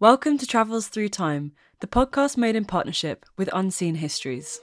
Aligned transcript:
Welcome 0.00 0.38
to 0.38 0.46
Travels 0.46 0.88
Through 0.88 1.10
Time, 1.10 1.52
the 1.80 1.86
podcast 1.86 2.38
made 2.38 2.56
in 2.56 2.64
partnership 2.64 3.26
with 3.36 3.50
Unseen 3.52 3.96
Histories. 3.96 4.58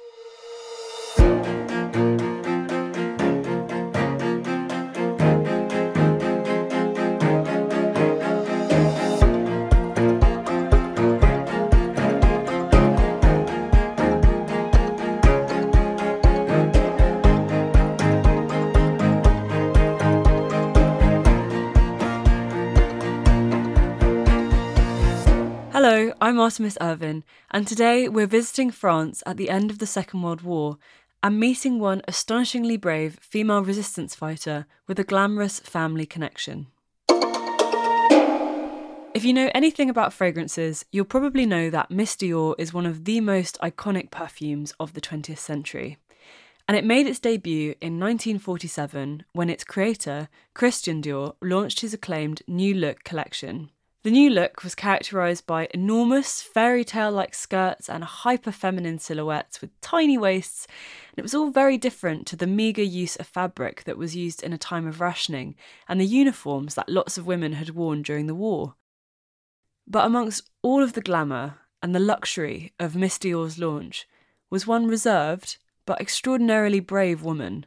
I'm 26.20 26.40
Artemis 26.40 26.80
Irving, 26.82 27.24
and 27.52 27.68
today 27.68 28.10
we're 28.10 28.26
visiting 28.26 28.72
France 28.72 29.22
at 29.28 29.38
the 29.38 29.52
end 29.52 29.70
of 29.70 29.78
the 29.78 29.86
Second 29.86 30.24
World 30.24 30.42
War 30.42 30.80
and 31.22 31.40
meeting 31.40 31.78
one 31.78 32.02
astonishingly 32.08 32.76
brave 32.76 33.20
female 33.22 33.64
resistance 33.64 34.16
fighter 34.16 34.66
with 34.88 34.98
a 34.98 35.04
glamorous 35.04 35.60
family 35.60 36.08
connection. 36.08 36.68
If 39.14 39.24
you 39.24 39.32
know 39.32 39.52
anything 39.54 39.92
about 39.92 40.12
fragrances, 40.12 40.86
you'll 40.92 41.06
probably 41.06 41.46
know 41.46 41.70
that 41.70 41.92
Miss 41.92 42.16
Dior 42.16 42.56
is 42.58 42.74
one 42.74 42.88
of 42.88 43.06
the 43.06 43.22
most 43.22 43.60
iconic 43.62 44.10
perfumes 44.10 44.74
of 44.80 44.96
the 44.96 45.02
20th 45.02 45.38
century. 45.38 46.00
And 46.68 46.76
it 46.76 46.84
made 46.84 47.06
its 47.06 47.20
debut 47.20 47.76
in 47.80 48.00
1947 48.00 49.24
when 49.34 49.52
its 49.52 49.64
creator, 49.64 50.30
Christian 50.56 51.00
Dior, 51.00 51.36
launched 51.44 51.82
his 51.82 51.94
acclaimed 51.94 52.42
New 52.48 52.74
Look 52.74 53.04
collection. 53.04 53.70
The 54.04 54.12
new 54.12 54.30
look 54.30 54.64
was 54.64 54.76
characterised 54.76 55.46
by 55.48 55.68
enormous 55.74 56.42
fairy 56.42 56.86
tale 56.86 57.12
like 57.12 57.34
skirts 57.34 57.90
and 57.90 58.04
hyper 58.04 58.52
feminine 58.52 59.00
silhouettes 59.00 59.60
with 59.60 59.82
tiny 59.82 60.18
waists, 60.18 60.68
and 61.12 61.18
it 61.18 61.24
was 61.24 61.34
all 61.34 61.50
very 61.50 61.78
different 61.78 62.28
to 62.28 62.36
the 62.36 62.48
meagre 62.48 62.84
use 62.84 63.16
of 63.16 63.28
fabric 63.28 63.84
that 63.86 63.98
was 63.98 64.16
used 64.16 64.44
in 64.44 64.54
a 64.54 64.58
time 64.58 64.88
of 64.88 65.02
rationing 65.02 65.56
and 65.90 66.00
the 66.00 66.06
uniforms 66.06 66.76
that 66.76 66.88
lots 66.88 67.18
of 67.18 67.26
women 67.26 67.54
had 67.54 67.72
worn 67.72 68.02
during 68.04 68.28
the 68.28 68.36
war. 68.36 68.76
But 69.88 70.06
amongst 70.06 70.50
all 70.62 70.84
of 70.84 70.94
the 70.94 71.02
glamour 71.02 71.60
and 71.82 71.96
the 71.96 72.00
luxury 72.00 72.74
of 72.80 72.96
Miss 72.96 73.18
Dior's 73.18 73.58
launch 73.58 74.08
was 74.50 74.68
one 74.68 74.88
reserved 74.88 75.58
but 75.86 76.00
extraordinarily 76.00 76.80
brave 76.80 77.24
woman, 77.24 77.66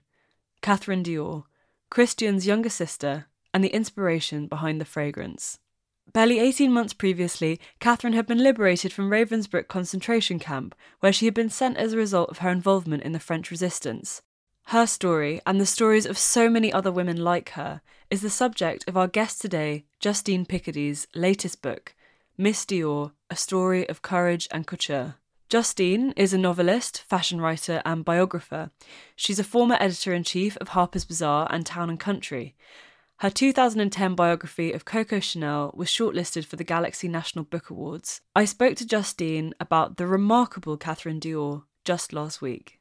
Catherine 0.62 1.02
Dior, 1.02 1.44
Christian's 1.90 2.46
younger 2.46 2.68
sister 2.68 3.26
and 3.52 3.64
the 3.64 3.74
inspiration 3.74 4.46
behind 4.46 4.80
the 4.80 4.84
fragrance. 4.84 5.58
Barely 6.12 6.40
18 6.40 6.72
months 6.72 6.92
previously, 6.92 7.60
Catherine 7.78 8.14
had 8.14 8.26
been 8.26 8.42
liberated 8.42 8.92
from 8.92 9.10
Ravensbrück 9.10 9.68
concentration 9.68 10.40
camp, 10.40 10.74
where 10.98 11.12
she 11.12 11.26
had 11.26 11.34
been 11.34 11.50
sent 11.50 11.76
as 11.76 11.92
a 11.92 11.96
result 11.96 12.30
of 12.30 12.38
her 12.38 12.50
involvement 12.50 13.04
in 13.04 13.12
the 13.12 13.20
French 13.20 13.50
resistance. 13.50 14.22
Her 14.64 14.86
story, 14.86 15.40
and 15.46 15.60
the 15.60 15.66
stories 15.66 16.06
of 16.06 16.18
so 16.18 16.50
many 16.50 16.72
other 16.72 16.90
women 16.90 17.16
like 17.16 17.50
her, 17.50 17.80
is 18.10 18.22
the 18.22 18.30
subject 18.30 18.84
of 18.88 18.96
our 18.96 19.06
guest 19.06 19.40
today, 19.40 19.84
Justine 20.00 20.46
Picardie's 20.46 21.06
latest 21.14 21.62
book, 21.62 21.94
Miss 22.36 22.64
Dior 22.64 23.12
A 23.28 23.36
Story 23.36 23.88
of 23.88 24.02
Courage 24.02 24.48
and 24.50 24.66
Couture. 24.66 25.14
Justine 25.48 26.12
is 26.16 26.32
a 26.32 26.38
novelist, 26.38 27.02
fashion 27.02 27.40
writer, 27.40 27.82
and 27.84 28.04
biographer. 28.04 28.70
She's 29.14 29.38
a 29.38 29.44
former 29.44 29.76
editor 29.80 30.14
in 30.14 30.24
chief 30.24 30.56
of 30.56 30.68
Harper's 30.68 31.04
Bazaar 31.04 31.48
and 31.50 31.66
Town 31.66 31.90
and 31.90 31.98
Country. 31.98 32.54
Her 33.20 33.28
2010 33.28 34.14
biography 34.14 34.72
of 34.72 34.86
Coco 34.86 35.20
Chanel 35.20 35.72
was 35.74 35.88
shortlisted 35.88 36.46
for 36.46 36.56
the 36.56 36.64
Galaxy 36.64 37.06
National 37.06 37.44
Book 37.44 37.68
Awards. 37.68 38.22
I 38.34 38.46
spoke 38.46 38.76
to 38.76 38.86
Justine 38.86 39.52
about 39.60 39.98
the 39.98 40.06
remarkable 40.06 40.78
Catherine 40.78 41.20
Dior 41.20 41.64
just 41.84 42.14
last 42.14 42.40
week. 42.40 42.80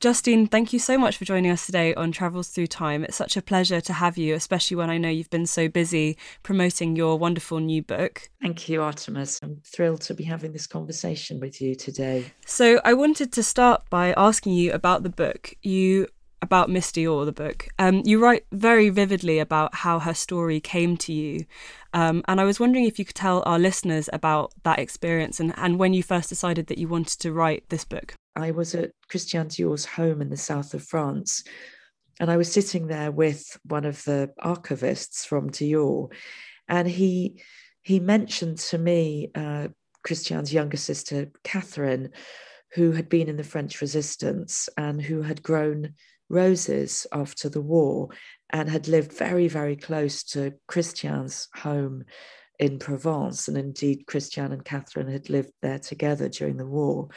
Justine, 0.00 0.48
thank 0.48 0.72
you 0.72 0.80
so 0.80 0.98
much 0.98 1.16
for 1.16 1.24
joining 1.24 1.52
us 1.52 1.64
today 1.64 1.94
on 1.94 2.10
Travels 2.10 2.48
Through 2.48 2.66
Time. 2.66 3.04
It's 3.04 3.16
such 3.16 3.36
a 3.36 3.42
pleasure 3.42 3.80
to 3.80 3.92
have 3.92 4.18
you, 4.18 4.34
especially 4.34 4.76
when 4.76 4.90
I 4.90 4.98
know 4.98 5.10
you've 5.10 5.30
been 5.30 5.46
so 5.46 5.68
busy 5.68 6.18
promoting 6.42 6.96
your 6.96 7.16
wonderful 7.16 7.60
new 7.60 7.80
book. 7.80 8.30
Thank 8.42 8.68
you, 8.68 8.82
Artemis. 8.82 9.38
I'm 9.44 9.60
thrilled 9.64 10.00
to 10.02 10.14
be 10.14 10.24
having 10.24 10.52
this 10.52 10.66
conversation 10.66 11.38
with 11.38 11.60
you 11.60 11.76
today. 11.76 12.32
So, 12.46 12.80
I 12.84 12.94
wanted 12.94 13.32
to 13.32 13.44
start 13.44 13.82
by 13.90 14.12
asking 14.16 14.54
you 14.54 14.72
about 14.72 15.04
the 15.04 15.10
book. 15.10 15.54
You 15.62 16.08
about 16.42 16.70
Miss 16.70 16.90
Dior, 16.92 17.24
the 17.24 17.32
book. 17.32 17.68
Um, 17.78 18.02
you 18.04 18.22
write 18.22 18.44
very 18.52 18.90
vividly 18.90 19.38
about 19.38 19.74
how 19.74 19.98
her 19.98 20.14
story 20.14 20.60
came 20.60 20.96
to 20.98 21.12
you. 21.12 21.46
Um, 21.92 22.22
and 22.28 22.40
I 22.40 22.44
was 22.44 22.60
wondering 22.60 22.84
if 22.84 22.98
you 22.98 23.04
could 23.04 23.14
tell 23.14 23.42
our 23.46 23.58
listeners 23.58 24.08
about 24.12 24.52
that 24.62 24.78
experience 24.78 25.40
and, 25.40 25.52
and 25.56 25.78
when 25.78 25.94
you 25.94 26.02
first 26.02 26.28
decided 26.28 26.66
that 26.68 26.78
you 26.78 26.88
wanted 26.88 27.18
to 27.20 27.32
write 27.32 27.68
this 27.68 27.84
book. 27.84 28.14
I 28.36 28.52
was 28.52 28.74
at 28.74 28.92
Christian 29.08 29.48
Dior's 29.48 29.84
home 29.84 30.22
in 30.22 30.30
the 30.30 30.36
south 30.36 30.74
of 30.74 30.84
France. 30.84 31.42
And 32.20 32.30
I 32.30 32.36
was 32.36 32.52
sitting 32.52 32.86
there 32.86 33.10
with 33.10 33.58
one 33.64 33.84
of 33.84 34.02
the 34.04 34.30
archivists 34.42 35.24
from 35.24 35.50
Dior. 35.50 36.12
And 36.68 36.88
he 36.88 37.42
he 37.82 38.00
mentioned 38.00 38.58
to 38.58 38.78
me 38.78 39.30
uh, 39.34 39.68
Christian's 40.02 40.52
younger 40.52 40.76
sister, 40.76 41.30
Catherine, 41.44 42.10
who 42.72 42.92
had 42.92 43.08
been 43.08 43.28
in 43.28 43.36
the 43.36 43.44
French 43.44 43.80
resistance 43.80 44.68
and 44.76 45.00
who 45.00 45.22
had 45.22 45.42
grown 45.42 45.94
roses 46.28 47.06
after 47.12 47.48
the 47.48 47.60
war 47.60 48.08
and 48.50 48.68
had 48.68 48.88
lived 48.88 49.12
very, 49.12 49.48
very 49.48 49.76
close 49.76 50.22
to 50.22 50.54
Christian's 50.66 51.48
home 51.54 52.04
in 52.58 52.78
Provence. 52.78 53.48
And 53.48 53.56
indeed, 53.56 54.06
Christian 54.06 54.52
and 54.52 54.64
Catherine 54.64 55.10
had 55.10 55.30
lived 55.30 55.52
there 55.62 55.78
together 55.78 56.28
during 56.28 56.56
the 56.56 56.66
war. 56.66 57.08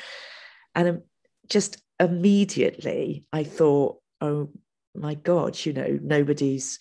And 0.75 0.87
um, 0.87 1.01
just 1.49 1.81
immediately, 1.99 3.25
I 3.31 3.43
thought, 3.43 3.99
oh 4.19 4.49
my 4.95 5.15
God, 5.15 5.57
you 5.65 5.73
know, 5.73 5.99
nobody's 6.01 6.79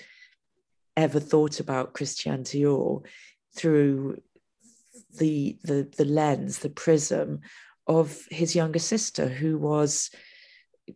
ever 0.96 1.20
thought 1.20 1.60
about 1.60 1.94
Christian 1.94 2.42
Dior 2.42 3.04
through 3.56 4.20
the, 5.18 5.56
the, 5.62 5.88
the 5.96 6.04
lens, 6.04 6.58
the 6.58 6.70
prism 6.70 7.40
of 7.86 8.24
his 8.30 8.54
younger 8.54 8.78
sister, 8.78 9.28
who 9.28 9.58
was 9.58 10.10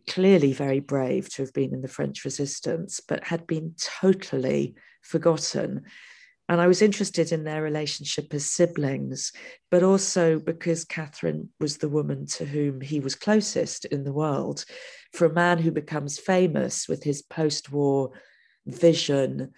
clearly 0.07 0.53
very 0.53 0.79
brave 0.79 1.29
to 1.29 1.41
have 1.41 1.53
been 1.53 1.73
in 1.73 1.81
the 1.81 1.87
French 1.87 2.25
resistance, 2.25 2.99
but 2.99 3.23
had 3.23 3.47
been 3.47 3.75
totally 4.01 4.75
forgotten. 5.01 5.83
And 6.47 6.61
I 6.61 6.67
was 6.67 6.81
interested 6.81 7.31
in 7.31 7.43
their 7.43 7.63
relationship 7.63 8.33
as 8.33 8.45
siblings, 8.49 9.31
but 9.71 9.81
also 9.81 10.39
because 10.39 10.85
Catherine 10.85 11.49
was 11.59 11.77
the 11.77 11.89
woman 11.89 12.27
to 12.27 12.45
whom 12.45 12.81
he 12.81 12.99
was 12.99 13.15
closest 13.15 13.85
in 13.85 14.03
the 14.03 14.13
world. 14.13 14.63
For 15.11 15.25
a 15.25 15.33
man 15.33 15.57
who 15.57 15.71
becomes 15.71 16.19
famous 16.19 16.87
with 16.87 17.03
his 17.03 17.23
post 17.23 17.71
war 17.71 18.11
vision 18.67 19.51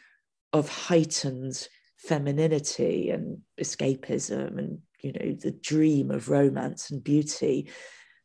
of 0.53 0.69
heightened 0.69 1.67
femininity 1.97 3.09
and 3.09 3.39
escapism 3.59 4.57
and 4.57 4.79
you 5.01 5.11
know 5.13 5.33
the 5.33 5.51
dream 5.51 6.11
of 6.11 6.29
romance 6.29 6.89
and 6.89 7.03
beauty 7.03 7.69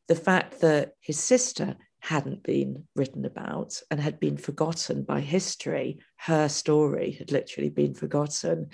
the 0.09 0.15
fact 0.15 0.61
that 0.61 0.95
his 1.01 1.19
sister 1.19 1.77
hadn't 2.03 2.43
been 2.43 2.85
written 2.97 3.25
about 3.25 3.81
and 3.91 4.01
had 4.01 4.19
been 4.19 4.37
forgotten 4.37 5.05
by 5.05 5.21
history. 5.21 6.01
Her 6.17 6.49
story 6.49 7.13
had 7.13 7.31
literally 7.31 7.71
been 7.71 7.95
forgotten. 7.95 8.71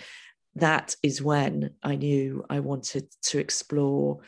That 0.54 0.96
is 1.02 1.20
when 1.20 1.74
I 1.82 1.96
knew 1.96 2.44
I 2.48 2.60
wanted 2.60 3.12
to 3.24 3.38
explore 3.38 4.20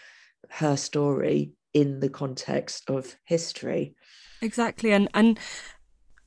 her 0.51 0.77
story 0.77 1.53
in 1.73 2.01
the 2.01 2.11
context 2.11 2.91
of 2.91 3.17
history. 3.25 3.95
Exactly. 4.43 4.93
And 4.93 5.09
and 5.15 5.39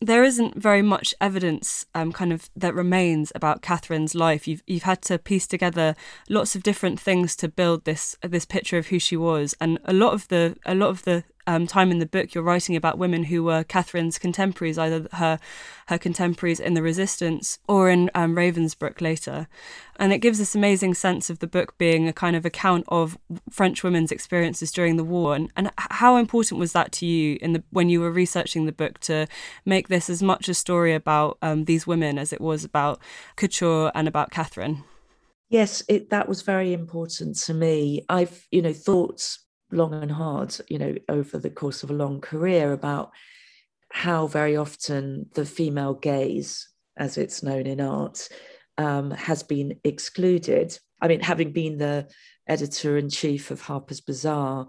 there 0.01 0.23
isn't 0.23 0.61
very 0.61 0.81
much 0.81 1.13
evidence 1.21 1.85
um, 1.95 2.11
kind 2.11 2.33
of 2.33 2.49
that 2.55 2.73
remains 2.73 3.31
about 3.35 3.61
Catherine's 3.61 4.15
life. 4.15 4.47
You've 4.47 4.63
you've 4.65 4.83
had 4.83 5.03
to 5.03 5.19
piece 5.19 5.45
together 5.45 5.95
lots 6.27 6.55
of 6.55 6.63
different 6.63 6.99
things 6.99 7.35
to 7.37 7.47
build 7.47 7.85
this 7.85 8.17
this 8.21 8.45
picture 8.45 8.79
of 8.79 8.87
who 8.87 8.97
she 8.97 9.15
was, 9.15 9.53
and 9.61 9.77
a 9.85 9.93
lot 9.93 10.13
of 10.13 10.27
the 10.29 10.57
a 10.65 10.73
lot 10.73 10.89
of 10.89 11.03
the 11.03 11.23
um, 11.47 11.67
time 11.67 11.91
in 11.91 11.99
the 11.99 12.05
book, 12.05 12.33
you're 12.33 12.43
writing 12.43 12.75
about 12.75 12.97
women 12.97 13.25
who 13.25 13.43
were 13.43 13.63
Catherine's 13.63 14.19
contemporaries, 14.19 14.77
either 14.77 15.07
her 15.13 15.39
her 15.87 15.97
contemporaries 15.97 16.61
in 16.61 16.75
the 16.75 16.81
Resistance 16.81 17.59
or 17.67 17.89
in 17.89 18.09
um, 18.15 18.35
Ravensbrück 18.35 19.01
later, 19.01 19.47
and 19.97 20.13
it 20.13 20.19
gives 20.19 20.37
this 20.37 20.55
amazing 20.55 20.93
sense 20.93 21.29
of 21.29 21.39
the 21.39 21.47
book 21.47 21.77
being 21.77 22.07
a 22.07 22.13
kind 22.13 22.35
of 22.35 22.45
account 22.45 22.85
of 22.87 23.17
French 23.49 23.83
women's 23.83 24.11
experiences 24.11 24.71
during 24.71 24.97
the 24.97 25.03
war. 25.03 25.35
And, 25.35 25.51
and 25.55 25.71
how 25.77 26.15
important 26.17 26.59
was 26.59 26.71
that 26.71 26.91
to 26.93 27.05
you 27.05 27.37
in 27.41 27.53
the 27.53 27.63
when 27.71 27.89
you 27.89 27.99
were 27.99 28.11
researching 28.11 28.65
the 28.65 28.71
book 28.71 28.99
to 29.01 29.27
make 29.65 29.87
this 29.87 30.09
as 30.09 30.23
much 30.23 30.47
a 30.47 30.53
story 30.53 30.93
about 30.93 31.37
um, 31.41 31.65
these 31.65 31.85
women 31.85 32.17
as 32.17 32.31
it 32.31 32.41
was 32.41 32.63
about 32.63 32.99
couture 33.35 33.91
and 33.93 34.07
about 34.07 34.31
Catherine? 34.31 34.83
Yes, 35.49 35.83
it, 35.87 36.09
that 36.09 36.27
was 36.27 36.41
very 36.41 36.73
important 36.73 37.37
to 37.41 37.53
me. 37.53 38.03
I've, 38.09 38.47
you 38.49 38.61
know, 38.61 38.73
thought 38.73 39.37
long 39.73 39.93
and 39.93 40.11
hard, 40.11 40.55
you 40.69 40.77
know, 40.77 40.95
over 41.09 41.37
the 41.37 41.49
course 41.49 41.83
of 41.83 41.89
a 41.89 41.93
long 41.93 42.21
career 42.21 42.71
about 42.71 43.11
how 43.91 44.27
very 44.27 44.55
often 44.55 45.27
the 45.33 45.45
female 45.45 45.93
gaze, 45.93 46.69
as 46.97 47.17
it's 47.17 47.43
known 47.43 47.67
in 47.67 47.81
art, 47.81 48.29
um, 48.77 49.11
has 49.11 49.43
been 49.43 49.79
excluded. 49.83 50.77
I 51.01 51.07
mean, 51.07 51.19
having 51.19 51.51
been 51.51 51.77
the 51.77 52.07
editor 52.47 52.97
in 52.97 53.09
chief 53.09 53.51
of 53.51 53.61
Harper's 53.61 54.01
Bazaar, 54.01 54.67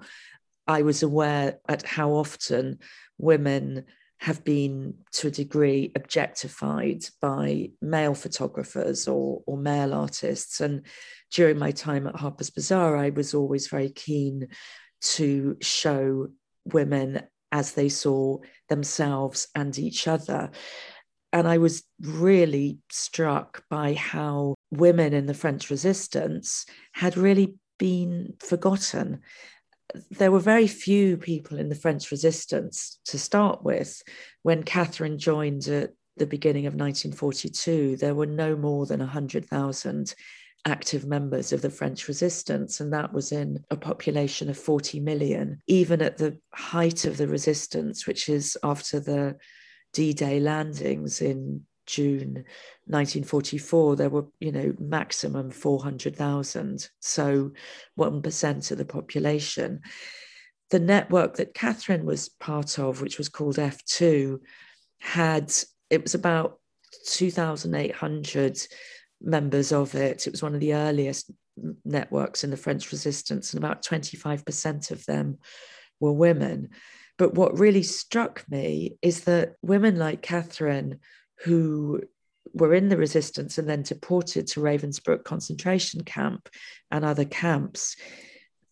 I 0.66 0.82
was 0.82 1.02
aware 1.02 1.58
at 1.68 1.82
how 1.82 2.12
often 2.12 2.78
women 3.18 3.84
have 4.18 4.44
been 4.44 4.94
to 5.12 5.28
a 5.28 5.30
degree 5.30 5.92
objectified 5.94 7.04
by 7.20 7.70
male 7.82 8.14
photographers 8.14 9.06
or, 9.06 9.42
or 9.46 9.58
male 9.58 9.92
artists. 9.92 10.60
And 10.60 10.86
during 11.30 11.58
my 11.58 11.72
time 11.72 12.06
at 12.06 12.16
Harper's 12.16 12.50
Bazaar, 12.50 12.96
I 12.96 13.10
was 13.10 13.34
always 13.34 13.68
very 13.68 13.90
keen 13.90 14.48
to 15.12 15.56
show 15.60 16.28
women 16.64 17.22
as 17.52 17.72
they 17.72 17.88
saw 17.88 18.38
themselves 18.68 19.48
and 19.54 19.78
each 19.78 20.08
other. 20.08 20.50
And 21.32 21.46
I 21.46 21.58
was 21.58 21.84
really 22.00 22.78
struck 22.90 23.64
by 23.68 23.94
how 23.94 24.54
women 24.70 25.12
in 25.12 25.26
the 25.26 25.34
French 25.34 25.70
resistance 25.70 26.66
had 26.92 27.16
really 27.16 27.56
been 27.78 28.34
forgotten. 28.40 29.20
There 30.10 30.32
were 30.32 30.40
very 30.40 30.66
few 30.66 31.16
people 31.16 31.58
in 31.58 31.68
the 31.68 31.74
French 31.74 32.10
resistance 32.10 32.98
to 33.06 33.18
start 33.18 33.62
with. 33.62 34.02
When 34.42 34.62
Catherine 34.62 35.18
joined 35.18 35.68
at 35.68 35.90
the 36.16 36.26
beginning 36.26 36.66
of 36.66 36.74
1942, 36.74 37.96
there 37.96 38.14
were 38.14 38.26
no 38.26 38.56
more 38.56 38.86
than 38.86 39.00
100,000 39.00 40.14
active 40.66 41.04
members 41.04 41.52
of 41.52 41.62
the 41.62 41.70
French 41.70 42.08
resistance, 42.08 42.80
and 42.80 42.92
that 42.92 43.12
was 43.12 43.32
in 43.32 43.62
a 43.70 43.76
population 43.76 44.48
of 44.48 44.56
40 44.56 45.00
million. 45.00 45.60
Even 45.66 46.00
at 46.00 46.16
the 46.16 46.38
height 46.52 47.04
of 47.04 47.16
the 47.16 47.28
resistance, 47.28 48.06
which 48.06 48.28
is 48.28 48.56
after 48.62 49.00
the 49.00 49.36
D 49.92 50.12
Day 50.12 50.40
landings 50.40 51.20
in 51.20 51.64
June 51.86 52.44
1944, 52.86 53.96
there 53.96 54.08
were, 54.08 54.26
you 54.40 54.52
know, 54.52 54.74
maximum 54.78 55.50
400,000. 55.50 56.88
So 57.00 57.52
1% 57.98 58.70
of 58.70 58.78
the 58.78 58.84
population. 58.84 59.80
The 60.70 60.80
network 60.80 61.36
that 61.36 61.54
Catherine 61.54 62.06
was 62.06 62.30
part 62.30 62.78
of, 62.78 63.02
which 63.02 63.18
was 63.18 63.28
called 63.28 63.56
F2, 63.56 64.40
had, 64.98 65.52
it 65.90 66.02
was 66.02 66.14
about 66.14 66.58
2,800 67.06 68.66
members 69.24 69.72
of 69.72 69.94
it. 69.94 70.26
It 70.26 70.30
was 70.30 70.42
one 70.42 70.54
of 70.54 70.60
the 70.60 70.74
earliest 70.74 71.30
networks 71.84 72.44
in 72.44 72.50
the 72.50 72.56
French 72.56 72.92
resistance, 72.92 73.52
and 73.52 73.62
about 73.62 73.84
25% 73.84 74.90
of 74.90 75.04
them 75.06 75.38
were 76.00 76.12
women. 76.12 76.70
But 77.16 77.34
what 77.34 77.58
really 77.58 77.82
struck 77.82 78.44
me 78.50 78.98
is 79.00 79.24
that 79.24 79.54
women 79.62 79.96
like 79.98 80.22
Catherine, 80.22 81.00
who 81.44 82.02
were 82.52 82.74
in 82.74 82.88
the 82.88 82.96
resistance 82.96 83.58
and 83.58 83.68
then 83.68 83.82
deported 83.82 84.46
to 84.48 84.60
Ravensbrück 84.60 85.24
concentration 85.24 86.02
camp 86.02 86.48
and 86.90 87.04
other 87.04 87.24
camps, 87.24 87.96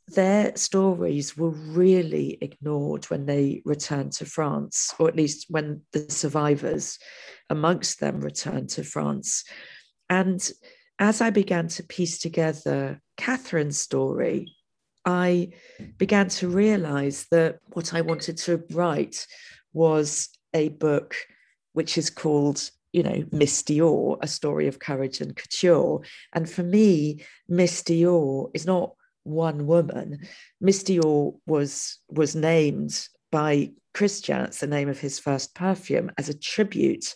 their 0.09 0.55
stories 0.57 1.37
were 1.37 1.51
really 1.51 2.37
ignored 2.41 3.05
when 3.07 3.25
they 3.27 3.63
returned 3.65 4.13
to 4.13 4.27
France, 4.27 4.93
or 4.99 5.09
at 5.09 5.17
least 5.17 5.47
when 5.49 5.83
the 5.93 6.11
survivors 6.11 6.99
amongst 7.49 8.01
them 8.01 8.21
returned 8.21 8.69
to 8.71 8.85
France. 8.85 9.45
And 10.13 10.47
as 10.99 11.23
I 11.23 11.31
began 11.31 11.69
to 11.69 11.83
piece 11.83 12.19
together 12.19 13.01
Catherine's 13.17 13.81
story, 13.81 14.55
I 15.07 15.53
began 15.97 16.29
to 16.37 16.49
realize 16.49 17.29
that 17.31 17.61
what 17.73 17.95
I 17.95 18.03
wanted 18.03 18.37
to 18.45 18.63
write 18.73 19.27
was 19.73 20.29
a 20.53 20.69
book 20.69 21.17
which 21.73 21.97
is 21.97 22.11
called, 22.11 22.71
you 22.93 23.03
know, 23.03 23.25
Miss 23.33 23.63
Dior, 23.63 24.19
a 24.21 24.29
story 24.29 24.69
of 24.69 24.79
courage 24.79 25.23
and 25.23 25.35
couture. 25.35 26.03
And 26.35 26.49
for 26.49 26.63
me, 26.63 27.25
Miss 27.49 27.83
Dior 27.83 28.51
is 28.53 28.67
not 28.67 28.93
one 29.23 29.67
woman. 29.67 30.19
Miss 30.61 30.83
Dior 30.85 31.39
was 31.47 31.99
was 32.11 32.37
named 32.37 33.09
by 33.31 33.71
Christian, 33.95 34.43
it's 34.43 34.61
the 34.61 34.67
name 34.67 34.91
of 34.91 35.01
his 35.01 35.19
first 35.19 35.55
perfume, 35.55 36.11
as 36.19 36.29
a 36.29 36.39
tribute 36.39 37.15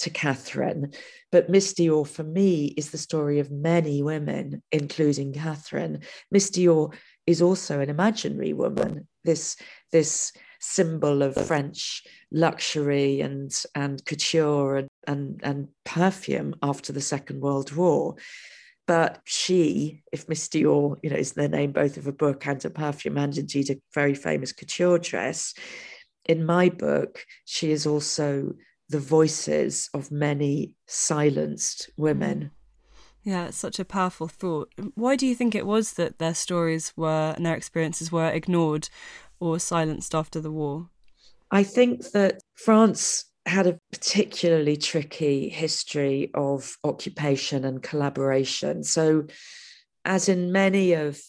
to 0.00 0.10
Catherine. 0.10 0.92
But 1.30 1.48
Miss 1.48 1.72
Dior, 1.74 2.06
for 2.06 2.24
me, 2.24 2.66
is 2.76 2.90
the 2.90 2.98
story 2.98 3.38
of 3.40 3.50
many 3.50 4.02
women, 4.02 4.62
including 4.72 5.32
Catherine. 5.32 6.00
Miss 6.30 6.50
Dior 6.50 6.94
is 7.26 7.40
also 7.40 7.80
an 7.80 7.90
imaginary 7.90 8.52
woman, 8.52 9.08
this, 9.24 9.56
this 9.92 10.32
symbol 10.60 11.22
of 11.22 11.34
French 11.34 12.02
luxury 12.30 13.20
and, 13.20 13.54
and 13.74 14.04
couture 14.04 14.76
and, 14.76 14.88
and, 15.06 15.40
and 15.42 15.68
perfume 15.84 16.54
after 16.62 16.92
the 16.92 17.00
Second 17.00 17.40
World 17.40 17.72
War. 17.72 18.16
But 18.86 19.20
she, 19.24 20.02
if 20.12 20.28
Miss 20.28 20.46
Dior, 20.48 20.98
you 21.02 21.10
know, 21.10 21.16
is 21.16 21.32
the 21.32 21.48
name 21.48 21.72
both 21.72 21.96
of 21.96 22.06
a 22.06 22.12
book 22.12 22.46
and 22.46 22.62
a 22.64 22.70
perfume, 22.70 23.16
and 23.16 23.36
indeed 23.36 23.70
a 23.70 23.80
very 23.94 24.14
famous 24.14 24.52
couture 24.52 24.98
dress, 24.98 25.54
in 26.26 26.44
my 26.44 26.68
book, 26.68 27.24
she 27.44 27.70
is 27.70 27.86
also 27.86 28.54
the 28.94 29.00
voices 29.00 29.90
of 29.92 30.12
many 30.12 30.72
silenced 30.86 31.90
women. 31.96 32.52
Yeah, 33.24 33.46
it's 33.46 33.56
such 33.56 33.80
a 33.80 33.84
powerful 33.84 34.28
thought. 34.28 34.72
Why 34.94 35.16
do 35.16 35.26
you 35.26 35.34
think 35.34 35.56
it 35.56 35.66
was 35.66 35.94
that 35.94 36.20
their 36.20 36.32
stories 36.32 36.92
were 36.96 37.34
and 37.34 37.44
their 37.44 37.56
experiences 37.56 38.12
were 38.12 38.28
ignored 38.28 38.88
or 39.40 39.58
silenced 39.58 40.14
after 40.14 40.40
the 40.40 40.52
war? 40.52 40.90
I 41.50 41.64
think 41.64 42.12
that 42.12 42.40
France 42.54 43.24
had 43.46 43.66
a 43.66 43.80
particularly 43.90 44.76
tricky 44.76 45.48
history 45.48 46.30
of 46.34 46.76
occupation 46.84 47.64
and 47.64 47.82
collaboration. 47.82 48.84
So, 48.84 49.26
as 50.04 50.28
in 50.28 50.52
many 50.52 50.92
of 50.92 51.20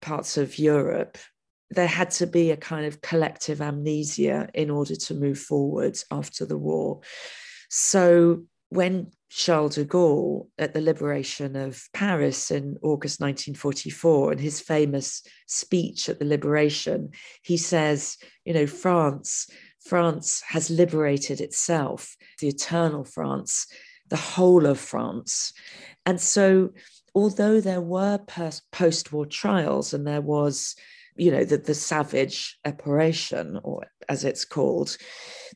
parts 0.00 0.38
of 0.38 0.58
Europe, 0.58 1.18
there 1.70 1.86
had 1.86 2.10
to 2.12 2.26
be 2.26 2.50
a 2.50 2.56
kind 2.56 2.86
of 2.86 3.00
collective 3.00 3.60
amnesia 3.60 4.48
in 4.54 4.70
order 4.70 4.94
to 4.94 5.14
move 5.14 5.38
forward 5.38 5.98
after 6.10 6.46
the 6.46 6.58
war. 6.58 7.00
So 7.68 8.44
when 8.68 9.10
Charles 9.28 9.74
de 9.74 9.84
Gaulle, 9.84 10.48
at 10.58 10.72
the 10.72 10.80
liberation 10.80 11.56
of 11.56 11.82
Paris 11.92 12.50
in 12.50 12.76
August 12.82 13.20
1944, 13.20 14.32
in 14.32 14.38
his 14.38 14.60
famous 14.60 15.22
speech 15.46 16.08
at 16.08 16.18
the 16.18 16.24
liberation, 16.24 17.10
he 17.42 17.56
says, 17.56 18.16
you 18.44 18.54
know, 18.54 18.66
France, 18.66 19.48
France 19.84 20.42
has 20.48 20.70
liberated 20.70 21.40
itself, 21.40 22.16
the 22.40 22.48
eternal 22.48 23.04
France, 23.04 23.66
the 24.08 24.16
whole 24.16 24.66
of 24.66 24.78
France. 24.78 25.52
And 26.04 26.20
so, 26.20 26.70
although 27.14 27.60
there 27.60 27.80
were 27.80 28.18
post 28.72 29.12
war 29.12 29.26
trials 29.26 29.92
and 29.92 30.06
there 30.06 30.20
was 30.20 30.76
you 31.16 31.30
know, 31.30 31.44
the, 31.44 31.58
the 31.58 31.74
savage 31.74 32.58
operation, 32.64 33.60
or 33.62 33.86
as 34.08 34.24
it's 34.24 34.44
called, 34.44 34.96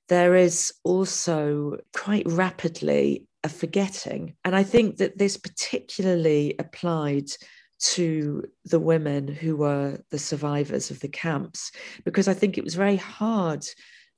there 0.09 0.35
is 0.35 0.73
also 0.85 1.77
quite 1.95 2.27
rapidly 2.27 3.27
a 3.45 3.49
forgetting. 3.49 4.35
And 4.45 4.55
I 4.55 4.63
think 4.63 4.99
that 4.99 5.19
this 5.19 5.37
particularly 5.37 6.55
applied 6.59 7.31
to 7.81 8.45
the 8.67 8.81
women 8.81 9.27
who 9.27 9.57
were 9.57 9.99
the 10.11 10.19
survivors 10.19 10.91
of 10.91 11.01
the 11.01 11.09
camps, 11.09 11.73
because 12.05 12.29
I 12.29 12.35
think 12.35 12.59
it 12.59 12.65
was 12.65 12.75
very 12.75 12.97
hard 12.97 13.65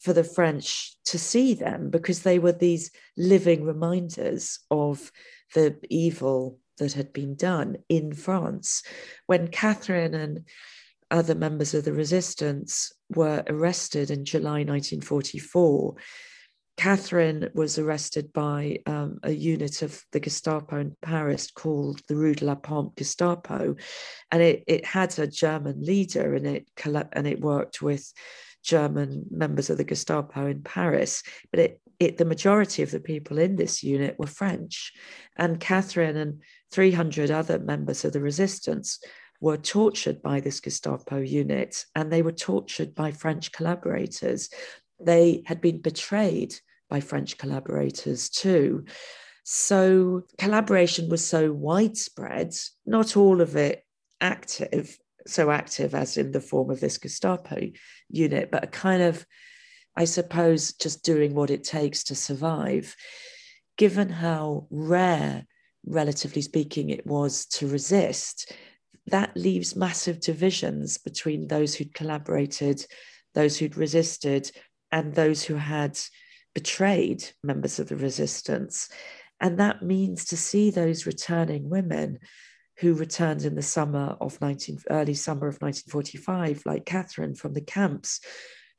for 0.00 0.12
the 0.12 0.24
French 0.24 0.96
to 1.04 1.18
see 1.18 1.54
them 1.54 1.88
because 1.88 2.22
they 2.22 2.40
were 2.40 2.52
these 2.52 2.90
living 3.16 3.62
reminders 3.62 4.58
of 4.70 5.12
the 5.54 5.76
evil 5.88 6.58
that 6.78 6.94
had 6.94 7.12
been 7.12 7.36
done 7.36 7.76
in 7.88 8.12
France. 8.12 8.82
When 9.26 9.46
Catherine 9.46 10.14
and 10.14 10.44
other 11.12 11.34
members 11.34 11.74
of 11.74 11.84
the 11.84 11.92
resistance 11.92 12.90
were 13.10 13.44
arrested 13.46 14.10
in 14.10 14.24
July 14.24 14.64
1944. 14.64 15.94
Catherine 16.78 17.50
was 17.54 17.78
arrested 17.78 18.32
by 18.32 18.78
um, 18.86 19.18
a 19.22 19.30
unit 19.30 19.82
of 19.82 20.02
the 20.12 20.20
Gestapo 20.20 20.80
in 20.80 20.96
Paris 21.02 21.50
called 21.50 22.00
the 22.08 22.16
Rue 22.16 22.34
de 22.34 22.46
la 22.46 22.54
Pompe 22.54 22.96
Gestapo, 22.96 23.76
and 24.30 24.42
it, 24.42 24.64
it 24.66 24.86
had 24.86 25.16
a 25.18 25.26
German 25.26 25.82
leader, 25.82 26.34
and 26.34 26.46
it 26.46 26.66
and 27.12 27.26
it 27.26 27.40
worked 27.40 27.82
with 27.82 28.10
German 28.64 29.26
members 29.30 29.68
of 29.68 29.76
the 29.76 29.84
Gestapo 29.84 30.46
in 30.46 30.62
Paris. 30.62 31.22
But 31.50 31.60
it, 31.60 31.80
it 32.00 32.16
the 32.16 32.24
majority 32.24 32.82
of 32.82 32.90
the 32.90 33.00
people 33.00 33.38
in 33.38 33.56
this 33.56 33.82
unit 33.82 34.18
were 34.18 34.26
French, 34.26 34.92
and 35.36 35.60
Catherine 35.60 36.16
and 36.16 36.40
300 36.72 37.30
other 37.30 37.58
members 37.58 38.02
of 38.06 38.14
the 38.14 38.20
resistance 38.20 38.98
were 39.42 39.56
tortured 39.56 40.22
by 40.22 40.38
this 40.38 40.60
Gestapo 40.60 41.18
unit 41.18 41.84
and 41.96 42.12
they 42.12 42.22
were 42.22 42.30
tortured 42.30 42.94
by 42.94 43.10
French 43.10 43.50
collaborators. 43.50 44.48
They 45.04 45.42
had 45.46 45.60
been 45.60 45.82
betrayed 45.82 46.54
by 46.88 47.00
French 47.00 47.36
collaborators 47.38 48.28
too. 48.30 48.84
So 49.42 50.22
collaboration 50.38 51.08
was 51.08 51.26
so 51.26 51.52
widespread, 51.52 52.54
not 52.86 53.16
all 53.16 53.40
of 53.40 53.56
it 53.56 53.84
active, 54.20 54.96
so 55.26 55.50
active 55.50 55.92
as 55.92 56.16
in 56.16 56.30
the 56.30 56.40
form 56.40 56.70
of 56.70 56.78
this 56.78 56.98
Gestapo 56.98 57.72
unit, 58.08 58.52
but 58.52 58.62
a 58.62 58.68
kind 58.68 59.02
of, 59.02 59.26
I 59.96 60.04
suppose, 60.04 60.72
just 60.74 61.04
doing 61.04 61.34
what 61.34 61.50
it 61.50 61.64
takes 61.64 62.04
to 62.04 62.14
survive. 62.14 62.94
Given 63.76 64.08
how 64.08 64.68
rare 64.70 65.46
relatively 65.84 66.42
speaking, 66.42 66.90
it 66.90 67.04
was 67.04 67.46
to 67.46 67.66
resist, 67.66 68.52
that 69.06 69.36
leaves 69.36 69.76
massive 69.76 70.20
divisions 70.20 70.98
between 70.98 71.48
those 71.48 71.74
who'd 71.74 71.94
collaborated, 71.94 72.86
those 73.34 73.58
who'd 73.58 73.76
resisted, 73.76 74.50
and 74.90 75.14
those 75.14 75.42
who 75.42 75.54
had 75.54 75.98
betrayed 76.54 77.24
members 77.42 77.78
of 77.78 77.88
the 77.88 77.96
resistance. 77.96 78.88
And 79.40 79.58
that 79.58 79.82
means 79.82 80.26
to 80.26 80.36
see 80.36 80.70
those 80.70 81.06
returning 81.06 81.68
women 81.68 82.18
who 82.78 82.94
returned 82.94 83.44
in 83.44 83.54
the 83.54 83.62
summer 83.62 84.16
of 84.20 84.40
19, 84.40 84.80
early 84.90 85.14
summer 85.14 85.48
of 85.48 85.60
1945, 85.60 86.62
like 86.64 86.86
Catherine 86.86 87.34
from 87.34 87.54
the 87.54 87.60
camps, 87.60 88.20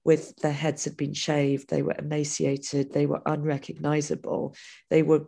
with 0.06 0.36
their 0.38 0.54
heads 0.54 0.84
had 0.84 0.98
been 0.98 1.14
shaved, 1.14 1.70
they 1.70 1.82
were 1.82 1.96
emaciated, 1.98 2.92
they 2.92 3.06
were 3.06 3.22
unrecognizable, 3.26 4.56
they 4.90 5.04
were 5.04 5.26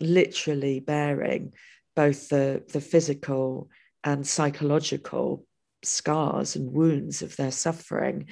literally 0.00 0.80
bearing 0.80 1.52
both 1.96 2.28
the, 2.28 2.62
the 2.72 2.80
physical 2.80 3.70
and 4.04 4.26
psychological 4.26 5.44
scars 5.82 6.56
and 6.56 6.72
wounds 6.72 7.22
of 7.22 7.36
their 7.36 7.50
suffering. 7.50 8.26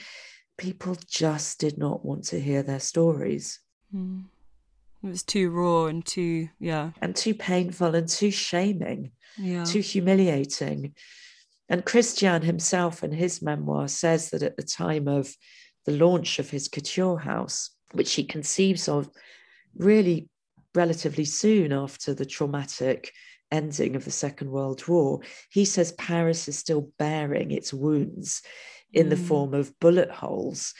People 0.58 0.96
just 1.08 1.60
did 1.60 1.78
not 1.78 2.04
want 2.04 2.24
to 2.24 2.40
hear 2.40 2.62
their 2.62 2.80
stories. 2.80 3.60
Mm. 3.94 4.24
It 5.02 5.08
was 5.08 5.22
too 5.22 5.50
raw 5.50 5.86
and 5.86 6.04
too, 6.04 6.48
yeah. 6.58 6.90
And 7.00 7.14
too 7.14 7.34
painful 7.34 7.94
and 7.94 8.08
too 8.08 8.30
shaming, 8.30 9.12
yeah. 9.38 9.64
too 9.64 9.80
humiliating. 9.80 10.94
And 11.68 11.84
Christian 11.84 12.42
himself 12.42 13.04
in 13.04 13.12
his 13.12 13.42
memoir 13.42 13.88
says 13.88 14.30
that 14.30 14.42
at 14.42 14.56
the 14.56 14.62
time 14.62 15.08
of 15.08 15.34
the 15.84 15.92
launch 15.92 16.38
of 16.38 16.50
his 16.50 16.68
couture 16.68 17.18
house, 17.18 17.70
which 17.92 18.14
he 18.14 18.24
conceives 18.24 18.88
of 18.88 19.10
really 19.76 20.28
relatively 20.74 21.24
soon 21.24 21.72
after 21.72 22.14
the 22.14 22.26
traumatic 22.26 23.12
ending 23.50 23.96
of 23.96 24.04
the 24.04 24.10
Second 24.10 24.50
World 24.50 24.86
War, 24.88 25.20
he 25.50 25.64
says 25.64 25.92
Paris 25.92 26.48
is 26.48 26.58
still 26.58 26.90
bearing 26.98 27.50
its 27.50 27.72
wounds 27.72 28.42
in 28.92 29.06
mm. 29.06 29.10
the 29.10 29.16
form 29.16 29.54
of 29.54 29.78
bullet 29.80 30.10
holes 30.10 30.74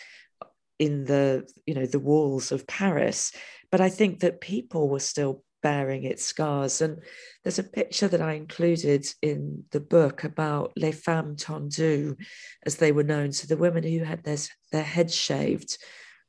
in 0.79 1.05
the 1.05 1.49
you 1.65 1.75
know 1.75 1.87
the 1.87 1.99
walls 1.99 2.53
of 2.53 2.67
Paris 2.67 3.33
but 3.71 3.81
I 3.81 3.89
think 3.89 4.21
that 4.21 4.41
people 4.41 4.89
were 4.89 5.01
still 5.01 5.43
bearing 5.63 6.05
its 6.05 6.25
scars. 6.25 6.81
And 6.81 7.03
there's 7.43 7.59
a 7.59 7.65
picture 7.65 8.09
that 8.09 8.23
I 8.23 8.35
included 8.35 9.07
in 9.23 9.65
the 9.73 9.81
book 9.81 10.25
about 10.25 10.73
les 10.77 10.93
femmes 10.93 11.43
tondues, 11.43 12.17
as 12.65 12.77
they 12.77 12.93
were 12.93 13.03
known. 13.03 13.33
So 13.33 13.47
the 13.47 13.57
women 13.57 13.83
who 13.83 14.05
had 14.05 14.23
their, 14.23 14.37
their 14.73 14.85
heads 14.85 15.15
shaved 15.15 15.79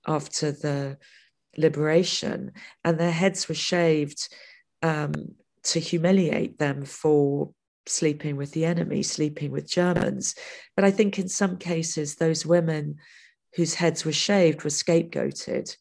after 0.07 0.51
the 0.51 0.97
liberation, 1.55 2.53
and 2.83 2.97
their 2.97 3.11
heads 3.11 3.47
were 3.47 3.55
shaved 3.55 4.27
um, 4.81 5.13
to 5.67 5.79
humiliate 5.79 6.59
them 6.59 6.83
for 6.83 7.51
sleeping 7.85 8.35
with 8.35 8.51
the 8.51 8.65
enemy, 8.65 9.03
sleeping 9.03 9.51
with 9.51 9.69
Germans. 9.69 10.35
But 10.75 10.85
I 10.85 10.91
think 10.91 11.17
in 11.17 11.29
some 11.29 11.57
cases, 11.57 12.15
those 12.15 12.45
women 12.45 12.95
whose 13.55 13.75
heads 13.75 14.03
were 14.03 14.11
shaved 14.11 14.63
were 14.63 14.69
scapegoated 14.69 15.75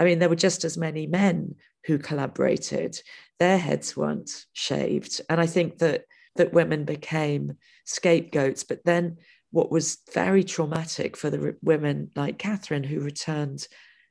I 0.00 0.04
mean, 0.04 0.18
there 0.18 0.30
were 0.30 0.34
just 0.34 0.64
as 0.64 0.78
many 0.78 1.06
men 1.06 1.56
who 1.84 1.98
collaborated. 1.98 3.00
Their 3.38 3.58
heads 3.58 3.96
weren't 3.96 4.46
shaved. 4.54 5.20
And 5.28 5.38
I 5.38 5.46
think 5.46 5.78
that 5.78 6.04
that 6.36 6.54
women 6.54 6.84
became 6.84 7.58
scapegoats. 7.84 8.64
But 8.64 8.82
then 8.84 9.18
what 9.50 9.70
was 9.70 9.98
very 10.14 10.42
traumatic 10.42 11.18
for 11.18 11.28
the 11.28 11.54
women 11.62 12.10
like 12.16 12.38
Catherine 12.38 12.84
who 12.84 13.00
returned 13.00 13.68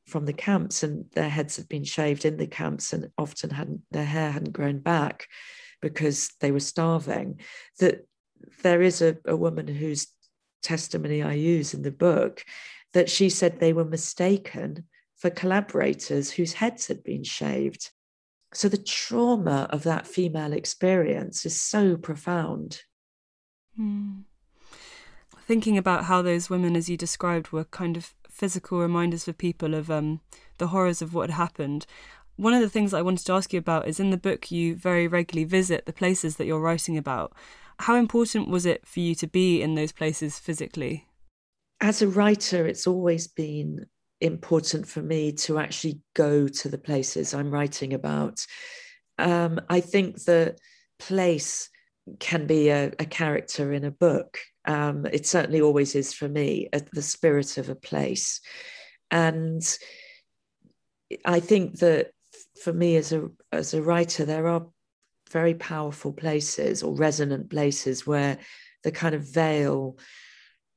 from 0.09 0.25
the 0.25 0.33
camps 0.33 0.83
and 0.83 1.05
their 1.11 1.29
heads 1.29 1.55
had 1.55 1.69
been 1.69 1.83
shaved 1.83 2.25
in 2.25 2.37
the 2.37 2.47
camps 2.47 2.93
and 2.93 3.09
often 3.17 3.49
hadn't 3.49 3.81
their 3.91 4.05
hair 4.05 4.31
hadn't 4.31 4.51
grown 4.51 4.79
back 4.79 5.27
because 5.81 6.31
they 6.41 6.51
were 6.51 6.59
starving 6.59 7.39
that 7.79 8.05
there 8.63 8.81
is 8.81 9.01
a, 9.01 9.17
a 9.25 9.35
woman 9.35 9.67
whose 9.67 10.07
testimony 10.61 11.23
I 11.23 11.33
use 11.33 11.73
in 11.73 11.81
the 11.83 11.91
book 11.91 12.43
that 12.93 13.09
she 13.09 13.29
said 13.29 13.59
they 13.59 13.73
were 13.73 13.85
mistaken 13.85 14.85
for 15.17 15.29
collaborators 15.29 16.31
whose 16.31 16.53
heads 16.53 16.87
had 16.87 17.03
been 17.03 17.23
shaved. 17.23 17.91
So 18.53 18.67
the 18.67 18.77
trauma 18.77 19.67
of 19.69 19.83
that 19.83 20.07
female 20.07 20.53
experience 20.53 21.45
is 21.45 21.61
so 21.61 21.97
profound. 21.97 22.81
Hmm. 23.75 24.21
Thinking 25.45 25.77
about 25.77 26.05
how 26.05 26.21
those 26.21 26.49
women, 26.49 26.75
as 26.75 26.89
you 26.89 26.97
described, 26.97 27.51
were 27.51 27.65
kind 27.65 27.97
of 27.97 28.13
physical 28.39 28.79
reminders 28.79 29.25
for 29.25 29.33
people 29.33 29.73
of 29.73 29.91
um, 29.91 30.21
the 30.57 30.67
horrors 30.67 31.01
of 31.01 31.13
what 31.13 31.29
had 31.29 31.37
happened. 31.37 31.85
One 32.37 32.53
of 32.53 32.61
the 32.61 32.69
things 32.69 32.93
I 32.93 33.01
wanted 33.01 33.25
to 33.25 33.33
ask 33.33 33.51
you 33.51 33.59
about 33.59 33.87
is 33.87 33.99
in 33.99 34.11
the 34.11 34.17
book, 34.17 34.49
you 34.49 34.75
very 34.75 35.07
regularly 35.07 35.43
visit 35.43 35.85
the 35.85 35.93
places 35.93 36.37
that 36.37 36.45
you're 36.45 36.61
writing 36.61 36.97
about. 36.97 37.33
How 37.79 37.95
important 37.95 38.47
was 38.47 38.65
it 38.65 38.87
for 38.87 39.01
you 39.01 39.13
to 39.15 39.27
be 39.27 39.61
in 39.61 39.75
those 39.75 39.91
places 39.91 40.39
physically? 40.39 41.05
As 41.81 42.01
a 42.01 42.07
writer, 42.07 42.65
it's 42.65 42.87
always 42.87 43.27
been 43.27 43.85
important 44.21 44.87
for 44.87 45.01
me 45.01 45.33
to 45.33 45.59
actually 45.59 45.99
go 46.13 46.47
to 46.47 46.69
the 46.69 46.77
places 46.77 47.33
I'm 47.33 47.51
writing 47.51 47.93
about. 47.93 48.45
Um, 49.17 49.59
I 49.69 49.81
think 49.81 50.23
the 50.23 50.55
place 50.97 51.69
can 52.19 52.47
be 52.47 52.69
a, 52.69 52.91
a 52.99 53.05
character 53.05 53.73
in 53.73 53.83
a 53.83 53.91
book. 53.91 54.39
Um, 54.69 55.07
it 55.07 55.25
certainly 55.25 55.61
always 55.61 55.95
is 55.95 56.13
for 56.13 56.29
me, 56.29 56.69
uh, 56.71 56.81
the 56.93 57.01
spirit 57.01 57.57
of 57.57 57.69
a 57.69 57.75
place. 57.75 58.39
And 59.09 59.63
I 61.25 61.39
think 61.39 61.79
that 61.79 62.11
for 62.63 62.71
me 62.71 62.95
as 62.95 63.11
a 63.11 63.29
as 63.51 63.73
a 63.73 63.81
writer, 63.81 64.25
there 64.25 64.47
are 64.47 64.67
very 65.31 65.55
powerful 65.55 66.13
places 66.13 66.83
or 66.83 66.95
resonant 66.95 67.49
places 67.49 68.05
where 68.05 68.37
the 68.83 68.91
kind 68.91 69.15
of 69.15 69.33
veil 69.33 69.97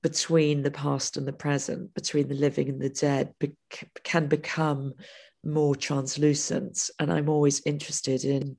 between 0.03 0.63
the 0.63 0.71
past 0.71 1.19
and 1.19 1.29
the 1.29 1.33
present, 1.33 1.93
between 1.95 2.29
the 2.29 2.35
living 2.35 2.71
and 2.71 2.81
the 2.81 2.89
dead, 2.89 3.35
be- 3.39 3.57
can 4.03 4.27
become 4.27 4.95
more 5.45 5.77
translucent. 5.77 6.89
And 6.99 7.13
I'm 7.13 7.29
always 7.29 7.61
interested 7.67 8.25
in 8.25 8.57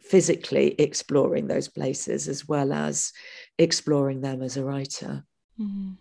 physically 0.00 0.74
exploring 0.78 1.46
those 1.46 1.68
places 1.68 2.28
as 2.28 2.46
well 2.48 2.72
as 2.72 3.12
exploring 3.58 4.20
them 4.20 4.42
as 4.42 4.56
a 4.56 4.64
writer. 4.64 5.24
Mm-hmm. 5.60 5.92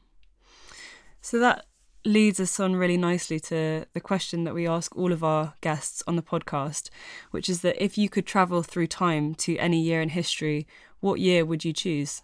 So 1.21 1.39
that 1.39 1.65
leads 2.05 2.39
us 2.39 2.59
on 2.59 2.75
really 2.75 2.97
nicely 2.97 3.39
to 3.39 3.85
the 3.93 4.01
question 4.01 4.43
that 4.43 4.53
we 4.53 4.67
ask 4.67 4.95
all 4.95 5.13
of 5.13 5.23
our 5.23 5.53
guests 5.61 6.03
on 6.05 6.17
the 6.17 6.21
podcast, 6.21 6.89
which 7.31 7.47
is 7.47 7.61
that 7.61 7.81
if 7.81 7.97
you 7.97 8.09
could 8.09 8.25
travel 8.25 8.61
through 8.61 8.87
time 8.87 9.33
to 9.35 9.57
any 9.57 9.81
year 9.81 10.01
in 10.01 10.09
history, 10.09 10.67
what 10.99 11.19
year 11.19 11.45
would 11.45 11.63
you 11.63 11.71
choose? 11.71 12.21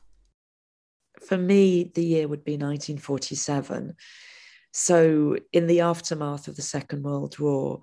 for 1.20 1.38
me, 1.38 1.92
the 1.94 2.04
year 2.04 2.28
would 2.28 2.44
be 2.44 2.54
1947. 2.54 3.96
So, 4.72 5.38
in 5.52 5.68
the 5.68 5.82
aftermath 5.82 6.48
of 6.48 6.56
the 6.56 6.62
Second 6.62 7.04
World 7.04 7.38
War, 7.40 7.82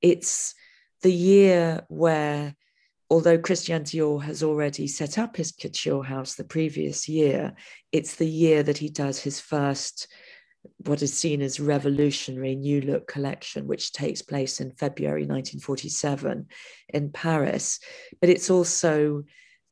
it's 0.00 0.54
the 1.02 1.12
year 1.12 1.84
where, 1.88 2.54
although 3.14 3.38
Christian 3.38 3.84
Dior 3.84 4.20
has 4.24 4.42
already 4.42 4.88
set 4.88 5.18
up 5.18 5.36
his 5.36 5.52
couture 5.52 6.02
house 6.02 6.34
the 6.34 6.42
previous 6.42 7.08
year, 7.08 7.54
it's 7.92 8.16
the 8.16 8.26
year 8.26 8.64
that 8.64 8.78
he 8.78 8.88
does 8.88 9.20
his 9.20 9.38
first, 9.38 10.08
what 10.78 11.00
is 11.00 11.16
seen 11.16 11.40
as 11.40 11.60
revolutionary 11.60 12.56
new 12.56 12.80
look 12.80 13.06
collection, 13.06 13.68
which 13.68 13.92
takes 13.92 14.20
place 14.20 14.60
in 14.60 14.72
February 14.72 15.20
1947 15.20 16.48
in 16.88 17.12
Paris. 17.12 17.78
But 18.20 18.30
it's 18.30 18.50
also 18.50 19.22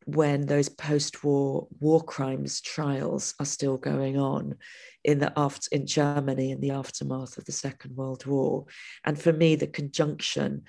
when 0.04 0.46
those 0.46 0.68
post-war 0.68 1.66
war 1.80 2.00
crimes 2.00 2.60
trials 2.60 3.34
are 3.40 3.44
still 3.44 3.76
going 3.76 4.20
on 4.20 4.54
in 5.02 5.18
the 5.18 5.32
after 5.36 5.66
in 5.72 5.84
Germany 5.84 6.52
in 6.52 6.60
the 6.60 6.70
aftermath 6.70 7.36
of 7.38 7.44
the 7.46 7.50
Second 7.50 7.96
World 7.96 8.24
War. 8.24 8.66
And 9.04 9.20
for 9.20 9.32
me, 9.32 9.56
the 9.56 9.66
conjunction 9.66 10.62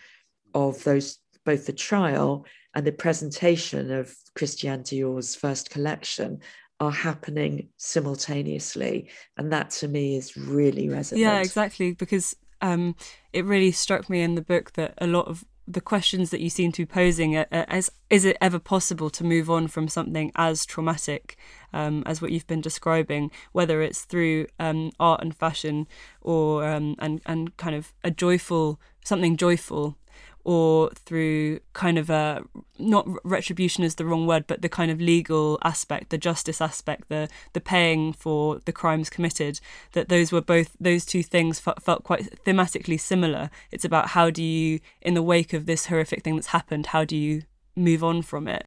of 0.55 0.83
those 0.83 1.19
both 1.45 1.65
the 1.65 1.73
trial 1.73 2.45
and 2.75 2.85
the 2.85 2.91
presentation 2.91 3.91
of 3.91 4.15
Christian 4.35 4.83
Dior's 4.83 5.35
first 5.35 5.69
collection 5.69 6.39
are 6.79 6.91
happening 6.91 7.69
simultaneously. 7.77 9.09
And 9.37 9.51
that 9.51 9.69
to 9.71 9.87
me 9.87 10.15
is 10.15 10.35
really 10.35 10.89
resonant. 10.89 11.21
Yeah, 11.21 11.39
exactly. 11.39 11.93
Because 11.93 12.35
um, 12.61 12.95
it 13.31 13.45
really 13.45 13.71
struck 13.71 14.09
me 14.09 14.21
in 14.21 14.35
the 14.35 14.41
book 14.41 14.73
that 14.73 14.93
a 14.97 15.07
lot 15.07 15.27
of 15.27 15.45
the 15.65 15.81
questions 15.81 16.29
that 16.29 16.41
you 16.41 16.49
seem 16.49 16.73
to 16.73 16.81
be 16.81 16.85
posing 16.85 17.37
as 17.37 17.89
is 18.09 18.25
it 18.25 18.35
ever 18.41 18.59
possible 18.59 19.09
to 19.09 19.23
move 19.23 19.49
on 19.49 19.65
from 19.65 19.87
something 19.87 20.29
as 20.35 20.65
traumatic 20.65 21.37
um, 21.71 22.03
as 22.05 22.21
what 22.21 22.33
you've 22.33 22.47
been 22.47 22.59
describing 22.59 23.31
whether 23.53 23.81
it's 23.81 24.03
through 24.03 24.45
um, 24.59 24.91
art 24.99 25.21
and 25.21 25.33
fashion 25.37 25.87
or 26.21 26.65
um, 26.67 26.95
and 26.99 27.21
and 27.25 27.55
kind 27.55 27.75
of 27.75 27.93
a 28.03 28.11
joyful 28.11 28.77
something 29.05 29.37
joyful 29.37 29.97
or 30.45 30.89
through 30.91 31.59
kind 31.73 31.97
of 31.97 32.09
a 32.09 32.43
not 32.77 33.07
retribution 33.23 33.83
is 33.83 33.95
the 33.95 34.05
wrong 34.05 34.27
word, 34.27 34.45
but 34.47 34.61
the 34.61 34.69
kind 34.69 34.91
of 34.91 34.99
legal 34.99 35.57
aspect, 35.63 36.09
the 36.09 36.17
justice 36.17 36.59
aspect, 36.61 37.09
the 37.09 37.29
the 37.53 37.61
paying 37.61 38.13
for 38.13 38.59
the 38.65 38.71
crimes 38.71 39.09
committed. 39.09 39.59
That 39.93 40.09
those 40.09 40.31
were 40.31 40.41
both 40.41 40.75
those 40.79 41.05
two 41.05 41.23
things 41.23 41.59
felt 41.59 42.03
quite 42.03 42.43
thematically 42.45 42.99
similar. 42.99 43.49
It's 43.71 43.85
about 43.85 44.09
how 44.09 44.29
do 44.29 44.43
you, 44.43 44.79
in 45.01 45.13
the 45.13 45.23
wake 45.23 45.53
of 45.53 45.65
this 45.65 45.87
horrific 45.87 46.23
thing 46.23 46.35
that's 46.35 46.47
happened, 46.47 46.87
how 46.87 47.05
do 47.05 47.15
you 47.15 47.43
move 47.75 48.03
on 48.03 48.21
from 48.21 48.47
it. 48.47 48.65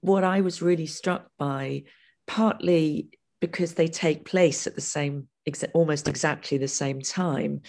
What 0.00 0.24
I 0.24 0.40
was 0.40 0.62
really 0.62 0.86
struck 0.86 1.26
by, 1.38 1.84
partly 2.26 3.10
because 3.40 3.74
they 3.74 3.88
take 3.88 4.24
place 4.24 4.66
at 4.66 4.74
the 4.74 4.80
same, 4.80 5.28
almost 5.74 6.08
exactly 6.08 6.58
the 6.58 6.68
same 6.68 7.00
time, 7.00 7.60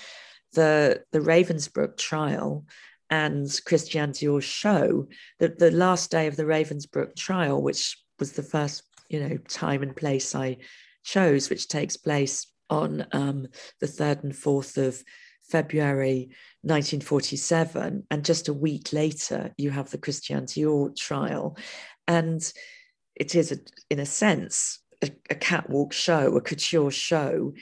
the 0.53 1.03
the 1.11 1.19
Ravensbrück 1.19 1.97
trial 1.97 2.65
and 3.13 3.47
Christian 3.67 4.11
Dior's 4.11 4.43
show, 4.43 5.07
the, 5.37 5.49
the 5.49 5.69
last 5.69 6.09
day 6.09 6.25
of 6.25 6.35
the 6.35 6.45
Ravensbrück 6.45 7.15
trial, 7.15 7.61
which 7.61 7.95
was 8.17 8.31
the 8.31 8.41
first, 8.41 8.81
you 9.07 9.19
know, 9.19 9.37
time 9.47 9.83
and 9.83 9.95
place 9.95 10.33
I 10.33 10.57
chose, 11.03 11.47
which 11.47 11.67
takes 11.67 11.95
place 11.95 12.47
on 12.71 13.05
um, 13.11 13.45
the 13.79 13.85
3rd 13.85 14.23
and 14.23 14.33
4th 14.33 14.83
of 14.83 15.03
February 15.43 16.31
1947. 16.61 18.07
And 18.09 18.25
just 18.25 18.47
a 18.47 18.53
week 18.53 18.91
later, 18.93 19.53
you 19.57 19.69
have 19.69 19.91
the 19.91 19.99
Christian 19.99 20.47
Dior 20.47 20.95
trial. 20.95 21.55
And 22.07 22.41
it 23.13 23.35
is, 23.35 23.51
a, 23.51 23.57
in 23.91 23.99
a 23.99 24.07
sense, 24.07 24.79
a, 25.03 25.11
a 25.29 25.35
catwalk 25.35 25.93
show, 25.93 26.35
a 26.35 26.41
couture 26.41 26.89
show 26.89 27.53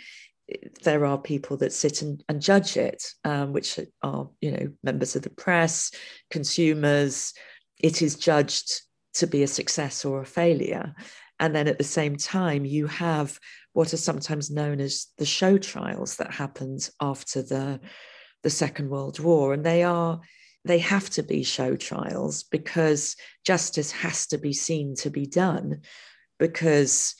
there 0.83 1.05
are 1.05 1.17
people 1.17 1.57
that 1.57 1.73
sit 1.73 2.01
and, 2.01 2.23
and 2.29 2.41
judge 2.41 2.77
it, 2.77 3.03
um, 3.23 3.53
which 3.53 3.79
are 4.01 4.29
you 4.41 4.51
know 4.51 4.67
members 4.83 5.15
of 5.15 5.23
the 5.23 5.29
press, 5.29 5.91
consumers. 6.29 7.33
It 7.79 8.01
is 8.01 8.15
judged 8.15 8.81
to 9.15 9.27
be 9.27 9.43
a 9.43 9.47
success 9.47 10.05
or 10.05 10.21
a 10.21 10.25
failure, 10.25 10.93
and 11.39 11.55
then 11.55 11.67
at 11.67 11.77
the 11.77 11.83
same 11.83 12.15
time 12.15 12.65
you 12.65 12.87
have 12.87 13.39
what 13.73 13.93
are 13.93 13.97
sometimes 13.97 14.51
known 14.51 14.79
as 14.79 15.07
the 15.17 15.25
show 15.25 15.57
trials 15.57 16.17
that 16.17 16.33
happened 16.33 16.89
after 17.01 17.41
the 17.41 17.79
the 18.43 18.49
Second 18.49 18.89
World 18.89 19.19
War, 19.19 19.53
and 19.53 19.65
they 19.65 19.83
are 19.83 20.21
they 20.65 20.79
have 20.79 21.09
to 21.11 21.23
be 21.23 21.43
show 21.43 21.75
trials 21.75 22.43
because 22.43 23.15
justice 23.45 23.91
has 23.91 24.27
to 24.27 24.37
be 24.37 24.53
seen 24.53 24.95
to 24.95 25.09
be 25.09 25.25
done 25.25 25.81
because 26.37 27.15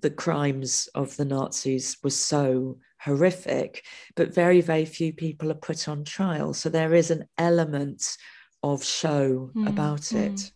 the 0.00 0.10
crimes 0.10 0.88
of 0.94 1.16
the 1.16 1.24
Nazis 1.24 1.96
were 2.02 2.10
so 2.10 2.78
horrific, 3.00 3.84
but 4.14 4.34
very, 4.34 4.60
very 4.60 4.84
few 4.84 5.12
people 5.12 5.50
are 5.50 5.54
put 5.54 5.88
on 5.88 6.04
trial. 6.04 6.54
So 6.54 6.68
there 6.68 6.94
is 6.94 7.10
an 7.10 7.26
element 7.38 8.16
of 8.62 8.84
show 8.84 9.50
mm, 9.54 9.68
about 9.68 10.00
mm. 10.00 10.34
it. 10.34 10.52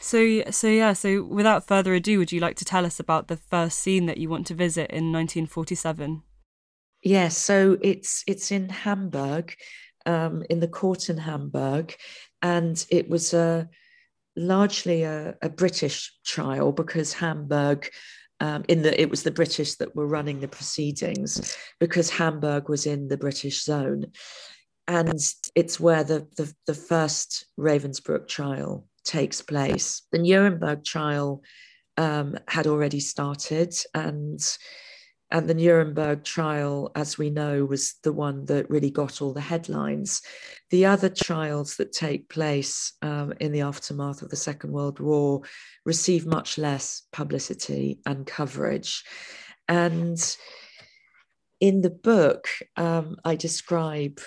So, 0.00 0.50
so 0.50 0.68
yeah. 0.68 0.92
So, 0.92 1.22
without 1.24 1.66
further 1.66 1.94
ado, 1.94 2.18
would 2.18 2.32
you 2.32 2.40
like 2.40 2.56
to 2.56 2.64
tell 2.64 2.86
us 2.86 3.00
about 3.00 3.28
the 3.28 3.36
first 3.36 3.80
scene 3.80 4.06
that 4.06 4.18
you 4.18 4.28
want 4.28 4.46
to 4.46 4.54
visit 4.54 4.90
in 4.90 5.12
1947? 5.12 6.22
Yes. 7.02 7.36
So 7.36 7.78
it's 7.82 8.24
it's 8.26 8.50
in 8.50 8.68
Hamburg, 8.68 9.54
um, 10.06 10.44
in 10.50 10.60
the 10.60 10.68
court 10.68 11.10
in 11.10 11.18
Hamburg, 11.18 11.94
and 12.42 12.84
it 12.90 13.08
was 13.08 13.34
a 13.34 13.68
largely 14.36 15.02
a, 15.02 15.36
a 15.42 15.48
British 15.48 16.12
trial 16.24 16.72
because 16.72 17.12
Hamburg 17.12 17.90
um, 18.40 18.64
in 18.68 18.82
the 18.82 19.00
it 19.00 19.10
was 19.10 19.22
the 19.22 19.30
British 19.30 19.74
that 19.76 19.94
were 19.96 20.06
running 20.06 20.40
the 20.40 20.48
proceedings 20.48 21.56
because 21.80 22.10
Hamburg 22.10 22.68
was 22.68 22.86
in 22.86 23.08
the 23.08 23.16
British 23.16 23.64
zone, 23.64 24.06
and 24.86 25.20
it's 25.54 25.80
where 25.80 26.04
the 26.04 26.26
the, 26.36 26.52
the 26.66 26.74
first 26.74 27.46
Ravensbrück 27.58 28.28
trial 28.28 28.86
takes 29.04 29.42
place. 29.42 30.02
The 30.12 30.18
Nuremberg 30.18 30.84
trial 30.84 31.42
um, 31.96 32.36
had 32.46 32.66
already 32.66 33.00
started, 33.00 33.74
and 33.94 34.40
and 35.30 35.48
the 35.48 35.54
Nuremberg 35.54 36.24
trial, 36.24 36.90
as 36.94 37.18
we 37.18 37.28
know, 37.28 37.64
was 37.64 37.96
the 38.02 38.12
one 38.12 38.46
that 38.46 38.70
really 38.70 38.90
got 38.90 39.20
all 39.20 39.34
the 39.34 39.40
headlines. 39.40 40.22
The 40.70 40.86
other 40.86 41.10
trials 41.10 41.76
that 41.76 41.92
take 41.92 42.30
place 42.30 42.94
um, 43.02 43.34
in 43.38 43.52
the 43.52 43.60
aftermath 43.60 44.22
of 44.22 44.30
the 44.30 44.36
Second 44.36 44.72
World 44.72 45.00
War 45.00 45.42
receive 45.84 46.24
much 46.24 46.56
less 46.56 47.02
publicity 47.12 48.00
and 48.06 48.26
coverage. 48.26 49.04
And 49.68 50.18
in 51.60 51.82
the 51.82 51.90
book, 51.90 52.48
um, 52.76 53.16
I 53.22 53.36
describe 53.36 54.20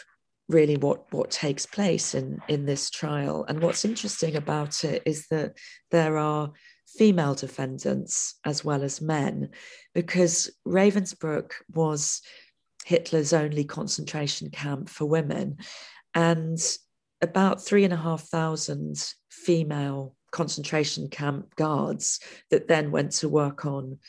really 0.50 0.78
what, 0.78 1.12
what 1.12 1.32
takes 1.32 1.66
place 1.66 2.14
in, 2.14 2.40
in 2.48 2.66
this 2.66 2.92
trial. 2.92 3.46
And 3.48 3.62
what's 3.64 3.86
interesting 3.86 4.36
about 4.36 4.84
it 4.84 5.02
is 5.06 5.28
that 5.28 5.58
there 5.90 6.18
are 6.18 6.52
female 6.98 7.36
defendants 7.36 8.36
as 8.46 8.64
well 8.64 8.84
as 8.84 9.02
men, 9.02 9.50
because 9.94 10.52
Ravensbrück 10.68 11.52
was 11.74 12.22
Hitler's 12.86 13.34
only 13.34 13.64
concentration 13.64 14.50
camp 14.50 14.90
for 14.90 15.06
women. 15.06 15.58
And 16.14 16.60
about 17.22 17.64
three 17.64 17.84
and 17.84 17.94
a 17.94 17.98
half 17.98 18.24
thousand 18.24 19.14
female 19.30 20.16
concentration 20.32 21.10
camp 21.10 21.56
guards 21.56 22.20
that 22.50 22.68
then 22.68 22.92
went 22.92 23.12
to 23.12 23.30
work 23.30 23.66
on 23.66 24.00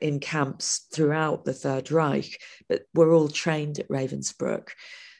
in 0.00 0.20
camps 0.20 0.86
throughout 0.92 1.44
the 1.44 1.52
Third 1.52 1.90
Reich, 1.90 2.40
but 2.68 2.82
were 2.94 3.12
all 3.12 3.28
trained 3.28 3.78
at 3.78 3.88
Ravensbrück. 3.88 4.68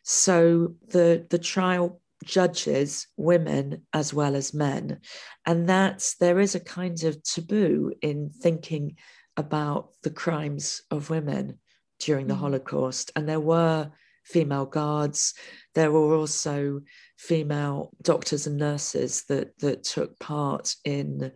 So 0.02 0.74
the, 0.88 1.26
the 1.30 1.38
trial 1.38 1.99
judges 2.24 3.06
women 3.16 3.86
as 3.92 4.12
well 4.12 4.36
as 4.36 4.54
men. 4.54 5.00
And 5.46 5.68
that's 5.68 6.16
there 6.16 6.40
is 6.40 6.54
a 6.54 6.60
kind 6.60 7.02
of 7.04 7.22
taboo 7.22 7.92
in 8.02 8.30
thinking 8.30 8.96
about 9.36 9.90
the 10.02 10.10
crimes 10.10 10.82
of 10.90 11.10
women 11.10 11.58
during 11.98 12.26
the 12.26 12.34
mm. 12.34 12.38
Holocaust. 12.38 13.10
And 13.16 13.28
there 13.28 13.40
were 13.40 13.90
female 14.24 14.66
guards, 14.66 15.34
there 15.74 15.90
were 15.90 16.14
also 16.14 16.80
female 17.18 17.90
doctors 18.02 18.46
and 18.46 18.58
nurses 18.58 19.24
that, 19.28 19.58
that 19.58 19.82
took 19.82 20.18
part 20.18 20.74
in 20.84 21.32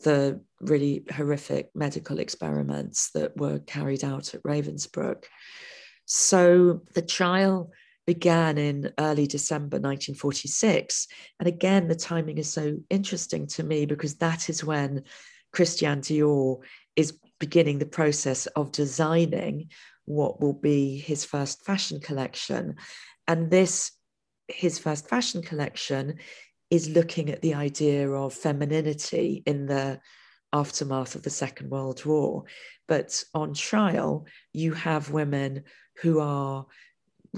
the 0.00 0.40
really 0.60 1.04
horrific 1.10 1.70
medical 1.74 2.18
experiments 2.18 3.10
that 3.12 3.36
were 3.36 3.58
carried 3.60 4.04
out 4.04 4.34
at 4.34 4.42
Ravensbrück. 4.42 5.24
So 6.04 6.82
the 6.94 7.02
trial 7.02 7.70
began 8.06 8.56
in 8.56 8.92
early 8.98 9.26
December 9.26 9.76
1946. 9.78 11.08
And 11.40 11.48
again, 11.48 11.88
the 11.88 11.94
timing 11.94 12.38
is 12.38 12.52
so 12.52 12.78
interesting 12.88 13.46
to 13.48 13.62
me 13.62 13.84
because 13.86 14.16
that 14.16 14.48
is 14.48 14.64
when 14.64 15.02
Christian 15.52 16.00
Dior 16.00 16.58
is 16.94 17.18
beginning 17.38 17.78
the 17.78 17.86
process 17.86 18.46
of 18.46 18.72
designing 18.72 19.70
what 20.04 20.40
will 20.40 20.52
be 20.52 20.98
his 20.98 21.24
first 21.24 21.64
fashion 21.64 22.00
collection. 22.00 22.76
And 23.26 23.50
this, 23.50 23.92
his 24.48 24.78
first 24.78 25.08
fashion 25.08 25.42
collection, 25.42 26.18
is 26.70 26.90
looking 26.90 27.30
at 27.30 27.42
the 27.42 27.54
idea 27.54 28.10
of 28.10 28.32
femininity 28.32 29.42
in 29.46 29.66
the 29.66 30.00
aftermath 30.52 31.14
of 31.14 31.22
the 31.22 31.30
Second 31.30 31.70
World 31.70 32.04
War. 32.04 32.44
But 32.88 33.22
on 33.34 33.54
trial, 33.54 34.26
you 34.52 34.72
have 34.72 35.10
women 35.10 35.64
who 36.02 36.20
are 36.20 36.66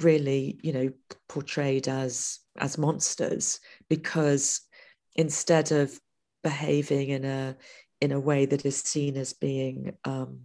really 0.02 0.58
you 0.62 0.72
know 0.72 0.90
portrayed 1.28 1.88
as 1.88 2.38
as 2.58 2.78
monsters 2.78 3.61
because 3.88 4.62
instead 5.14 5.72
of 5.72 5.98
behaving 6.42 7.08
in 7.08 7.24
a 7.24 7.56
in 8.00 8.12
a 8.12 8.20
way 8.20 8.46
that 8.46 8.64
is 8.64 8.80
seen 8.80 9.16
as 9.16 9.32
being 9.32 9.96
um, 10.04 10.40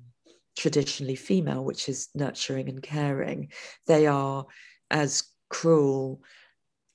traditionally 0.57 1.15
female 1.15 1.63
which 1.63 1.87
is 1.87 2.09
nurturing 2.15 2.69
and 2.69 2.81
caring 2.81 3.51
they 3.87 4.07
are 4.07 4.45
as 4.91 5.23
cruel 5.49 6.21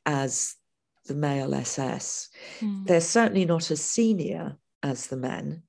as 0.07 0.55
the 1.07 1.15
male 1.15 1.55
ss 1.55 2.29
mm. 2.61 2.87
they're 2.87 3.01
certainly 3.01 3.45
not 3.45 3.71
as 3.71 3.81
senior 3.81 4.57
as 4.83 5.07
the 5.09 5.17
men 5.17 5.63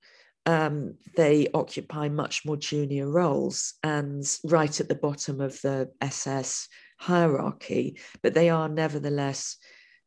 um, 0.50 0.96
they 1.16 1.48
occupy 1.54 2.10
much 2.10 2.44
more 2.44 2.58
junior 2.58 3.08
roles 3.08 3.76
and 3.84 4.26
right 4.44 4.80
at 4.80 4.90
the 4.90 4.96
bottom 4.96 5.42
of 5.42 5.62
the 5.62 5.92
SS 6.02 6.68
hierarchy, 6.98 8.00
but 8.24 8.34
they 8.34 8.50
are 8.50 8.68
nevertheless 8.68 9.58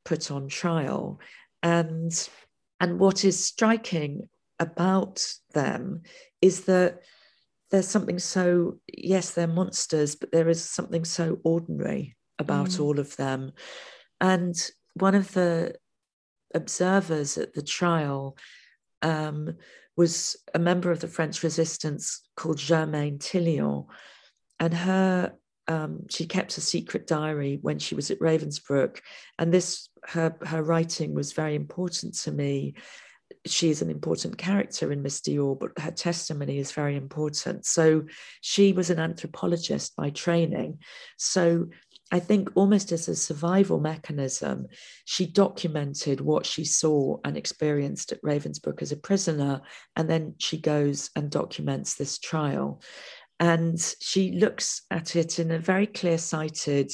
put 0.04 0.32
on 0.32 0.48
trial. 0.48 1.20
And, 1.62 2.12
and 2.80 2.98
what 2.98 3.24
is 3.24 3.46
striking 3.46 4.28
about 4.58 5.24
them 5.54 6.02
is 6.40 6.64
that 6.64 7.02
there's 7.70 7.86
something 7.86 8.18
so, 8.18 8.80
yes, 8.92 9.30
they're 9.30 9.46
monsters, 9.46 10.16
but 10.16 10.32
there 10.32 10.48
is 10.48 10.64
something 10.64 11.04
so 11.04 11.38
ordinary 11.44 12.16
about 12.40 12.70
mm. 12.70 12.80
all 12.80 12.98
of 12.98 13.14
them. 13.16 13.52
And 14.20 14.56
one 14.94 15.14
of 15.14 15.34
the 15.34 15.76
observers 16.52 17.38
at 17.38 17.54
the 17.54 17.62
trial 17.62 18.36
um, 19.02 19.56
was 19.96 20.36
a 20.54 20.58
member 20.58 20.90
of 20.90 21.00
the 21.00 21.08
French 21.08 21.42
resistance 21.42 22.22
called 22.36 22.58
Germaine 22.58 23.18
Tillion. 23.18 23.86
And 24.58 24.74
her, 24.74 25.34
um, 25.68 26.06
she 26.08 26.26
kept 26.26 26.56
a 26.56 26.60
secret 26.60 27.06
diary 27.06 27.58
when 27.62 27.78
she 27.78 27.94
was 27.94 28.10
at 28.10 28.18
Ravensbrück. 28.20 29.00
And 29.38 29.52
this, 29.52 29.88
her, 30.04 30.36
her 30.42 30.62
writing 30.62 31.14
was 31.14 31.32
very 31.32 31.54
important 31.54 32.14
to 32.20 32.32
me. 32.32 32.74
She 33.46 33.70
is 33.70 33.82
an 33.82 33.90
important 33.90 34.38
character 34.38 34.92
in 34.92 35.02
Miss 35.02 35.20
Dior, 35.20 35.58
but 35.58 35.72
her 35.78 35.90
testimony 35.90 36.58
is 36.58 36.72
very 36.72 36.96
important. 36.96 37.66
So 37.66 38.04
she 38.40 38.72
was 38.72 38.90
an 38.90 38.98
anthropologist 38.98 39.96
by 39.96 40.10
training. 40.10 40.78
So 41.16 41.68
I 42.12 42.20
think 42.20 42.50
almost 42.54 42.92
as 42.92 43.08
a 43.08 43.16
survival 43.16 43.80
mechanism, 43.80 44.66
she 45.06 45.26
documented 45.26 46.20
what 46.20 46.44
she 46.44 46.62
saw 46.62 47.16
and 47.24 47.38
experienced 47.38 48.12
at 48.12 48.22
Ravensbrück 48.22 48.82
as 48.82 48.92
a 48.92 48.98
prisoner. 48.98 49.62
And 49.96 50.10
then 50.10 50.34
she 50.36 50.58
goes 50.58 51.10
and 51.16 51.30
documents 51.30 51.94
this 51.94 52.18
trial. 52.18 52.82
And 53.40 53.80
she 54.00 54.32
looks 54.32 54.82
at 54.90 55.16
it 55.16 55.38
in 55.38 55.50
a 55.50 55.58
very 55.58 55.86
clear 55.86 56.18
sighted, 56.18 56.92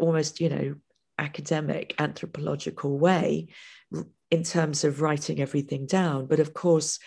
almost, 0.00 0.40
you 0.40 0.48
know, 0.48 0.74
academic, 1.16 1.94
anthropological 2.00 2.98
way 2.98 3.48
in 4.32 4.42
terms 4.42 4.82
of 4.82 5.00
writing 5.00 5.40
everything 5.40 5.86
down. 5.86 6.26
But 6.26 6.40
of 6.40 6.54
course, 6.54 6.98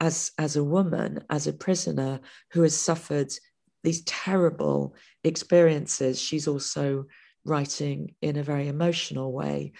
as, 0.00 0.32
as 0.38 0.56
a 0.56 0.64
woman, 0.64 1.24
as 1.30 1.46
a 1.46 1.52
prisoner 1.54 2.20
who 2.52 2.60
has 2.62 2.76
suffered 2.76 3.32
these 3.82 4.02
terrible 4.04 4.94
experiences, 5.24 6.20
she's 6.20 6.48
also 6.48 7.06
writing 7.44 8.14
in 8.20 8.36
a 8.36 8.42
very 8.42 8.68
emotional 8.68 9.32
way. 9.32 9.72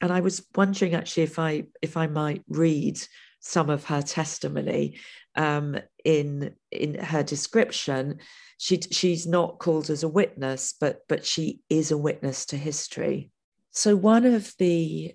And 0.00 0.12
I 0.12 0.20
was 0.20 0.46
wondering 0.54 0.94
actually 0.94 1.24
if 1.24 1.38
I 1.38 1.64
if 1.82 1.96
I 1.96 2.06
might 2.06 2.42
read 2.48 2.98
some 3.40 3.70
of 3.70 3.84
her 3.84 4.02
testimony 4.02 4.98
um, 5.34 5.76
in 6.04 6.54
in 6.70 6.94
her 6.94 7.22
description. 7.22 8.18
She 8.58 8.80
she's 8.80 9.26
not 9.26 9.58
called 9.58 9.90
as 9.90 10.02
a 10.02 10.08
witness, 10.08 10.74
but 10.78 11.00
but 11.08 11.24
she 11.24 11.60
is 11.68 11.90
a 11.90 11.98
witness 11.98 12.46
to 12.46 12.56
history. 12.56 13.30
So 13.70 13.96
one 13.96 14.26
of 14.26 14.52
the 14.58 15.14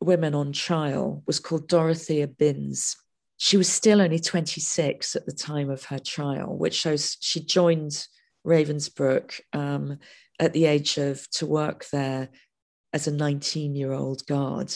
women 0.00 0.34
on 0.34 0.52
trial 0.52 1.22
was 1.26 1.38
called 1.40 1.68
Dorothea 1.68 2.26
Binz, 2.26 2.96
she 3.42 3.56
was 3.56 3.68
still 3.68 4.00
only 4.00 4.20
26 4.20 5.16
at 5.16 5.26
the 5.26 5.32
time 5.32 5.68
of 5.68 5.86
her 5.86 5.98
trial, 5.98 6.56
which 6.56 6.76
shows 6.76 7.16
she 7.18 7.40
joined 7.40 8.06
Ravensbrück 8.46 9.40
um, 9.52 9.98
at 10.38 10.52
the 10.52 10.66
age 10.66 10.96
of 10.96 11.28
to 11.32 11.46
work 11.46 11.86
there 11.90 12.28
as 12.92 13.08
a 13.08 13.10
19 13.10 13.74
year 13.74 13.92
old 13.92 14.24
guard. 14.28 14.72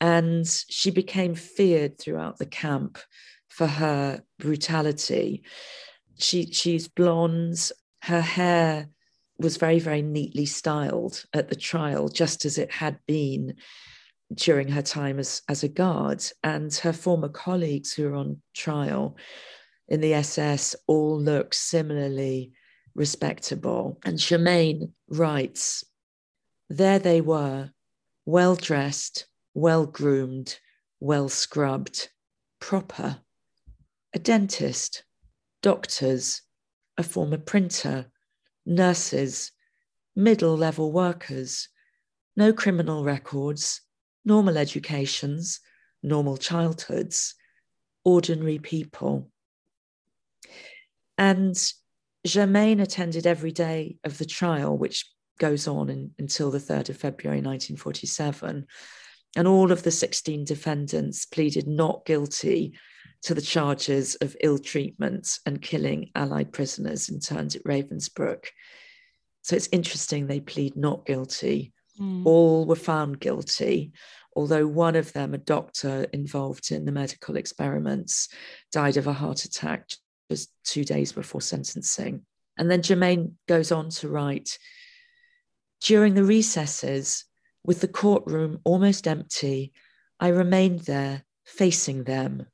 And 0.00 0.44
she 0.44 0.90
became 0.90 1.36
feared 1.36 1.96
throughout 1.96 2.38
the 2.38 2.46
camp 2.46 2.98
for 3.48 3.68
her 3.68 4.24
brutality. 4.40 5.44
She, 6.18 6.46
she's 6.46 6.88
blonde, 6.88 7.70
her 8.02 8.20
hair 8.20 8.88
was 9.38 9.56
very, 9.56 9.78
very 9.78 10.02
neatly 10.02 10.46
styled 10.46 11.24
at 11.32 11.48
the 11.48 11.54
trial, 11.54 12.08
just 12.08 12.44
as 12.44 12.58
it 12.58 12.72
had 12.72 12.98
been 13.06 13.54
during 14.32 14.68
her 14.68 14.82
time 14.82 15.18
as, 15.18 15.42
as 15.48 15.62
a 15.62 15.68
guard. 15.68 16.24
And 16.42 16.72
her 16.76 16.92
former 16.92 17.28
colleagues 17.28 17.92
who 17.92 18.08
are 18.08 18.14
on 18.14 18.40
trial 18.54 19.16
in 19.88 20.00
the 20.00 20.14
SS 20.14 20.74
all 20.86 21.20
look 21.20 21.52
similarly 21.52 22.52
respectable. 22.94 23.98
And 24.04 24.18
Germaine 24.18 24.92
writes, 25.08 25.84
There 26.68 26.98
they 26.98 27.20
were, 27.20 27.70
well 28.24 28.54
dressed, 28.54 29.26
well 29.52 29.86
groomed, 29.86 30.58
well 31.00 31.28
scrubbed, 31.28 32.08
proper. 32.60 33.18
A 34.14 34.18
dentist, 34.18 35.04
doctors, 35.60 36.42
a 36.96 37.02
former 37.02 37.38
printer, 37.38 38.06
nurses, 38.64 39.50
middle 40.16 40.56
level 40.56 40.92
workers, 40.92 41.68
no 42.36 42.52
criminal 42.52 43.04
records, 43.04 43.80
normal 44.24 44.58
educations, 44.58 45.60
normal 46.02 46.36
childhoods, 46.36 47.34
ordinary 48.04 48.58
people. 48.58 49.30
And 51.16 51.56
Germaine 52.26 52.80
attended 52.80 53.26
every 53.26 53.52
day 53.52 53.96
of 54.04 54.18
the 54.18 54.24
trial, 54.24 54.76
which 54.76 55.06
goes 55.38 55.68
on 55.68 55.90
in, 55.90 56.12
until 56.18 56.50
the 56.50 56.58
3rd 56.58 56.90
of 56.90 56.96
February 56.96 57.38
1947. 57.38 58.66
And 59.36 59.48
all 59.48 59.72
of 59.72 59.82
the 59.82 59.90
16 59.90 60.44
defendants 60.44 61.26
pleaded 61.26 61.66
not 61.66 62.04
guilty 62.04 62.74
to 63.22 63.34
the 63.34 63.42
charges 63.42 64.14
of 64.16 64.36
ill 64.40 64.58
treatment 64.58 65.38
and 65.44 65.60
killing 65.60 66.10
Allied 66.14 66.52
prisoners 66.52 67.08
interned 67.08 67.56
at 67.56 67.64
Ravensbrück. 67.64 68.46
So 69.42 69.56
it's 69.56 69.68
interesting 69.72 70.26
they 70.26 70.40
plead 70.40 70.76
not 70.76 71.04
guilty 71.04 71.73
Mm. 72.00 72.26
All 72.26 72.66
were 72.66 72.74
found 72.74 73.20
guilty, 73.20 73.92
although 74.34 74.66
one 74.66 74.96
of 74.96 75.12
them, 75.12 75.34
a 75.34 75.38
doctor 75.38 76.06
involved 76.12 76.72
in 76.72 76.84
the 76.84 76.92
medical 76.92 77.36
experiments, 77.36 78.28
died 78.72 78.96
of 78.96 79.06
a 79.06 79.12
heart 79.12 79.44
attack 79.44 79.88
just 80.30 80.50
two 80.64 80.84
days 80.84 81.12
before 81.12 81.40
sentencing. 81.40 82.24
And 82.56 82.70
then 82.70 82.82
Germaine 82.82 83.36
goes 83.46 83.72
on 83.72 83.90
to 83.90 84.08
write 84.08 84.58
During 85.80 86.14
the 86.14 86.24
recesses, 86.24 87.24
with 87.64 87.80
the 87.80 87.88
courtroom 87.88 88.60
almost 88.64 89.06
empty, 89.06 89.72
I 90.20 90.28
remained 90.28 90.80
there, 90.80 91.24
facing 91.44 92.04
them, 92.04 92.46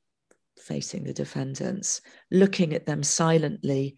facing 0.59 1.03
the 1.03 1.13
defendants, 1.13 2.01
looking 2.29 2.73
at 2.73 2.85
them 2.85 3.03
silently, 3.03 3.95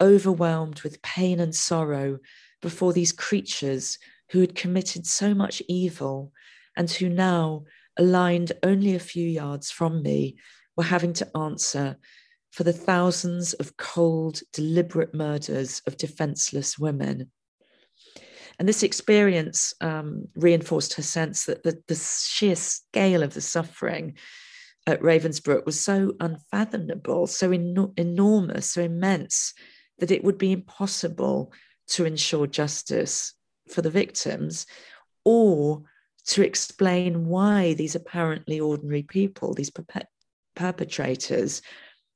overwhelmed 0.00 0.82
with 0.82 1.02
pain 1.02 1.40
and 1.40 1.54
sorrow 1.54 2.18
before 2.60 2.92
these 2.92 3.12
creatures 3.12 3.98
who 4.32 4.40
had 4.40 4.54
committed 4.54 5.06
so 5.06 5.34
much 5.34 5.62
evil 5.68 6.32
and 6.76 6.90
who 6.90 7.08
now, 7.08 7.64
aligned 7.98 8.52
only 8.62 8.94
a 8.94 8.98
few 8.98 9.28
yards 9.28 9.70
from 9.70 10.02
me, 10.02 10.36
were 10.74 10.84
having 10.84 11.12
to 11.12 11.36
answer 11.36 11.98
for 12.50 12.64
the 12.64 12.72
thousands 12.72 13.52
of 13.54 13.76
cold, 13.76 14.40
deliberate 14.54 15.14
murders 15.14 15.82
of 15.86 15.98
defenseless 15.98 16.78
women. 16.78 17.30
And 18.58 18.66
this 18.66 18.82
experience 18.82 19.74
um, 19.82 20.28
reinforced 20.34 20.94
her 20.94 21.02
sense 21.02 21.44
that 21.44 21.62
the, 21.62 21.82
the 21.88 21.94
sheer 21.94 22.56
scale 22.56 23.22
of 23.22 23.34
the 23.34 23.40
suffering 23.42 24.14
at 24.86 25.00
Ravensbrück 25.02 25.66
was 25.66 25.78
so 25.78 26.14
unfathomable, 26.20 27.26
so 27.26 27.52
en- 27.52 27.92
enormous, 27.98 28.70
so 28.70 28.82
immense, 28.82 29.52
that 29.98 30.10
it 30.10 30.24
would 30.24 30.38
be 30.38 30.52
impossible 30.52 31.52
to 31.88 32.06
ensure 32.06 32.46
justice 32.46 33.34
for 33.72 33.82
the 33.82 33.90
victims 33.90 34.66
or 35.24 35.82
to 36.26 36.44
explain 36.44 37.26
why 37.26 37.74
these 37.74 37.94
apparently 37.94 38.60
ordinary 38.60 39.02
people, 39.02 39.54
these 39.54 39.70
per- 39.70 39.84
perpetrators, 40.54 41.62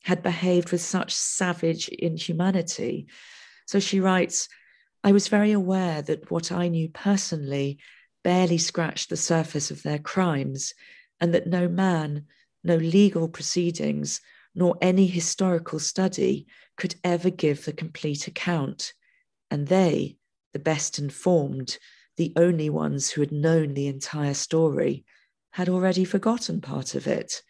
had 0.05 0.23
behaved 0.23 0.71
with 0.71 0.81
such 0.81 1.12
savage 1.12 1.88
inhumanity. 1.88 3.09
So 3.66 3.81
she 3.81 3.99
writes, 3.99 4.49
I 5.03 5.12
was 5.12 5.29
very 5.29 5.53
aware 5.53 6.03
that 6.03 6.31
what 6.31 6.53
I 6.53 6.69
knew 6.69 6.88
personally 6.88 7.79
barely 8.23 8.59
scratched 8.59 9.11
the 9.11 9.16
surface 9.16 9.71
of 9.71 9.83
their 9.83 9.99
crimes, 9.99 10.75
and 11.21 11.35
that 11.35 11.47
no 11.47 11.69
man, 11.69 12.27
no 12.62 12.77
legal 12.77 13.29
proceedings, 13.29 14.21
nor 14.55 14.77
any 14.81 15.07
historical 15.07 15.79
study 15.79 16.47
could 16.77 16.95
ever 17.05 17.31
give 17.31 17.64
the 17.64 17.73
complete 17.73 18.27
account. 18.27 18.92
And 19.51 19.69
they, 19.69 20.19
the 20.57 20.62
best 20.62 20.99
informed, 20.99 21.77
the 22.16 22.33
only 22.35 22.71
ones 22.71 23.11
who 23.11 23.21
had 23.21 23.31
known 23.31 23.75
the 23.75 23.88
entire 23.88 24.33
story, 24.33 25.05
had 25.51 25.69
already 25.69 26.03
forgotten 26.03 26.62
part 26.62 26.95
of 26.95 27.07
it. 27.07 27.42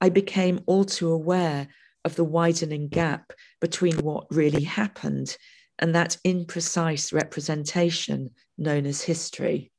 I 0.00 0.10
became 0.10 0.60
all 0.66 0.84
too 0.84 1.10
aware 1.10 1.66
of 2.04 2.14
the 2.14 2.22
widening 2.22 2.86
gap 2.86 3.32
between 3.60 3.96
what 3.96 4.28
really 4.30 4.62
happened 4.62 5.36
and 5.80 5.92
that 5.96 6.18
imprecise 6.24 7.12
representation 7.12 8.30
known 8.56 8.86
as 8.86 9.02
history. 9.02 9.72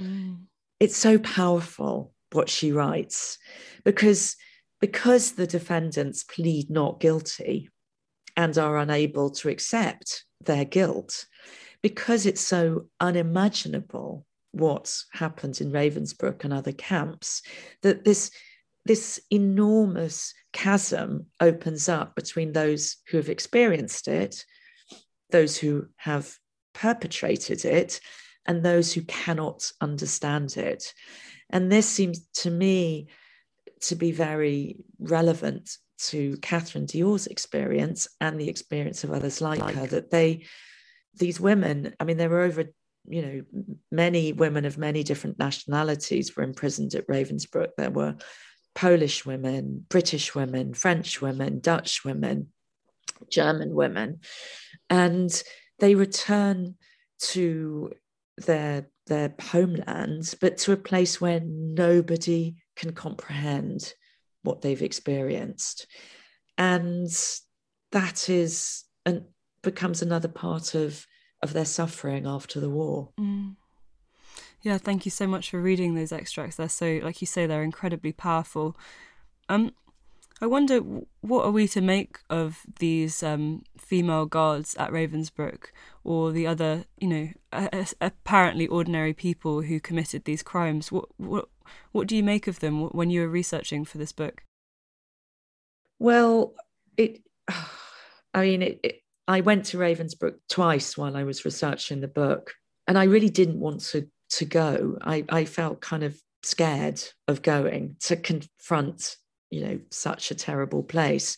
Mm. 0.00 0.44
It's 0.80 0.96
so 0.96 1.18
powerful 1.18 2.14
what 2.32 2.48
she 2.48 2.72
writes 2.72 3.36
because 3.84 4.36
because 4.80 5.32
the 5.32 5.46
defendants 5.46 6.24
plead 6.24 6.70
not 6.70 6.98
guilty 6.98 7.68
and 8.38 8.56
are 8.56 8.78
unable 8.78 9.30
to 9.32 9.50
accept 9.50 10.25
their 10.44 10.64
guilt 10.64 11.26
because 11.82 12.26
it's 12.26 12.40
so 12.40 12.86
unimaginable 13.00 14.26
what 14.52 14.96
happened 15.12 15.60
in 15.60 15.70
Ravensbrück 15.70 16.44
and 16.44 16.52
other 16.52 16.72
camps 16.72 17.42
that 17.82 18.04
this 18.04 18.30
this 18.86 19.20
enormous 19.30 20.32
chasm 20.52 21.26
opens 21.40 21.88
up 21.88 22.14
between 22.14 22.52
those 22.52 22.96
who 23.08 23.16
have 23.16 23.28
experienced 23.28 24.06
it, 24.06 24.44
those 25.30 25.56
who 25.56 25.86
have 25.96 26.38
perpetrated 26.72 27.64
it, 27.64 28.00
and 28.46 28.62
those 28.62 28.92
who 28.92 29.02
cannot 29.02 29.70
understand 29.80 30.56
it. 30.56 30.94
And 31.50 31.70
this 31.70 31.86
seems 31.88 32.26
to 32.34 32.50
me 32.50 33.08
to 33.82 33.96
be 33.96 34.12
very 34.12 34.76
relevant 35.00 35.76
to 35.98 36.36
Catherine 36.38 36.86
Dior's 36.86 37.26
experience 37.26 38.08
and 38.20 38.40
the 38.40 38.48
experience 38.48 39.04
of 39.04 39.12
others 39.12 39.40
like, 39.40 39.60
like 39.60 39.74
her, 39.74 39.86
that 39.86 40.10
they, 40.10 40.44
these 41.14 41.40
women, 41.40 41.94
I 41.98 42.04
mean, 42.04 42.16
there 42.16 42.30
were 42.30 42.42
over, 42.42 42.64
you 43.08 43.22
know, 43.22 43.42
many 43.90 44.32
women 44.32 44.64
of 44.64 44.78
many 44.78 45.02
different 45.02 45.38
nationalities 45.38 46.36
were 46.36 46.42
imprisoned 46.42 46.94
at 46.94 47.06
Ravensbrück. 47.06 47.70
There 47.76 47.90
were 47.90 48.16
Polish 48.74 49.24
women, 49.24 49.86
British 49.88 50.34
women, 50.34 50.74
French 50.74 51.22
women, 51.22 51.60
Dutch 51.60 52.04
women, 52.04 52.48
German 53.30 53.74
women. 53.74 54.20
And 54.90 55.42
they 55.78 55.94
return 55.94 56.76
to 57.18 57.92
their 58.36 58.88
their 59.06 59.34
homelands, 59.40 60.34
but 60.34 60.58
to 60.58 60.72
a 60.72 60.76
place 60.76 61.20
where 61.20 61.40
nobody 61.40 62.56
can 62.74 62.92
comprehend 62.92 63.94
what 64.46 64.62
they've 64.62 64.82
experienced. 64.82 65.86
And 66.56 67.10
that 67.92 68.28
is 68.30 68.84
and 69.04 69.24
becomes 69.62 70.00
another 70.00 70.28
part 70.28 70.74
of 70.74 71.06
of 71.42 71.52
their 71.52 71.64
suffering 71.66 72.26
after 72.26 72.60
the 72.60 72.70
war. 72.70 73.10
Mm. 73.20 73.56
Yeah, 74.62 74.78
thank 74.78 75.04
you 75.04 75.10
so 75.10 75.26
much 75.26 75.50
for 75.50 75.60
reading 75.60 75.94
those 75.94 76.12
extracts. 76.12 76.56
They're 76.56 76.68
so, 76.68 77.00
like 77.02 77.20
you 77.20 77.26
say, 77.26 77.46
they're 77.46 77.62
incredibly 77.62 78.12
powerful. 78.12 78.76
Um, 79.48 79.72
I 80.40 80.46
wonder 80.46 80.80
what 81.22 81.44
are 81.46 81.50
we 81.50 81.66
to 81.68 81.80
make 81.80 82.18
of 82.28 82.60
these 82.78 83.22
um, 83.22 83.62
female 83.78 84.26
guards 84.26 84.74
at 84.76 84.90
Ravensbrück 84.90 85.68
or 86.04 86.30
the 86.30 86.46
other, 86.46 86.84
you 86.98 87.08
know, 87.08 87.28
apparently 88.00 88.66
ordinary 88.66 89.14
people 89.14 89.62
who 89.62 89.80
committed 89.80 90.24
these 90.24 90.42
crimes. 90.42 90.92
What 90.92 91.06
what 91.16 91.48
what 91.92 92.06
do 92.06 92.14
you 92.14 92.22
make 92.22 92.46
of 92.46 92.60
them 92.60 92.88
when 92.90 93.08
you 93.08 93.22
were 93.22 93.28
researching 93.28 93.86
for 93.86 93.96
this 93.96 94.12
book? 94.12 94.42
Well, 95.98 96.54
it. 96.96 97.22
I 98.34 98.42
mean, 98.42 98.60
it, 98.60 98.80
it, 98.82 99.00
I 99.26 99.40
went 99.40 99.64
to 99.66 99.78
Ravensbrück 99.78 100.34
twice 100.50 100.98
while 100.98 101.16
I 101.16 101.24
was 101.24 101.46
researching 101.46 102.02
the 102.02 102.08
book, 102.08 102.52
and 102.86 102.98
I 102.98 103.04
really 103.04 103.30
didn't 103.30 103.58
want 103.58 103.80
to 103.92 104.06
to 104.32 104.44
go. 104.44 104.98
I 105.00 105.24
I 105.30 105.46
felt 105.46 105.80
kind 105.80 106.02
of 106.02 106.20
scared 106.42 107.02
of 107.26 107.40
going 107.40 107.96
to 108.00 108.16
confront 108.16 109.16
you 109.50 109.64
know 109.64 109.80
such 109.90 110.30
a 110.30 110.34
terrible 110.34 110.82
place. 110.82 111.36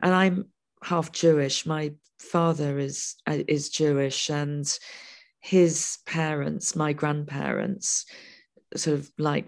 And 0.00 0.14
i'm 0.14 0.46
half 0.82 1.12
jewish. 1.12 1.66
My 1.66 1.92
father 2.18 2.78
is 2.78 3.14
uh, 3.26 3.38
is 3.46 3.68
jewish 3.68 4.28
and 4.28 4.78
his 5.40 5.98
parents 6.04 6.74
my 6.74 6.92
grandparents 6.92 8.06
sort 8.74 8.98
of 8.98 9.10
like 9.18 9.46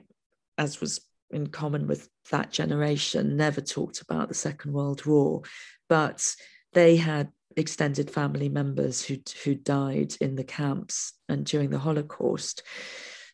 as 0.57 0.81
was 0.81 1.01
in 1.31 1.47
common 1.47 1.87
with 1.87 2.09
that 2.31 2.51
generation 2.51 3.37
never 3.37 3.61
talked 3.61 4.01
about 4.01 4.29
the 4.29 4.35
second 4.35 4.73
world 4.73 5.05
war. 5.07 5.43
But 5.89 6.35
they 6.73 6.97
had 6.97 7.31
extended 7.57 8.11
family 8.11 8.49
members 8.49 9.05
who 9.05 9.17
who 9.45 9.55
died 9.55 10.15
in 10.21 10.37
the 10.37 10.45
camps 10.45 11.13
and 11.29 11.45
during 11.45 11.71
the 11.71 11.79
holocaust. 11.79 12.63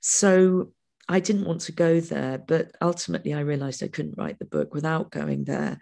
So 0.01 0.73
I 1.09 1.21
didn't 1.21 1.47
want 1.47 1.63
to 1.63 1.73
go 1.73 2.01
there, 2.01 2.39
but 2.39 2.73
ultimately 2.83 3.33
I 3.33 3.41
realized 3.41 3.83
I 3.83 3.89
couldn't 3.89 4.19
write 4.19 4.39
the 4.39 4.45
book 4.45 4.75
without 4.75 5.11
going 5.11 5.45
there. 5.45 5.79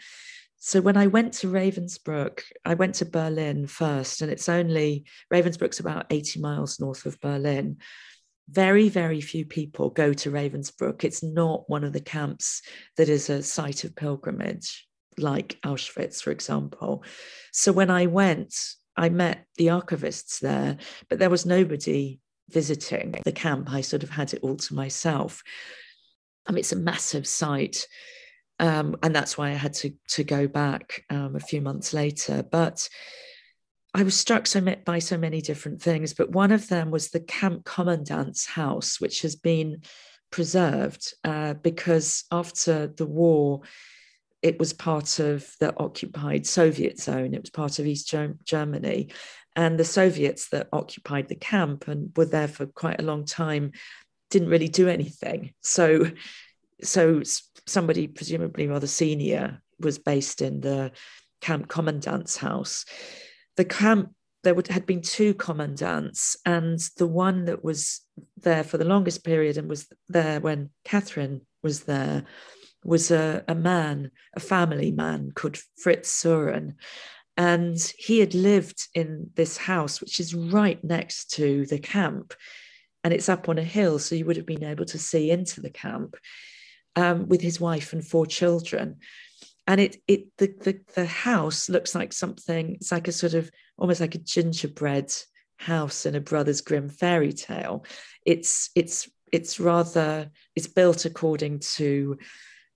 So 0.59 0.81
when 0.81 0.97
I 0.97 1.09
went 1.09 1.35
to 1.35 1.49
Ravensbrück, 1.49 2.41
I 2.65 2.75
went 2.75 2.97
to 2.97 3.05
Berlin 3.05 3.67
first, 3.67 4.23
and 4.23 4.31
it's 4.31 4.49
only 4.49 5.05
Ravensbrück's 5.33 5.81
about 5.81 6.07
80 6.11 6.41
miles 6.41 6.81
north 6.81 7.05
of 7.07 7.21
Berlin. 7.21 7.79
Very, 8.49 8.89
very 8.89 9.21
few 9.21 9.45
people 9.45 9.91
go 9.91 10.13
to 10.13 10.31
Ravensbrück. 10.31 11.05
It's 11.05 11.23
not 11.23 11.69
one 11.69 11.85
of 11.85 11.93
the 11.93 12.01
camps 12.01 12.63
that 12.97 13.09
is 13.09 13.29
a 13.31 13.43
site 13.43 13.85
of 13.85 13.95
pilgrimage, 13.95 14.87
like 15.19 15.59
Auschwitz, 15.65 16.23
for 16.23 16.31
example. 16.31 17.05
So 17.53 17.73
when 17.73 17.91
I 17.91 18.07
went, 18.07 18.55
I 18.97 19.09
met 19.09 19.47
the 19.57 19.67
archivists 19.67 20.41
there, 20.41 20.79
but 21.09 21.19
there 21.19 21.31
was 21.31 21.45
nobody 21.45 22.21
visiting 22.51 23.15
the 23.25 23.33
camp, 23.33 23.73
I 23.73 23.81
sort 23.81 24.03
of 24.03 24.11
had 24.11 24.35
it 24.35 24.41
all 24.43 24.57
to 24.57 24.75
myself. 24.75 25.43
I 26.47 26.53
mean, 26.53 26.61
it's 26.61 26.73
a 26.73 26.77
massive 26.77 27.27
site. 27.27 27.87
Um, 28.61 28.97
and 29.03 29.15
that's 29.15 29.37
why 29.37 29.51
I 29.51 29.55
had 29.55 29.75
to 29.75 29.93
to 30.11 30.25
go 30.25 30.47
back 30.47 31.05
um, 31.11 31.35
a 31.35 31.41
few 31.41 31.61
months 31.61 31.93
later. 31.93 32.45
But 32.49 32.89
I 33.95 34.03
was 34.03 34.19
struck 34.19 34.47
so 34.47 34.61
by 34.85 34.99
so 34.99 35.17
many 35.17 35.41
different 35.41 35.83
things. 35.83 36.15
But 36.15 36.31
one 36.31 36.53
of 36.53 36.69
them 36.69 36.91
was 36.91 37.11
the 37.11 37.21
camp 37.21 37.65
commandant's 37.65 38.47
house, 38.47 39.01
which 39.01 39.23
has 39.23 39.37
been 39.37 39.83
preserved 40.31 41.15
uh, 41.23 41.55
because 41.55 42.25
after 42.33 42.89
the 42.89 43.07
war, 43.07 43.63
it 44.43 44.59
was 44.59 44.73
part 44.73 45.21
of 45.21 45.49
the 45.61 45.73
occupied 45.79 46.47
Soviet 46.47 47.01
zone. 47.01 47.35
It 47.35 47.41
was 47.41 47.51
part 47.51 47.79
of 47.79 47.87
East 47.87 48.13
Germany, 48.45 49.11
and 49.57 49.79
the 49.79 49.85
Soviets 49.85 50.49
that 50.49 50.69
occupied 50.73 51.29
the 51.29 51.35
camp 51.35 51.88
and 51.88 52.11
were 52.17 52.25
there 52.25 52.49
for 52.49 52.67
quite 52.67 53.01
a 53.01 53.05
long 53.05 53.25
time 53.25 53.73
didn't 54.31 54.49
really 54.49 54.69
do 54.69 54.88
anything. 54.88 55.53
So, 55.61 56.11
so 56.83 57.23
somebody 57.67 58.09
presumably 58.09 58.67
rather 58.67 58.87
senior 58.87 59.62
was 59.79 59.99
based 59.99 60.43
in 60.43 60.61
the 60.61 60.93
camp 61.40 61.69
commandant's 61.69 62.37
house. 62.37 62.85
The 63.57 63.64
camp 63.64 64.11
there 64.43 64.55
would, 64.55 64.69
had 64.69 64.87
been 64.87 65.01
two 65.01 65.35
commandants, 65.35 66.37
and 66.45 66.79
the 66.99 67.07
one 67.07 67.47
that 67.47 67.64
was 67.64 68.03
there 68.37 68.62
for 68.62 68.77
the 68.77 68.85
longest 68.85 69.25
period 69.25 69.57
and 69.57 69.69
was 69.69 69.88
there 70.09 70.38
when 70.40 70.71
Catherine 70.85 71.40
was 71.62 71.85
there 71.85 72.25
was 72.85 73.11
a, 73.11 73.43
a 73.49 73.55
man, 73.55 74.11
a 74.35 74.40
family 74.40 74.90
man 74.90 75.33
called 75.35 75.59
Fritz 75.79 76.23
Suhren. 76.23 76.75
And 77.37 77.79
he 77.99 78.20
had 78.20 78.35
lived 78.35 78.88
in 78.94 79.31
this 79.35 79.57
house, 79.57 80.01
which 80.01 80.20
is 80.20 80.35
right 80.35 80.83
next 80.85 81.33
to 81.33 81.66
the 81.66 81.79
camp. 81.79 82.33
And 83.03 83.12
it's 83.12 83.29
up 83.29 83.49
on 83.49 83.59
a 83.59 83.64
hill, 83.64 83.99
so 83.99 84.14
you 84.14 84.25
would 84.25 84.37
have 84.37 84.47
been 84.47 84.64
able 84.64 84.85
to 84.87 84.99
see 84.99 85.31
into 85.31 85.61
the 85.61 85.70
camp 85.70 86.16
um, 86.97 87.29
with 87.29 87.40
his 87.40 87.61
wife 87.61 87.92
and 87.92 88.07
four 88.07 88.25
children. 88.25 88.97
And 89.66 89.81
it, 89.81 89.97
it 90.07 90.27
the, 90.38 90.55
the, 90.61 90.81
the 90.94 91.07
house 91.07 91.68
looks 91.68 91.94
like 91.94 92.12
something, 92.12 92.75
it's 92.75 92.92
like 92.92 93.09
a 93.09 93.12
sort 93.12 93.35
of 93.35 93.51
almost 93.77 94.01
like 94.01 94.14
a 94.14 94.18
gingerbread 94.18 95.12
house 95.57 96.07
in 96.07 96.14
a 96.14 96.20
Brothers 96.20 96.61
Grimm 96.61 96.88
fairy 96.88 97.33
tale. 97.33 97.85
It's, 98.25 98.70
it's, 98.75 99.09
it's 99.33 99.59
rather, 99.59 100.31
it's 100.55 100.68
built 100.68 101.05
according 101.05 101.61
to 101.77 102.18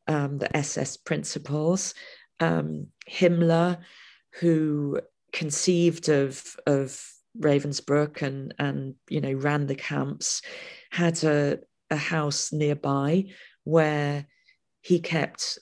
um, 0.08 0.38
the 0.38 0.54
SS 0.56 0.96
principles. 0.96 1.94
Um, 2.40 2.88
Himmler 3.08 3.78
who 4.40 5.00
conceived 5.32 6.08
of 6.08 6.56
of 6.66 7.02
Ravensbrück 7.38 8.22
and 8.22 8.54
and 8.58 8.94
you 9.08 9.20
know 9.20 9.32
ran 9.32 9.66
the 9.66 9.74
camps 9.74 10.42
had 10.90 11.22
a, 11.24 11.58
a 11.90 11.96
house 11.96 12.52
nearby 12.52 13.26
where 13.64 14.26
he 14.80 15.00
kept 15.00 15.58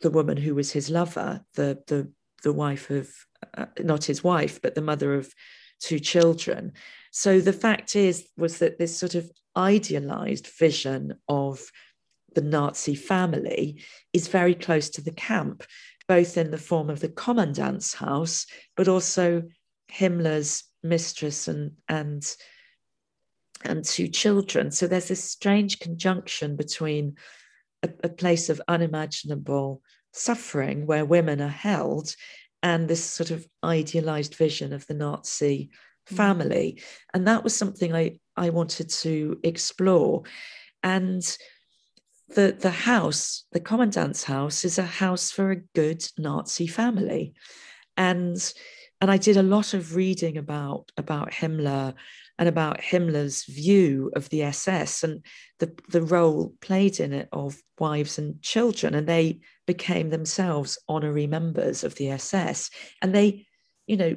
the 0.00 0.10
woman 0.10 0.36
who 0.36 0.54
was 0.54 0.72
his 0.72 0.90
lover, 0.90 1.44
the 1.54 1.82
the 1.86 2.10
the 2.42 2.52
wife 2.52 2.90
of 2.90 3.10
uh, 3.56 3.66
not 3.80 4.04
his 4.04 4.22
wife, 4.22 4.60
but 4.62 4.74
the 4.74 4.82
mother 4.82 5.14
of 5.14 5.32
two 5.80 5.98
children. 5.98 6.72
So 7.10 7.40
the 7.40 7.52
fact 7.52 7.96
is 7.96 8.28
was 8.36 8.58
that 8.58 8.78
this 8.78 8.96
sort 8.96 9.14
of 9.14 9.30
idealized 9.56 10.46
vision 10.46 11.14
of 11.28 11.70
the 12.34 12.42
Nazi 12.42 12.94
family 12.94 13.82
is 14.12 14.28
very 14.28 14.54
close 14.54 14.88
to 14.90 15.00
the 15.00 15.12
camp 15.12 15.64
both 16.08 16.36
in 16.36 16.50
the 16.50 16.58
form 16.58 16.90
of 16.90 17.00
the 17.00 17.08
commandant's 17.08 17.94
house, 17.94 18.46
but 18.76 18.88
also 18.88 19.42
Himmler's 19.92 20.64
mistress 20.82 21.48
and 21.48 21.72
and 21.88 22.24
and 23.64 23.84
two 23.84 24.08
children. 24.08 24.70
So 24.70 24.86
there's 24.86 25.08
this 25.08 25.24
strange 25.24 25.80
conjunction 25.80 26.56
between 26.56 27.16
a, 27.82 27.90
a 28.04 28.08
place 28.08 28.48
of 28.48 28.62
unimaginable 28.68 29.82
suffering 30.12 30.86
where 30.86 31.04
women 31.04 31.40
are 31.40 31.48
held 31.48 32.14
and 32.62 32.88
this 32.88 33.04
sort 33.04 33.30
of 33.30 33.46
idealized 33.62 34.34
vision 34.34 34.72
of 34.72 34.86
the 34.86 34.94
Nazi 34.94 35.70
mm. 36.08 36.16
family. 36.16 36.78
Mm. 36.78 36.84
And 37.14 37.28
that 37.28 37.44
was 37.44 37.54
something 37.56 37.94
I, 37.94 38.18
I 38.36 38.50
wanted 38.50 38.90
to 38.90 39.38
explore. 39.42 40.22
And 40.82 41.24
the 42.28 42.56
the 42.58 42.70
house, 42.70 43.44
the 43.52 43.60
commandant's 43.60 44.24
house, 44.24 44.64
is 44.64 44.78
a 44.78 44.82
house 44.84 45.30
for 45.30 45.50
a 45.50 45.62
good 45.74 46.04
Nazi 46.18 46.66
family, 46.66 47.34
and 47.96 48.36
and 49.00 49.10
I 49.10 49.16
did 49.16 49.36
a 49.36 49.42
lot 49.42 49.74
of 49.74 49.94
reading 49.94 50.36
about 50.36 50.90
about 50.96 51.30
Himmler 51.30 51.94
and 52.38 52.48
about 52.48 52.80
Himmler's 52.80 53.44
view 53.44 54.10
of 54.14 54.28
the 54.28 54.42
SS 54.42 55.02
and 55.02 55.24
the 55.58 55.72
the 55.88 56.02
role 56.02 56.54
played 56.60 57.00
in 57.00 57.12
it 57.12 57.28
of 57.32 57.56
wives 57.78 58.18
and 58.18 58.42
children, 58.42 58.94
and 58.94 59.06
they 59.06 59.40
became 59.66 60.10
themselves 60.10 60.78
honorary 60.88 61.26
members 61.26 61.84
of 61.84 61.94
the 61.94 62.10
SS, 62.10 62.70
and 63.02 63.14
they, 63.14 63.46
you 63.86 63.96
know, 63.96 64.16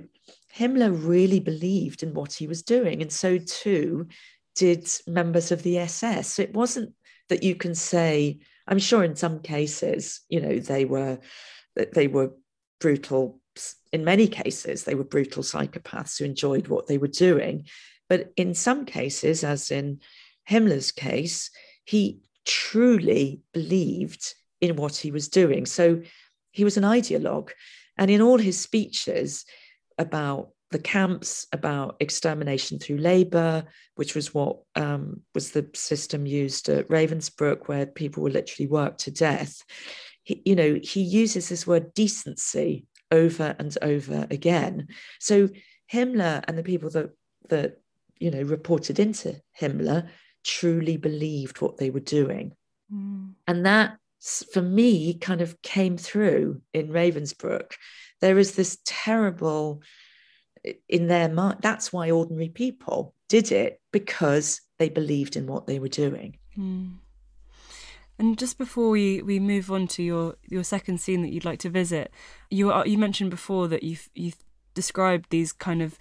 Himmler 0.55 0.91
really 0.91 1.39
believed 1.39 2.03
in 2.03 2.13
what 2.13 2.33
he 2.33 2.47
was 2.47 2.63
doing, 2.63 3.01
and 3.01 3.11
so 3.11 3.37
too 3.37 4.07
did 4.55 4.87
members 5.07 5.51
of 5.51 5.63
the 5.63 5.77
SS. 5.77 6.33
So 6.33 6.41
it 6.41 6.53
wasn't 6.53 6.93
that 7.31 7.43
you 7.43 7.55
can 7.55 7.73
say 7.73 8.37
i'm 8.67 8.79
sure 8.79 9.03
in 9.03 9.15
some 9.15 9.39
cases 9.39 10.21
you 10.29 10.39
know 10.39 10.59
they 10.59 10.85
were 10.85 11.17
they 11.93 12.07
were 12.07 12.31
brutal 12.79 13.41
in 13.91 14.03
many 14.03 14.27
cases 14.27 14.83
they 14.83 14.95
were 14.95 15.03
brutal 15.03 15.43
psychopaths 15.43 16.17
who 16.17 16.25
enjoyed 16.25 16.67
what 16.67 16.87
they 16.87 16.97
were 16.97 17.07
doing. 17.07 17.65
But 18.09 18.31
in 18.35 18.53
some 18.53 18.85
cases 18.85 19.43
as 19.43 19.71
in 19.71 19.99
himmler's 20.49 20.91
case 20.91 21.49
he 21.85 22.21
truly 22.45 23.41
believed 23.53 24.33
in 24.59 24.75
what 24.75 24.95
he 24.97 25.11
was 25.11 25.27
doing. 25.27 25.65
So 25.65 26.01
he 26.51 26.63
was 26.63 26.77
an 26.77 26.83
ideologue 26.83 27.51
and 27.97 28.11
in 28.11 28.21
all 28.21 28.37
his 28.37 28.59
speeches 28.59 29.45
about 29.97 30.49
the 30.71 30.79
camps, 30.79 31.47
about 31.51 31.97
extermination 31.99 32.79
through 32.79 32.97
labor, 32.97 33.65
which 33.95 34.15
was 34.15 34.33
what 34.33 34.59
um, 34.75 35.21
was 35.35 35.51
the 35.51 35.69
system 35.73 36.25
used 36.25 36.69
at 36.69 36.87
Ravensbrück, 36.87 37.67
where 37.67 37.85
people 37.85 38.23
were 38.23 38.29
literally 38.29 38.67
worked 38.67 39.01
to 39.01 39.11
death. 39.11 39.63
He, 40.23 40.41
you 40.45 40.55
know, 40.55 40.79
he 40.81 41.01
uses 41.01 41.49
this 41.49 41.67
word 41.67 41.93
decency 41.93 42.85
over 43.11 43.53
and 43.59 43.77
over 43.81 44.25
again. 44.31 44.87
So 45.19 45.49
Himmler 45.91 46.43
and 46.47 46.57
the 46.57 46.63
people 46.63 46.89
that 46.91 47.11
that 47.49 47.81
you 48.17 48.31
know 48.31 48.41
reported 48.43 48.99
into 48.99 49.41
Himmler 49.59 50.07
truly 50.43 50.95
believed 50.95 51.59
what 51.59 51.77
they 51.77 51.89
were 51.89 51.99
doing, 51.99 52.53
mm. 52.91 53.33
and 53.45 53.65
that 53.65 53.97
for 54.53 54.61
me 54.61 55.15
kind 55.15 55.41
of 55.41 55.61
came 55.61 55.97
through 55.97 56.61
in 56.73 56.89
Ravensbrück. 56.89 57.73
There 58.21 58.37
is 58.37 58.55
this 58.55 58.77
terrible 58.85 59.81
in 60.87 61.07
their 61.07 61.29
mind. 61.29 61.59
That's 61.61 61.91
why 61.91 62.11
ordinary 62.11 62.49
people 62.49 63.13
did 63.27 63.51
it 63.51 63.81
because 63.91 64.61
they 64.77 64.89
believed 64.89 65.35
in 65.35 65.47
what 65.47 65.67
they 65.67 65.79
were 65.79 65.87
doing. 65.87 66.37
Mm. 66.57 66.97
And 68.19 68.37
just 68.37 68.57
before 68.57 68.89
we, 68.89 69.21
we 69.21 69.39
move 69.39 69.71
on 69.71 69.87
to 69.87 70.03
your, 70.03 70.35
your 70.47 70.63
second 70.63 70.99
scene 70.99 71.23
that 71.23 71.31
you'd 71.31 71.45
like 71.45 71.59
to 71.59 71.69
visit, 71.69 72.11
you 72.51 72.71
you 72.85 72.97
mentioned 72.97 73.31
before 73.31 73.67
that 73.69 73.83
you've 73.83 74.09
you've 74.13 74.37
described 74.73 75.27
these 75.29 75.51
kind 75.51 75.81
of 75.81 75.97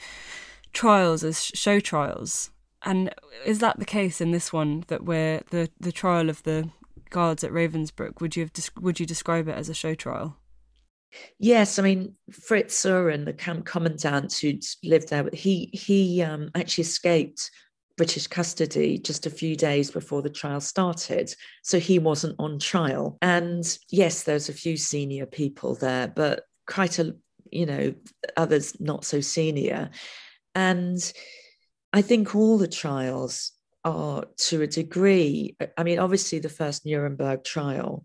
trials 0.73 1.25
as 1.25 1.45
show 1.45 1.81
trials. 1.81 2.51
And 2.83 3.15
is 3.47 3.59
that 3.61 3.79
the 3.79 3.85
case 3.85 4.21
in 4.21 4.33
this 4.33 4.53
one 4.53 4.85
that 4.89 5.05
where 5.05 5.43
the 5.51 5.71
the 5.81 5.93
trial 5.93 6.29
of 6.29 6.43
the 6.43 6.69
guards 7.09 7.43
at 7.43 7.53
Ravensbrück? 7.53 8.21
would 8.21 8.37
you 8.37 8.43
have 8.43 8.71
would 8.81 9.01
you 9.01 9.07
describe 9.07 9.49
it 9.49 9.57
as 9.57 9.69
a 9.69 9.75
show 9.75 9.95
trial? 9.95 10.37
Yes, 11.39 11.79
I 11.79 11.83
mean 11.83 12.15
Fritz 12.31 12.83
Suhren, 12.83 13.25
the 13.25 13.33
camp 13.33 13.67
commandant 13.67 14.33
who'd 14.35 14.65
lived 14.85 15.09
there, 15.09 15.29
he 15.33 15.71
he 15.73 16.23
um, 16.23 16.51
actually 16.55 16.83
escaped 16.83 17.51
British 17.97 18.27
custody 18.27 18.99
just 18.99 19.27
a 19.27 19.31
few 19.31 19.57
days 19.57 19.91
before 19.91 20.23
the 20.23 20.31
trial 20.31 20.61
started, 20.61 21.35
so 21.63 21.79
he 21.79 21.99
wasn't 21.99 22.37
on 22.39 22.59
trial. 22.59 23.19
And 23.21 23.65
yes, 23.91 24.23
there's 24.23 24.49
a 24.49 24.55
few 24.55 24.77
senior 24.77 25.27
people 25.27 25.75
there, 25.75 26.09
but 26.09 26.45
quite 26.67 26.99
a 26.99 27.17
you 27.51 27.67
know 27.67 27.95
others 28.37 28.81
not 28.81 29.05
so 29.05 29.21
senior, 29.21 29.91
and 30.55 31.13
I 31.93 32.03
think 32.03 32.35
all 32.35 32.59
the 32.59 32.69
trials 32.69 33.53
are 33.85 34.25
to 34.37 34.63
a 34.63 34.67
degree. 34.67 35.57
I 35.77 35.83
mean, 35.83 35.99
obviously, 35.99 36.39
the 36.39 36.49
first 36.49 36.87
Nuremberg 36.87 37.45
trial 37.45 38.05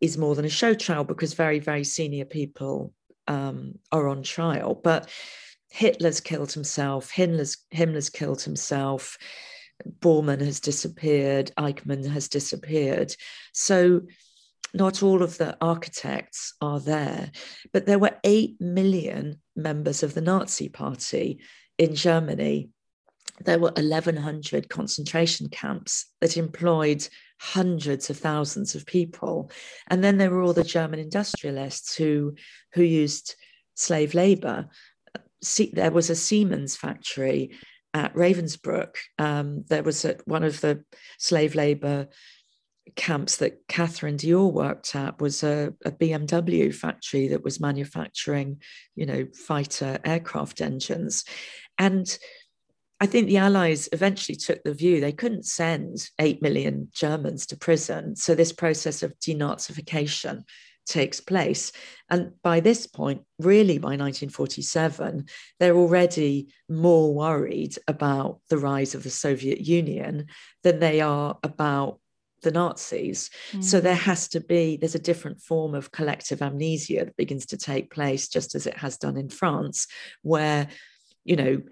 is 0.00 0.18
more 0.18 0.34
than 0.34 0.44
a 0.44 0.50
show 0.50 0.74
trial 0.74 1.04
because 1.04 1.34
very, 1.34 1.58
very 1.58 1.84
senior 1.84 2.24
people 2.24 2.92
um, 3.26 3.78
are 3.92 4.08
on 4.08 4.22
trial. 4.22 4.74
But 4.74 5.08
Hitler's 5.70 6.20
killed 6.20 6.52
himself, 6.52 7.12
Himmler's, 7.12 7.58
Himmler's 7.74 8.10
killed 8.10 8.42
himself, 8.42 9.18
Bormann 10.00 10.40
has 10.40 10.60
disappeared, 10.60 11.52
Eichmann 11.58 12.08
has 12.08 12.28
disappeared. 12.28 13.14
So 13.52 14.02
not 14.74 15.02
all 15.02 15.22
of 15.22 15.38
the 15.38 15.56
architects 15.60 16.54
are 16.60 16.80
there, 16.80 17.30
but 17.72 17.86
there 17.86 17.98
were 17.98 18.16
8 18.24 18.60
million 18.60 19.40
members 19.56 20.02
of 20.02 20.14
the 20.14 20.20
Nazi 20.20 20.68
Party 20.68 21.40
in 21.78 21.94
Germany 21.94 22.70
there 23.44 23.58
were 23.58 23.72
1,100 23.76 24.68
concentration 24.68 25.48
camps 25.48 26.06
that 26.20 26.36
employed 26.36 27.06
hundreds 27.40 28.10
of 28.10 28.18
thousands 28.18 28.74
of 28.74 28.86
people. 28.86 29.50
And 29.88 30.02
then 30.02 30.18
there 30.18 30.30
were 30.30 30.42
all 30.42 30.52
the 30.52 30.64
German 30.64 30.98
industrialists 30.98 31.96
who, 31.96 32.34
who 32.74 32.82
used 32.82 33.34
slave 33.74 34.14
labor. 34.14 34.68
See, 35.42 35.70
there 35.72 35.92
was 35.92 36.10
a 36.10 36.16
Siemens 36.16 36.76
factory 36.76 37.52
at 37.94 38.14
Ravensbrück. 38.14 38.96
Um, 39.18 39.64
there 39.68 39.82
was 39.82 40.04
a, 40.04 40.16
one 40.24 40.44
of 40.44 40.60
the 40.60 40.84
slave 41.18 41.54
labor 41.54 42.08
camps 42.96 43.36
that 43.36 43.66
Catherine 43.68 44.16
Dior 44.16 44.52
worked 44.52 44.94
at 44.96 45.20
was 45.20 45.42
a, 45.42 45.72
a, 45.84 45.90
BMW 45.90 46.74
factory 46.74 47.28
that 47.28 47.44
was 47.44 47.60
manufacturing, 47.60 48.60
you 48.94 49.06
know, 49.06 49.26
fighter 49.46 49.98
aircraft 50.04 50.60
engines. 50.60 51.24
And 51.76 52.18
I 53.00 53.06
think 53.06 53.28
the 53.28 53.36
Allies 53.36 53.88
eventually 53.92 54.36
took 54.36 54.62
the 54.64 54.74
view 54.74 55.00
they 55.00 55.12
couldn't 55.12 55.46
send 55.46 56.08
8 56.18 56.42
million 56.42 56.88
Germans 56.92 57.46
to 57.46 57.56
prison. 57.56 58.16
So 58.16 58.34
this 58.34 58.52
process 58.52 59.02
of 59.02 59.18
denazification 59.20 60.42
takes 60.88 61.20
place. 61.20 61.70
And 62.10 62.32
by 62.42 62.60
this 62.60 62.86
point, 62.86 63.22
really 63.38 63.78
by 63.78 63.90
1947, 63.90 65.26
they're 65.60 65.76
already 65.76 66.48
more 66.68 67.14
worried 67.14 67.76
about 67.86 68.40
the 68.48 68.58
rise 68.58 68.94
of 68.94 69.04
the 69.04 69.10
Soviet 69.10 69.60
Union 69.60 70.26
than 70.64 70.80
they 70.80 71.00
are 71.00 71.38
about 71.42 72.00
the 72.42 72.50
Nazis. 72.50 73.30
Mm. 73.52 73.64
So 73.64 73.80
there 73.80 73.94
has 73.94 74.28
to 74.28 74.40
be, 74.40 74.76
there's 74.76 74.94
a 74.94 75.00
different 75.00 75.40
form 75.40 75.74
of 75.74 75.92
collective 75.92 76.40
amnesia 76.40 77.04
that 77.04 77.16
begins 77.16 77.46
to 77.46 77.56
take 77.56 77.90
place, 77.90 78.28
just 78.28 78.54
as 78.54 78.66
it 78.66 78.76
has 78.78 78.96
done 78.96 79.16
in 79.16 79.28
France, 79.28 79.86
where, 80.22 80.68
you 81.24 81.36
know, 81.36 81.62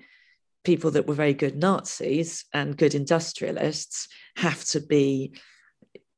people 0.67 0.91
that 0.91 1.07
were 1.07 1.15
very 1.15 1.33
good 1.33 1.57
Nazis 1.57 2.45
and 2.53 2.77
good 2.77 2.97
industrialists 2.97 4.09
have 4.35 4.65
to 4.65 4.81
be, 4.81 5.33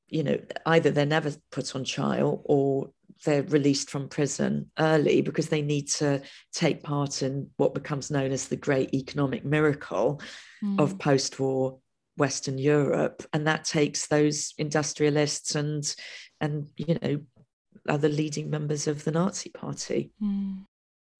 you 0.08 0.22
know, 0.24 0.38
either 0.64 0.90
they're 0.90 1.04
never 1.04 1.32
put 1.52 1.76
on 1.76 1.84
trial 1.84 2.40
or 2.46 2.90
they're 3.26 3.42
released 3.42 3.90
from 3.90 4.08
prison 4.08 4.70
early 4.78 5.20
because 5.20 5.48
they 5.48 5.60
need 5.60 5.86
to 5.88 6.22
take 6.54 6.82
part 6.82 7.22
in 7.22 7.50
what 7.58 7.74
becomes 7.74 8.10
known 8.10 8.32
as 8.32 8.48
the 8.48 8.56
great 8.56 8.94
economic 8.94 9.44
miracle 9.44 10.18
mm. 10.64 10.80
of 10.80 10.98
post-war 10.98 11.78
Western 12.16 12.56
Europe, 12.58 13.24
and 13.32 13.46
that 13.46 13.64
takes 13.64 14.06
those 14.06 14.52
industrialists 14.58 15.54
and 15.54 15.94
and 16.40 16.68
you 16.76 16.98
know 17.00 17.20
other 17.88 18.08
leading 18.08 18.50
members 18.50 18.88
of 18.88 19.04
the 19.04 19.12
Nazi 19.12 19.50
Party. 19.50 20.10
Mm. 20.20 20.64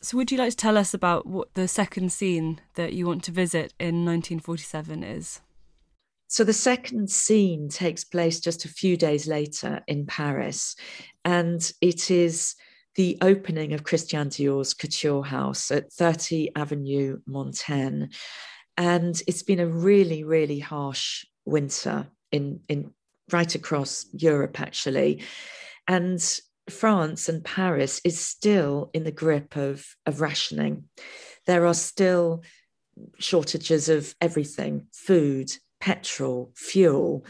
So, 0.00 0.16
would 0.16 0.30
you 0.30 0.38
like 0.38 0.50
to 0.50 0.56
tell 0.56 0.78
us 0.78 0.94
about 0.94 1.26
what 1.26 1.54
the 1.54 1.66
second 1.66 2.12
scene 2.12 2.60
that 2.74 2.92
you 2.92 3.06
want 3.06 3.24
to 3.24 3.32
visit 3.32 3.74
in 3.80 4.04
1947 4.04 5.02
is? 5.02 5.40
So, 6.28 6.44
the 6.44 6.52
second 6.52 7.10
scene 7.10 7.68
takes 7.68 8.04
place 8.04 8.38
just 8.38 8.64
a 8.64 8.68
few 8.68 8.96
days 8.96 9.26
later 9.26 9.80
in 9.88 10.06
Paris, 10.06 10.76
and 11.24 11.72
it 11.80 12.12
is 12.12 12.54
the 12.94 13.18
opening 13.22 13.72
of 13.72 13.84
Christian 13.84 14.28
Dior's 14.28 14.72
couture 14.72 15.24
house 15.24 15.70
at 15.70 15.92
30 15.92 16.50
Avenue 16.54 17.18
Montaigne. 17.26 18.06
And 18.76 19.20
it's 19.26 19.42
been 19.42 19.60
a 19.60 19.66
really, 19.66 20.22
really 20.22 20.58
harsh 20.60 21.24
winter 21.44 22.06
in, 22.30 22.60
in 22.68 22.92
right 23.32 23.54
across 23.54 24.06
Europe, 24.12 24.60
actually. 24.60 25.22
And 25.86 26.20
France 26.72 27.28
and 27.28 27.44
Paris 27.44 28.00
is 28.04 28.18
still 28.18 28.90
in 28.92 29.04
the 29.04 29.12
grip 29.12 29.56
of, 29.56 29.84
of 30.06 30.20
rationing. 30.20 30.84
There 31.46 31.66
are 31.66 31.74
still 31.74 32.42
shortages 33.18 33.88
of 33.88 34.14
everything 34.20 34.86
food, 34.92 35.52
petrol, 35.80 36.52
fuel. 36.56 37.24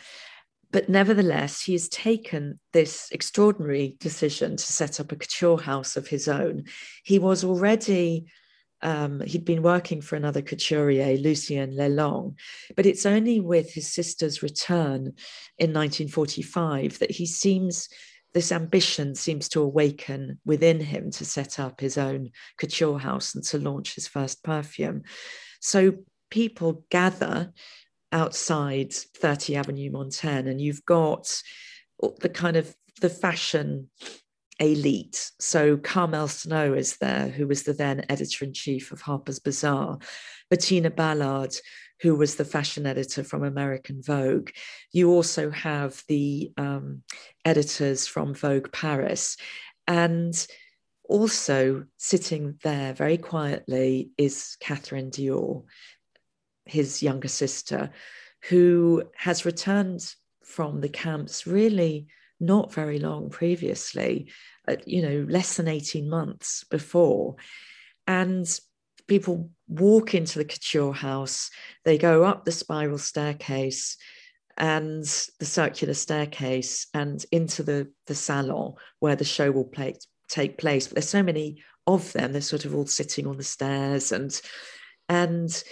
But 0.71 0.89
nevertheless, 0.89 1.63
he 1.63 1.73
has 1.73 1.89
taken 1.89 2.61
this 2.73 3.09
extraordinary 3.11 3.97
decision 4.01 4.57
to 4.57 4.65
set 4.65 5.01
up 5.01 5.13
a 5.13 5.17
couture 5.17 5.59
house 5.59 5.97
of 5.97 6.09
his 6.09 6.29
own. 6.29 6.65
He 7.05 7.19
was 7.19 7.43
already, 7.43 8.27
um, 8.83 9.21
he'd 9.21 9.47
been 9.47 9.63
working 9.63 10.03
for 10.03 10.17
another 10.17 10.43
couturier, 10.43 11.17
Lucien 11.17 11.73
Lelong, 11.75 12.35
but 12.77 12.85
it's 12.85 13.07
only 13.07 13.41
with 13.41 13.73
his 13.73 13.91
sister's 13.91 14.43
return 14.43 15.15
in 15.59 15.73
1945 15.73 16.99
that 16.99 17.13
he 17.13 17.25
seems 17.25 17.89
this 18.39 18.53
ambition 18.53 19.17
seems 19.17 19.49
to 19.49 19.61
awaken 19.61 20.39
within 20.45 20.79
him 20.79 21.11
to 21.11 21.25
set 21.25 21.59
up 21.59 21.81
his 21.81 21.99
own 21.99 22.31
couture 22.57 22.97
house 22.97 23.35
and 23.35 23.43
to 23.43 23.59
launch 23.59 23.97
his 23.97 24.07
first 24.07 24.45
perfume. 24.45 25.03
So 25.61 25.95
people 26.31 26.85
gather 26.89 27.53
outside 28.13 28.93
30 28.93 29.57
Avenue 29.57 29.91
Montaigne, 29.91 30.49
and 30.49 30.61
you've 30.61 30.85
got 30.85 31.43
the 32.21 32.29
kind 32.29 32.57
of 32.57 32.73
the 33.01 33.11
fashion 33.11 33.91
elite. 34.61 35.33
So 35.41 35.77
Carmel 35.77 36.29
Snow 36.29 36.75
is 36.75 36.99
there, 36.99 37.27
who 37.27 37.49
was 37.49 37.65
the 37.65 37.73
then 37.73 38.07
editor 38.09 38.45
in 38.45 38.53
chief 38.53 38.93
of 38.93 39.01
Harper's 39.01 39.41
Bazaar. 39.41 39.99
Bettina 40.49 40.91
Ballard, 40.91 41.57
who 42.01 42.15
was 42.15 42.37
the 42.37 42.45
fashion 42.45 42.87
editor 42.87 43.25
from 43.25 43.45
American 43.45 44.03
Vogue. 44.03 44.51
You 44.93 45.11
also 45.11 45.51
have 45.51 46.03
the 46.09 46.53
um, 46.57 47.03
editors 47.45 48.07
from 48.07 48.35
Vogue 48.35 48.73
Paris. 48.73 49.37
And 49.87 50.47
also 51.09 51.87
sitting 51.97 52.59
there 52.63 52.93
very 52.93 53.17
quietly 53.17 54.11
is 54.19 54.57
Catherine 54.61 55.11
Dior, 55.11 55.65
his 56.67 57.03
younger 57.03 57.29
sister, 57.29 57.91
who 58.49 59.03
has 59.17 59.45
returned 59.45 60.15
from 60.45 60.81
the 60.81 60.89
camps 60.89 61.47
really 61.47 62.07
not 62.41 62.73
very 62.73 62.99
long 62.99 63.31
previously, 63.31 64.31
uh, 64.69 64.77
you 64.87 65.03
know, 65.03 65.27
less 65.29 65.57
than 65.57 65.69
18 65.69 66.09
months 66.09 66.65
before. 66.71 67.37
And 68.07 68.47
people 69.09 69.51
walk 69.67 70.15
into 70.15 70.39
the 70.39 70.45
couture 70.45 70.93
house, 70.93 71.51
they 71.85 71.99
go 71.99 72.25
up 72.25 72.45
the 72.45 72.53
spiral 72.53 72.99
staircase 72.99 73.97
and 74.57 75.05
the 75.39 75.47
circular 75.47 75.95
staircase 75.95 76.87
and 76.95 77.25
into 77.33 77.63
the, 77.63 77.91
the 78.07 78.15
salon 78.15 78.75
where 79.01 79.17
the 79.17 79.25
show 79.25 79.51
will 79.51 79.65
play, 79.65 79.95
take 80.29 80.59
place. 80.59 80.87
But 80.87 80.97
there's 80.97 81.09
so 81.09 81.23
many 81.23 81.63
of 81.87 82.13
them, 82.13 82.33
they're 82.33 82.41
sort 82.43 82.65
of 82.65 82.75
all 82.75 82.87
sitting 82.87 83.27
on 83.27 83.37
the 83.37 83.45
stairs 83.45 84.13
and 84.13 84.39
and 85.09 85.65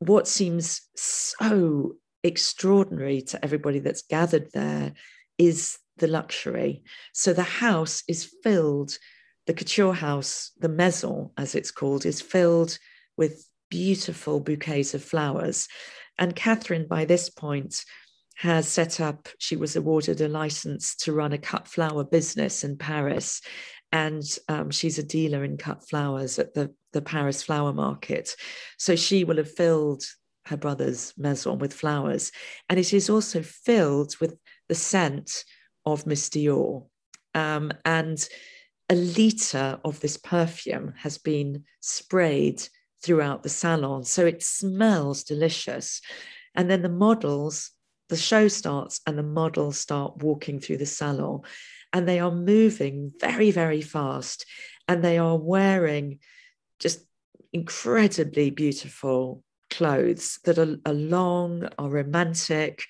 what 0.00 0.28
seems 0.28 0.82
so 0.96 1.94
extraordinary 2.22 3.22
to 3.22 3.42
everybody 3.42 3.78
that's 3.78 4.02
gathered 4.02 4.50
there 4.52 4.92
is 5.38 5.78
the 5.96 6.08
luxury. 6.08 6.82
So 7.12 7.32
the 7.32 7.42
house 7.42 8.02
is 8.08 8.30
filled, 8.42 8.98
the 9.46 9.54
couture 9.54 9.94
house, 9.94 10.52
the 10.58 10.68
maison, 10.68 11.30
as 11.36 11.54
it's 11.54 11.70
called, 11.70 12.06
is 12.06 12.20
filled 12.20 12.78
with 13.16 13.48
beautiful 13.70 14.40
bouquets 14.40 14.94
of 14.94 15.02
flowers. 15.02 15.68
And 16.18 16.36
Catherine, 16.36 16.86
by 16.88 17.04
this 17.04 17.28
point, 17.28 17.84
has 18.36 18.68
set 18.68 19.00
up, 19.00 19.28
she 19.38 19.56
was 19.56 19.76
awarded 19.76 20.20
a 20.20 20.28
license 20.28 20.96
to 20.96 21.12
run 21.12 21.32
a 21.32 21.38
cut 21.38 21.68
flower 21.68 22.04
business 22.04 22.64
in 22.64 22.76
Paris. 22.76 23.40
And 23.92 24.24
um, 24.48 24.70
she's 24.70 24.98
a 24.98 25.04
dealer 25.04 25.44
in 25.44 25.56
cut 25.56 25.88
flowers 25.88 26.38
at 26.38 26.54
the, 26.54 26.74
the 26.92 27.02
Paris 27.02 27.42
flower 27.42 27.72
market. 27.72 28.34
So 28.76 28.96
she 28.96 29.24
will 29.24 29.36
have 29.36 29.50
filled 29.50 30.04
her 30.46 30.56
brother's 30.56 31.14
maison 31.16 31.58
with 31.58 31.72
flowers. 31.72 32.32
And 32.68 32.78
it 32.78 32.92
is 32.92 33.08
also 33.08 33.42
filled 33.42 34.16
with 34.20 34.36
the 34.68 34.74
scent 34.74 35.44
of 35.86 36.06
Miss 36.06 36.28
Dior. 36.28 36.86
Um, 37.34 37.72
and 37.84 38.26
a 38.88 38.94
litre 38.94 39.78
of 39.84 40.00
this 40.00 40.16
perfume 40.16 40.94
has 40.98 41.18
been 41.18 41.64
sprayed 41.80 42.62
throughout 43.02 43.42
the 43.42 43.48
salon. 43.48 44.04
So 44.04 44.26
it 44.26 44.42
smells 44.42 45.24
delicious. 45.24 46.00
And 46.54 46.70
then 46.70 46.82
the 46.82 46.88
models, 46.88 47.70
the 48.08 48.16
show 48.16 48.48
starts, 48.48 49.00
and 49.06 49.18
the 49.18 49.22
models 49.22 49.78
start 49.78 50.22
walking 50.22 50.60
through 50.60 50.78
the 50.78 50.86
salon. 50.86 51.42
And 51.92 52.08
they 52.08 52.20
are 52.20 52.30
moving 52.30 53.12
very, 53.20 53.50
very 53.50 53.82
fast. 53.82 54.46
And 54.88 55.02
they 55.02 55.18
are 55.18 55.36
wearing 55.36 56.18
just 56.78 57.06
incredibly 57.52 58.50
beautiful 58.50 59.42
clothes 59.70 60.38
that 60.44 60.58
are, 60.58 60.76
are 60.84 60.94
long, 60.94 61.68
are 61.78 61.88
romantic, 61.88 62.84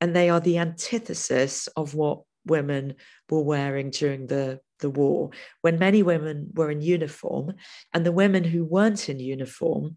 and 0.00 0.14
they 0.14 0.30
are 0.30 0.40
the 0.40 0.58
antithesis 0.58 1.66
of 1.76 1.94
what 1.94 2.22
women 2.46 2.94
were 3.30 3.42
wearing 3.42 3.90
during 3.90 4.26
the, 4.26 4.60
the 4.80 4.90
war, 4.90 5.30
when 5.62 5.78
many 5.78 6.02
women 6.02 6.50
were 6.54 6.70
in 6.70 6.80
uniform, 6.80 7.54
and 7.92 8.04
the 8.04 8.12
women 8.12 8.44
who 8.44 8.64
weren't 8.64 9.08
in 9.08 9.20
uniform 9.20 9.94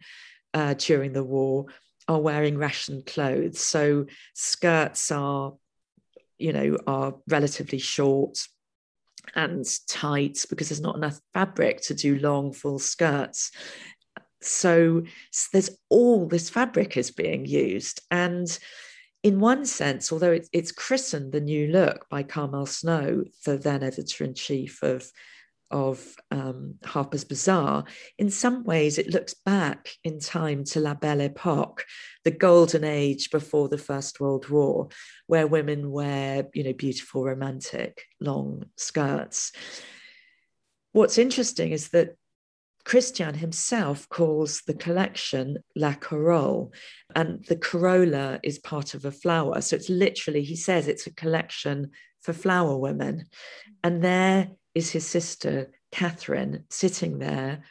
uh, 0.54 0.74
during 0.78 1.14
the 1.14 1.24
war 1.24 1.66
are 2.08 2.20
wearing 2.20 2.58
ration 2.58 3.04
clothes. 3.06 3.60
So 3.60 4.06
skirts 4.34 5.12
are, 5.12 5.54
you 6.38 6.54
know, 6.54 6.78
are 6.88 7.16
relatively 7.28 7.80
short 7.80 8.38
and 9.36 9.66
tight 9.88 10.46
because 10.50 10.70
there's 10.70 10.82
not 10.82 10.96
enough 10.96 11.20
fabric 11.34 11.82
to 11.82 11.94
do 11.94 12.18
long 12.18 12.52
full 12.52 12.80
skirts 12.80 13.52
so 14.42 15.04
there's 15.54 15.70
all 15.90 16.28
this 16.28 16.50
fabric 16.50 16.98
is 16.98 17.12
being 17.12 17.46
used 17.46 18.02
and 18.10 18.60
in 19.24 19.40
one 19.40 19.66
sense 19.66 20.12
although 20.12 20.32
it's, 20.32 20.50
it's 20.52 20.72
christened 20.72 21.32
the 21.32 21.42
new 21.42 21.68
look 21.68 22.08
by 22.10 22.24
carmel 22.24 22.66
snow 22.66 23.24
the 23.46 23.58
then 23.58 23.84
editor-in-chief 23.84 24.82
of 24.84 25.12
of 25.72 26.16
um, 26.30 26.76
Harper's 26.84 27.24
Bazaar, 27.24 27.86
in 28.20 28.30
some 28.30 28.64
ways 28.64 28.98
it 28.98 29.10
looks 29.10 29.34
back 29.34 29.90
in 30.04 30.20
time 30.20 30.64
to 30.66 30.80
La 30.80 30.94
Belle 30.94 31.22
Epoque, 31.22 31.86
the 32.24 32.32
golden 32.32 32.84
age 32.84 33.32
before 33.32 33.70
the 33.70 33.78
First 33.78 34.20
World 34.20 34.50
War, 34.50 34.90
where 35.28 35.48
women 35.48 35.90
wear, 35.92 36.48
you 36.54 36.64
know, 36.64 36.74
beautiful 36.74 37.24
romantic 37.24 38.04
long 38.20 38.66
skirts. 38.76 39.54
What's 40.92 41.18
interesting 41.18 41.72
is 41.72 41.90
that 41.90 42.18
Christian 42.84 43.36
himself 43.36 44.08
calls 44.10 44.62
the 44.62 44.74
collection 44.74 45.58
La 45.76 45.94
Corolle, 45.94 46.72
and 47.16 47.46
the 47.46 47.56
corolla 47.56 48.40
is 48.44 48.60
part 48.60 48.94
of 48.94 49.06
a 49.06 49.12
flower. 49.12 49.62
So 49.62 49.76
it's 49.76 49.90
literally, 49.90 50.44
he 50.44 50.56
says 50.56 50.88
it's 50.88 51.08
a 51.08 51.14
collection 51.14 51.92
for 52.22 52.34
flower 52.34 52.78
women. 52.78 53.26
And 53.84 54.04
there 54.04 54.50
is 54.76 54.92
his 54.92 55.08
sister, 55.08 55.72
Catherine, 55.92 56.66
sitting 56.70 57.20
there 57.20 57.64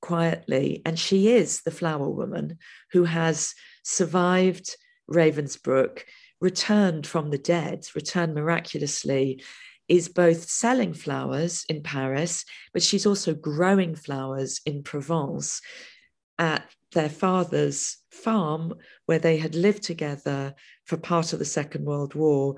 quietly. 0.00 0.82
And 0.84 0.98
she 0.98 1.28
is 1.28 1.62
the 1.62 1.70
flower 1.70 2.08
woman 2.08 2.58
who 2.92 3.04
has 3.04 3.54
survived 3.84 4.76
Ravensbrück, 5.10 6.02
returned 6.40 7.06
from 7.06 7.30
the 7.30 7.38
dead, 7.38 7.84
returned 7.94 8.34
miraculously, 8.34 9.42
is 9.90 10.08
both 10.08 10.48
selling 10.48 10.94
flowers 10.94 11.66
in 11.68 11.82
Paris, 11.82 12.44
but 12.72 12.82
she's 12.82 13.04
also 13.04 13.34
growing 13.34 13.96
flowers 13.96 14.60
in 14.64 14.84
Provence 14.84 15.60
at 16.38 16.64
their 16.92 17.08
father's 17.08 17.98
farm 18.12 18.72
where 19.06 19.18
they 19.18 19.36
had 19.36 19.56
lived 19.56 19.82
together 19.82 20.54
for 20.86 20.96
part 20.96 21.32
of 21.32 21.40
the 21.40 21.44
Second 21.44 21.84
World 21.84 22.14
War. 22.14 22.54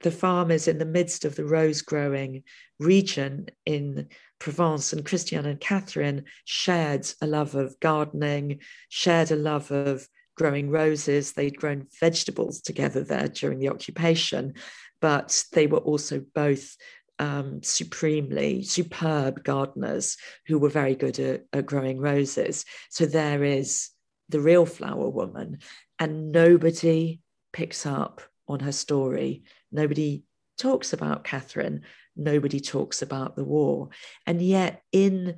The 0.00 0.10
farm 0.10 0.50
is 0.50 0.66
in 0.66 0.78
the 0.78 0.84
midst 0.84 1.24
of 1.24 1.36
the 1.36 1.44
rose 1.44 1.82
growing 1.82 2.42
region 2.80 3.46
in 3.64 4.08
Provence, 4.40 4.92
and 4.92 5.06
Christiane 5.06 5.46
and 5.46 5.60
Catherine 5.60 6.24
shared 6.44 7.06
a 7.20 7.28
love 7.28 7.54
of 7.54 7.78
gardening, 7.78 8.58
shared 8.88 9.30
a 9.30 9.36
love 9.36 9.70
of 9.70 10.08
growing 10.36 10.68
roses. 10.68 11.30
They'd 11.30 11.56
grown 11.56 11.86
vegetables 12.00 12.60
together 12.60 13.04
there 13.04 13.28
during 13.28 13.60
the 13.60 13.68
occupation 13.68 14.54
but 15.02 15.44
they 15.52 15.66
were 15.66 15.78
also 15.78 16.24
both 16.34 16.76
um, 17.18 17.62
supremely 17.62 18.62
superb 18.62 19.44
gardeners 19.44 20.16
who 20.46 20.58
were 20.58 20.70
very 20.70 20.94
good 20.94 21.18
at, 21.18 21.44
at 21.52 21.66
growing 21.66 22.00
roses. 22.00 22.64
So 22.88 23.04
there 23.04 23.44
is 23.44 23.90
the 24.30 24.40
real 24.40 24.64
flower 24.64 25.10
woman, 25.10 25.58
and 25.98 26.32
nobody 26.32 27.20
picks 27.52 27.84
up 27.84 28.22
on 28.48 28.60
her 28.60 28.72
story. 28.72 29.42
Nobody 29.70 30.24
talks 30.58 30.92
about 30.92 31.24
Catherine. 31.24 31.82
Nobody 32.16 32.60
talks 32.60 33.02
about 33.02 33.36
the 33.36 33.44
war. 33.44 33.90
And 34.26 34.40
yet, 34.40 34.82
in 34.92 35.36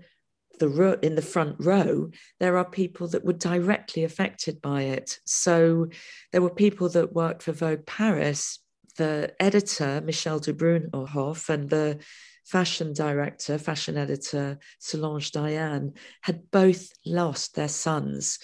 the 0.61 0.69
ro- 0.69 0.99
in 1.03 1.15
the 1.15 1.23
front 1.23 1.57
row, 1.59 2.11
there 2.39 2.57
are 2.57 2.65
people 2.65 3.09
that 3.09 3.25
were 3.25 3.33
directly 3.33 4.05
affected 4.05 4.61
by 4.61 4.83
it. 4.83 5.19
So 5.25 5.89
there 6.33 6.43
were 6.43 6.51
people 6.51 6.89
that 6.91 7.15
worked 7.15 7.43
for 7.43 7.53
Vogue 7.53 7.87
Paris 7.87 8.61
the 8.97 9.35
editor, 9.41 10.01
Michel 10.05 10.39
de 10.39 10.53
Brunhoff, 10.53 11.49
and 11.49 11.69
the 11.69 11.99
fashion 12.45 12.93
director, 12.93 13.59
fashion 13.59 13.97
editor, 13.97 14.59
Solange 14.79 15.33
d'Ayen, 15.33 15.95
had 16.23 16.51
both 16.51 16.93
lost 17.05 17.55
their 17.55 17.69
sons. 17.69 18.39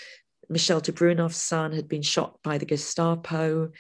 Michel 0.49 0.81
de 0.81 0.93
Brunhoff's 0.93 1.37
son 1.37 1.73
had 1.73 1.89
been 1.89 2.03
shot 2.03 2.39
by 2.43 2.59
the 2.59 2.67
Gestapo 2.67 3.71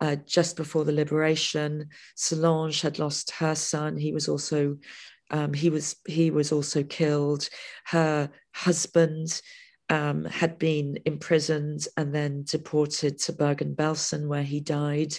uh, 0.00 0.16
just 0.26 0.56
before 0.56 0.84
the 0.84 0.92
liberation. 0.92 1.88
Solange 2.14 2.80
had 2.80 2.98
lost 2.98 3.32
her 3.32 3.54
son. 3.54 3.96
He 3.96 4.12
was 4.12 4.28
also 4.28 4.76
um, 5.30 5.52
he 5.52 5.70
was 5.70 5.96
he 6.06 6.30
was 6.30 6.52
also 6.52 6.82
killed. 6.82 7.48
Her 7.86 8.30
husband 8.54 9.40
um, 9.88 10.24
had 10.24 10.58
been 10.58 10.98
imprisoned 11.04 11.86
and 11.96 12.14
then 12.14 12.44
deported 12.44 13.18
to 13.20 13.32
Bergen-Belsen, 13.32 14.26
where 14.26 14.42
he 14.42 14.60
died. 14.60 15.14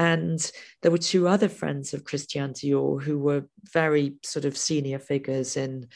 And 0.00 0.50
there 0.80 0.90
were 0.90 0.96
two 0.96 1.28
other 1.28 1.50
friends 1.50 1.92
of 1.92 2.04
Christian 2.04 2.54
Dior 2.54 3.02
who 3.02 3.18
were 3.18 3.44
very 3.70 4.14
sort 4.22 4.46
of 4.46 4.56
senior 4.56 4.98
figures 4.98 5.58
in, 5.58 5.88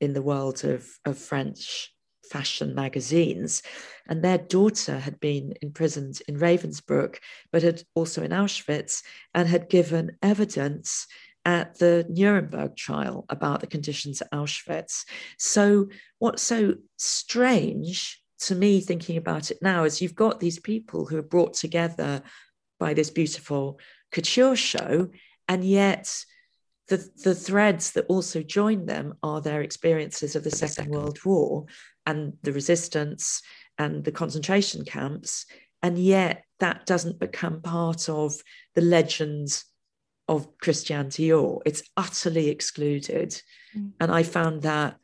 in 0.00 0.12
the 0.12 0.22
world 0.22 0.64
of, 0.64 0.88
of 1.04 1.18
French 1.18 1.94
fashion 2.28 2.74
magazines. 2.74 3.62
And 4.08 4.24
their 4.24 4.38
daughter 4.38 4.98
had 4.98 5.20
been 5.20 5.54
imprisoned 5.62 6.20
in 6.26 6.36
Ravensbrück, 6.36 7.18
but 7.52 7.62
had 7.62 7.84
also 7.94 8.24
in 8.24 8.32
Auschwitz 8.32 9.04
and 9.32 9.46
had 9.46 9.68
given 9.68 10.16
evidence 10.20 11.06
at 11.44 11.78
the 11.78 12.04
Nuremberg 12.08 12.74
trial 12.74 13.24
about 13.28 13.60
the 13.60 13.68
conditions 13.68 14.20
at 14.20 14.32
Auschwitz. 14.32 15.04
So, 15.38 15.86
what's 16.18 16.42
so 16.42 16.74
strange 16.96 18.20
to 18.40 18.56
me 18.56 18.80
thinking 18.80 19.16
about 19.16 19.52
it 19.52 19.58
now 19.62 19.84
is 19.84 20.02
you've 20.02 20.16
got 20.16 20.40
these 20.40 20.58
people 20.58 21.06
who 21.06 21.16
are 21.18 21.22
brought 21.22 21.54
together 21.54 22.20
by 22.82 22.94
this 22.94 23.10
beautiful 23.10 23.78
couture 24.10 24.56
show. 24.56 25.08
And 25.46 25.64
yet, 25.64 26.24
the, 26.88 26.98
the 27.22 27.34
threads 27.34 27.92
that 27.92 28.06
also 28.08 28.42
join 28.42 28.86
them 28.86 29.14
are 29.22 29.40
their 29.40 29.62
experiences 29.62 30.34
of 30.34 30.42
the 30.42 30.50
Second 30.50 30.90
World 30.90 31.18
War 31.24 31.66
and 32.06 32.32
the 32.42 32.52
resistance 32.52 33.40
and 33.78 34.02
the 34.02 34.10
concentration 34.10 34.84
camps. 34.84 35.46
And 35.80 35.96
yet, 35.96 36.44
that 36.58 36.84
doesn't 36.84 37.20
become 37.20 37.62
part 37.62 38.08
of 38.08 38.34
the 38.74 38.82
legends 38.82 39.64
of 40.26 40.58
Christian 40.58 41.06
Dior. 41.06 41.62
It's 41.64 41.84
utterly 41.96 42.48
excluded. 42.48 43.40
Mm. 43.76 43.92
And 44.00 44.10
I 44.10 44.24
found 44.24 44.62
that 44.62 44.96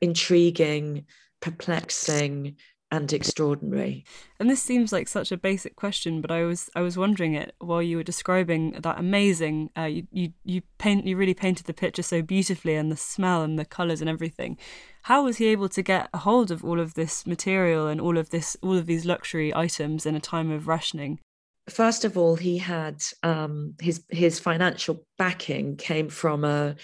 intriguing, 0.00 1.06
perplexing, 1.40 2.56
and 2.90 3.12
extraordinary. 3.12 4.04
And 4.40 4.48
this 4.48 4.62
seems 4.62 4.92
like 4.92 5.08
such 5.08 5.30
a 5.30 5.36
basic 5.36 5.76
question, 5.76 6.20
but 6.20 6.30
I 6.30 6.44
was 6.44 6.70
I 6.74 6.80
was 6.80 6.96
wondering 6.96 7.34
it 7.34 7.54
while 7.58 7.82
you 7.82 7.98
were 7.98 8.02
describing 8.02 8.72
that 8.72 8.98
amazing. 8.98 9.70
Uh, 9.76 9.82
you 9.82 10.06
you 10.10 10.32
you 10.44 10.62
paint 10.78 11.06
you 11.06 11.16
really 11.16 11.34
painted 11.34 11.66
the 11.66 11.74
picture 11.74 12.02
so 12.02 12.22
beautifully, 12.22 12.74
and 12.74 12.90
the 12.90 12.96
smell 12.96 13.42
and 13.42 13.58
the 13.58 13.64
colours 13.64 14.00
and 14.00 14.08
everything. 14.08 14.56
How 15.02 15.24
was 15.24 15.36
he 15.36 15.46
able 15.46 15.68
to 15.70 15.82
get 15.82 16.08
a 16.14 16.18
hold 16.18 16.50
of 16.50 16.64
all 16.64 16.80
of 16.80 16.94
this 16.94 17.26
material 17.26 17.86
and 17.86 18.00
all 18.00 18.16
of 18.16 18.30
this 18.30 18.56
all 18.62 18.76
of 18.76 18.86
these 18.86 19.04
luxury 19.04 19.54
items 19.54 20.06
in 20.06 20.14
a 20.14 20.20
time 20.20 20.50
of 20.50 20.66
rationing? 20.66 21.20
First 21.68 22.06
of 22.06 22.16
all, 22.16 22.36
he 22.36 22.58
had 22.58 23.02
um, 23.22 23.74
his 23.80 24.02
his 24.08 24.40
financial 24.40 25.04
backing 25.18 25.76
came 25.76 26.08
from 26.08 26.44
a 26.44 26.76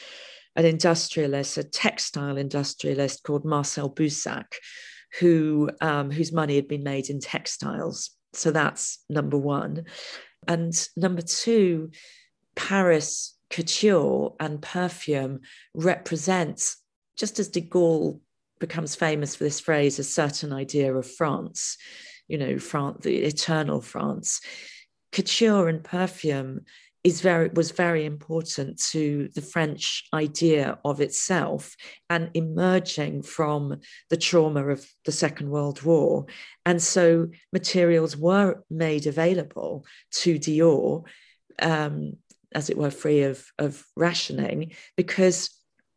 an 0.56 0.66
industrialist, 0.66 1.56
a 1.56 1.64
textile 1.64 2.36
industrialist 2.36 3.24
called 3.24 3.44
Marcel 3.44 3.90
Boussac 3.90 4.52
who 5.18 5.70
um, 5.80 6.10
whose 6.10 6.32
money 6.32 6.56
had 6.56 6.68
been 6.68 6.82
made 6.82 7.10
in 7.10 7.20
textiles. 7.20 8.10
So 8.32 8.50
that's 8.50 8.98
number 9.08 9.38
one. 9.38 9.84
And 10.48 10.72
number 10.96 11.22
two, 11.22 11.90
Paris 12.56 13.36
couture 13.50 14.34
and 14.40 14.60
perfume 14.60 15.40
represents, 15.74 16.76
just 17.16 17.38
as 17.38 17.48
de 17.48 17.60
Gaulle 17.60 18.20
becomes 18.58 18.94
famous 18.94 19.36
for 19.36 19.44
this 19.44 19.60
phrase, 19.60 19.98
a 19.98 20.04
certain 20.04 20.52
idea 20.52 20.94
of 20.94 21.10
France, 21.10 21.76
you 22.28 22.38
know, 22.38 22.58
France, 22.58 23.04
the 23.04 23.18
eternal 23.18 23.80
France. 23.80 24.40
Couture 25.12 25.68
and 25.68 25.84
perfume 25.84 26.62
is 27.04 27.20
very 27.20 27.50
was 27.52 27.70
very 27.70 28.06
important 28.06 28.82
to 28.82 29.28
the 29.34 29.42
French 29.42 30.04
idea 30.14 30.78
of 30.86 31.02
itself 31.02 31.76
and 32.08 32.30
emerging 32.32 33.22
from 33.22 33.78
the 34.08 34.16
trauma 34.16 34.66
of 34.68 34.84
the 35.04 35.12
Second 35.12 35.50
World 35.50 35.82
War. 35.82 36.24
And 36.64 36.82
so 36.82 37.28
materials 37.52 38.16
were 38.16 38.64
made 38.70 39.06
available 39.06 39.84
to 40.12 40.38
Dior, 40.38 41.04
um, 41.60 42.14
as 42.54 42.70
it 42.70 42.78
were, 42.78 42.90
free 42.90 43.22
of, 43.24 43.44
of 43.58 43.84
rationing, 43.96 44.72
because 44.96 45.50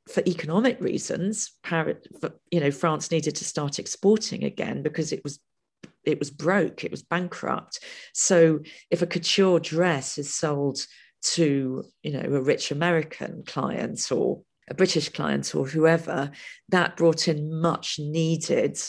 for 0.10 0.24
economic 0.28 0.80
reasons, 0.82 1.54
Paris, 1.64 1.98
you 2.52 2.60
know, 2.60 2.72
France 2.72 3.12
needed 3.12 3.36
to 3.36 3.46
start 3.46 3.80
exporting 3.80 4.44
again 4.44 4.82
because 4.82 5.12
it 5.12 5.24
was 5.24 5.40
it 6.08 6.20
was 6.20 6.32
broke, 6.32 6.84
it 6.84 6.92
was 6.92 7.04
bankrupt. 7.04 7.80
So 8.14 8.60
if 8.90 9.02
a 9.02 9.08
couture 9.08 9.60
dress 9.60 10.18
is 10.18 10.34
sold 10.34 10.80
to, 11.34 11.84
you 12.04 12.12
know, 12.12 12.22
a 12.22 12.42
rich 12.42 12.72
American 12.72 13.44
client 13.46 14.12
or 14.12 14.42
a 14.70 14.74
British 14.74 15.10
client 15.10 15.54
or 15.54 15.68
whoever, 15.68 16.32
that 16.70 16.98
brought 16.98 17.28
in 17.28 17.60
much 17.62 18.00
needed 18.00 18.80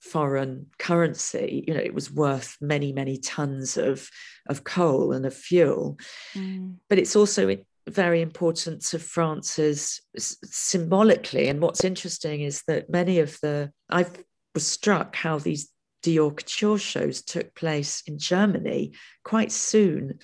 foreign 0.00 0.66
currency. 0.78 1.64
You 1.66 1.74
know, 1.74 1.80
it 1.80 1.94
was 1.94 2.10
worth 2.10 2.56
many, 2.60 2.92
many 2.92 3.18
tons 3.18 3.76
of, 3.76 4.08
of 4.48 4.64
coal 4.64 5.12
and 5.12 5.26
of 5.26 5.34
fuel. 5.34 5.98
Mm. 6.34 6.76
But 6.88 6.98
it's 6.98 7.16
also 7.16 7.56
very 7.88 8.20
important 8.22 8.82
to 8.86 8.98
France's 8.98 10.00
symbolically. 10.16 11.48
And 11.48 11.60
what's 11.60 11.84
interesting 11.84 12.42
is 12.42 12.62
that 12.68 12.90
many 12.90 13.18
of 13.18 13.38
the, 13.42 13.72
I 13.90 14.06
was 14.54 14.66
struck 14.66 15.16
how 15.16 15.38
these 15.38 15.68
Dior 16.02 16.36
couture 16.36 16.78
shows 16.78 17.22
took 17.22 17.54
place 17.54 18.02
in 18.06 18.18
Germany 18.18 18.92
quite 19.24 19.52
soon 19.52 20.18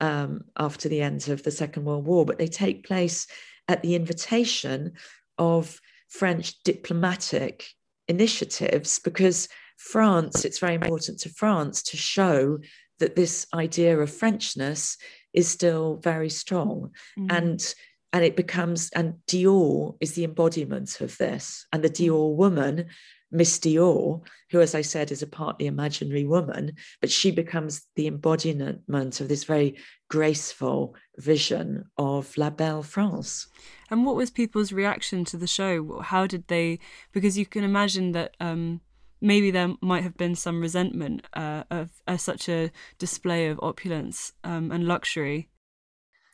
um, 0.00 0.42
after 0.58 0.88
the 0.88 1.02
end 1.02 1.28
of 1.28 1.42
the 1.42 1.50
Second 1.50 1.84
World 1.84 2.06
War, 2.06 2.24
but 2.24 2.38
they 2.38 2.46
take 2.46 2.86
place 2.86 3.26
at 3.66 3.82
the 3.82 3.94
invitation 3.94 4.92
of 5.38 5.80
French 6.08 6.62
diplomatic 6.62 7.68
initiatives 8.08 8.98
because 8.98 9.48
France, 9.76 10.44
it's 10.44 10.58
very 10.58 10.74
important 10.74 11.20
to 11.20 11.28
France 11.28 11.82
to 11.84 11.96
show 11.96 12.58
that 12.98 13.14
this 13.14 13.46
idea 13.54 13.98
of 13.98 14.10
Frenchness 14.10 14.96
is 15.32 15.48
still 15.48 15.96
very 15.96 16.30
strong. 16.30 16.90
Mm-hmm. 17.18 17.36
And 17.36 17.74
and 18.14 18.24
it 18.24 18.36
becomes 18.36 18.90
and 18.94 19.14
Dior 19.28 19.96
is 20.00 20.14
the 20.14 20.24
embodiment 20.24 21.00
of 21.02 21.16
this. 21.18 21.66
And 21.72 21.84
the 21.84 21.90
mm. 21.90 22.08
Dior 22.08 22.34
woman 22.34 22.86
Miss 23.30 23.58
Dior, 23.58 24.22
who, 24.50 24.60
as 24.60 24.74
I 24.74 24.80
said, 24.80 25.12
is 25.12 25.22
a 25.22 25.26
partly 25.26 25.66
imaginary 25.66 26.24
woman, 26.24 26.72
but 27.00 27.10
she 27.10 27.30
becomes 27.30 27.86
the 27.94 28.06
embodiment 28.06 29.20
of 29.20 29.28
this 29.28 29.44
very 29.44 29.76
graceful 30.08 30.94
vision 31.18 31.84
of 31.98 32.36
La 32.38 32.50
Belle 32.50 32.82
France. 32.82 33.46
And 33.90 34.06
what 34.06 34.16
was 34.16 34.30
people's 34.30 34.72
reaction 34.72 35.24
to 35.26 35.36
the 35.36 35.46
show? 35.46 36.00
How 36.00 36.26
did 36.26 36.48
they? 36.48 36.78
Because 37.12 37.36
you 37.36 37.44
can 37.44 37.64
imagine 37.64 38.12
that 38.12 38.34
um, 38.40 38.80
maybe 39.20 39.50
there 39.50 39.74
might 39.80 40.02
have 40.02 40.16
been 40.16 40.34
some 40.34 40.60
resentment 40.60 41.26
uh, 41.34 41.64
of, 41.70 41.90
of, 42.06 42.20
such 42.20 42.48
a 42.48 42.70
display 42.98 43.48
of 43.48 43.60
opulence 43.62 44.32
um, 44.44 44.70
and 44.70 44.86
luxury. 44.86 45.48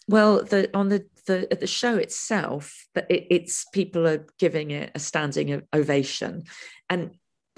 Well, 0.07 0.45
the, 0.45 0.71
on 0.77 0.91
the 0.91 1.07
the 1.27 1.49
at 1.51 1.61
the 1.61 1.67
show 1.67 1.97
itself, 1.97 2.87
that 2.95 3.07
it, 3.11 3.27
it's 3.31 3.67
people 3.73 4.07
are 4.07 4.27
giving 4.39 4.71
it 4.71 4.91
a 4.95 4.99
standing 4.99 5.63
ovation, 5.73 6.45
and 6.89 7.13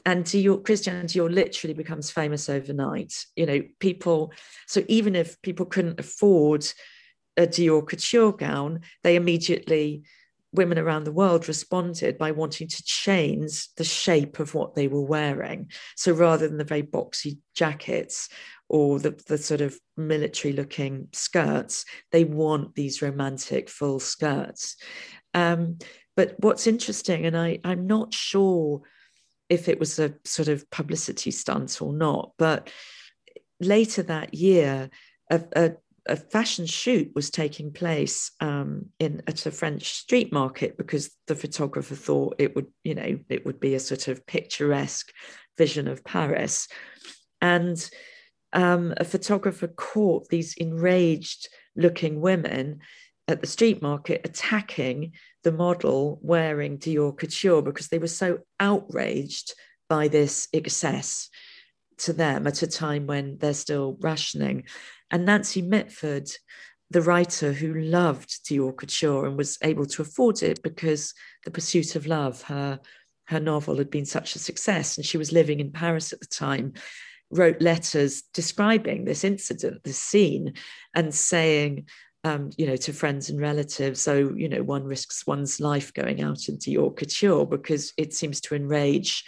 and 0.04 0.24
Dior 0.24 0.64
Christian 0.64 1.06
Dior 1.06 1.32
literally 1.32 1.74
becomes 1.74 2.10
famous 2.10 2.48
overnight. 2.48 3.26
You 3.34 3.46
know, 3.46 3.62
people. 3.80 4.32
So 4.66 4.84
even 4.88 5.16
if 5.16 5.40
people 5.42 5.66
couldn't 5.66 6.00
afford 6.00 6.66
a 7.36 7.46
Dior 7.46 7.86
couture 7.86 8.32
gown, 8.32 8.80
they 9.02 9.16
immediately 9.16 10.04
women 10.52 10.78
around 10.78 11.04
the 11.04 11.12
world 11.12 11.48
responded 11.48 12.18
by 12.18 12.30
wanting 12.30 12.68
to 12.68 12.82
change 12.84 13.68
the 13.74 13.84
shape 13.84 14.38
of 14.38 14.54
what 14.54 14.74
they 14.74 14.88
were 14.88 15.02
wearing. 15.02 15.70
So 15.96 16.12
rather 16.12 16.48
than 16.48 16.56
the 16.56 16.64
very 16.64 16.82
boxy 16.82 17.38
jackets 17.54 18.28
or 18.68 18.98
the, 18.98 19.10
the 19.26 19.38
sort 19.38 19.60
of 19.60 19.78
military 19.96 20.52
looking 20.52 21.08
skirts. 21.12 21.84
They 22.12 22.24
want 22.24 22.74
these 22.74 23.02
romantic 23.02 23.68
full 23.68 24.00
skirts. 24.00 24.76
Um, 25.34 25.78
but 26.16 26.34
what's 26.38 26.66
interesting, 26.66 27.26
and 27.26 27.36
I, 27.36 27.60
I'm 27.62 27.86
not 27.86 28.14
sure 28.14 28.82
if 29.48 29.68
it 29.68 29.78
was 29.78 29.98
a 29.98 30.14
sort 30.24 30.48
of 30.48 30.68
publicity 30.70 31.30
stunt 31.30 31.80
or 31.80 31.92
not, 31.92 32.32
but 32.38 32.70
later 33.60 34.02
that 34.02 34.34
year, 34.34 34.90
a, 35.30 35.40
a, 35.54 35.72
a 36.08 36.16
fashion 36.16 36.66
shoot 36.66 37.12
was 37.14 37.30
taking 37.30 37.72
place 37.72 38.30
um, 38.40 38.86
in 38.98 39.22
at 39.26 39.46
a 39.46 39.50
French 39.50 39.92
street 39.92 40.32
market 40.32 40.76
because 40.76 41.10
the 41.26 41.34
photographer 41.34 41.94
thought 41.94 42.36
it 42.38 42.56
would, 42.56 42.66
you 42.82 42.94
know, 42.94 43.18
it 43.28 43.44
would 43.44 43.60
be 43.60 43.74
a 43.74 43.80
sort 43.80 44.08
of 44.08 44.26
picturesque 44.26 45.12
vision 45.58 45.88
of 45.88 46.04
Paris. 46.04 46.68
And 47.40 47.78
um, 48.56 48.94
a 48.96 49.04
photographer 49.04 49.68
caught 49.68 50.28
these 50.28 50.54
enraged 50.54 51.48
looking 51.76 52.20
women 52.22 52.80
at 53.28 53.40
the 53.40 53.46
street 53.46 53.82
market 53.82 54.22
attacking 54.24 55.12
the 55.44 55.52
model 55.52 56.18
wearing 56.22 56.78
Dior 56.78 57.16
couture 57.16 57.60
because 57.60 57.88
they 57.88 57.98
were 57.98 58.06
so 58.06 58.38
outraged 58.58 59.52
by 59.88 60.08
this 60.08 60.48
excess 60.52 61.28
to 61.98 62.12
them 62.14 62.46
at 62.46 62.62
a 62.62 62.66
time 62.66 63.06
when 63.06 63.36
they're 63.38 63.52
still 63.52 63.98
rationing. 64.00 64.64
And 65.10 65.26
Nancy 65.26 65.60
Mitford, 65.60 66.30
the 66.90 67.02
writer 67.02 67.52
who 67.52 67.74
loved 67.74 68.44
Dior 68.46 68.74
couture 68.74 69.26
and 69.26 69.36
was 69.36 69.58
able 69.62 69.86
to 69.86 70.02
afford 70.02 70.42
it 70.42 70.62
because 70.62 71.12
The 71.44 71.50
Pursuit 71.50 71.94
of 71.94 72.06
Love, 72.06 72.42
her, 72.44 72.80
her 73.24 73.40
novel, 73.40 73.76
had 73.76 73.90
been 73.90 74.06
such 74.06 74.34
a 74.34 74.38
success, 74.38 74.96
and 74.96 75.04
she 75.04 75.18
was 75.18 75.32
living 75.32 75.60
in 75.60 75.72
Paris 75.72 76.14
at 76.14 76.20
the 76.20 76.26
time 76.26 76.72
wrote 77.30 77.60
letters 77.60 78.22
describing 78.32 79.04
this 79.04 79.24
incident, 79.24 79.82
this 79.84 79.98
scene, 79.98 80.54
and 80.94 81.14
saying, 81.14 81.86
um, 82.24 82.50
you 82.56 82.66
know, 82.66 82.76
to 82.76 82.92
friends 82.92 83.30
and 83.30 83.40
relatives, 83.40 84.00
so, 84.00 84.32
you 84.36 84.48
know, 84.48 84.62
one 84.62 84.84
risks 84.84 85.26
one's 85.26 85.60
life 85.60 85.92
going 85.92 86.22
out 86.22 86.48
into 86.48 86.70
your 86.70 86.92
couture 86.92 87.46
because 87.46 87.92
it 87.96 88.14
seems 88.14 88.40
to 88.40 88.54
enrage 88.54 89.24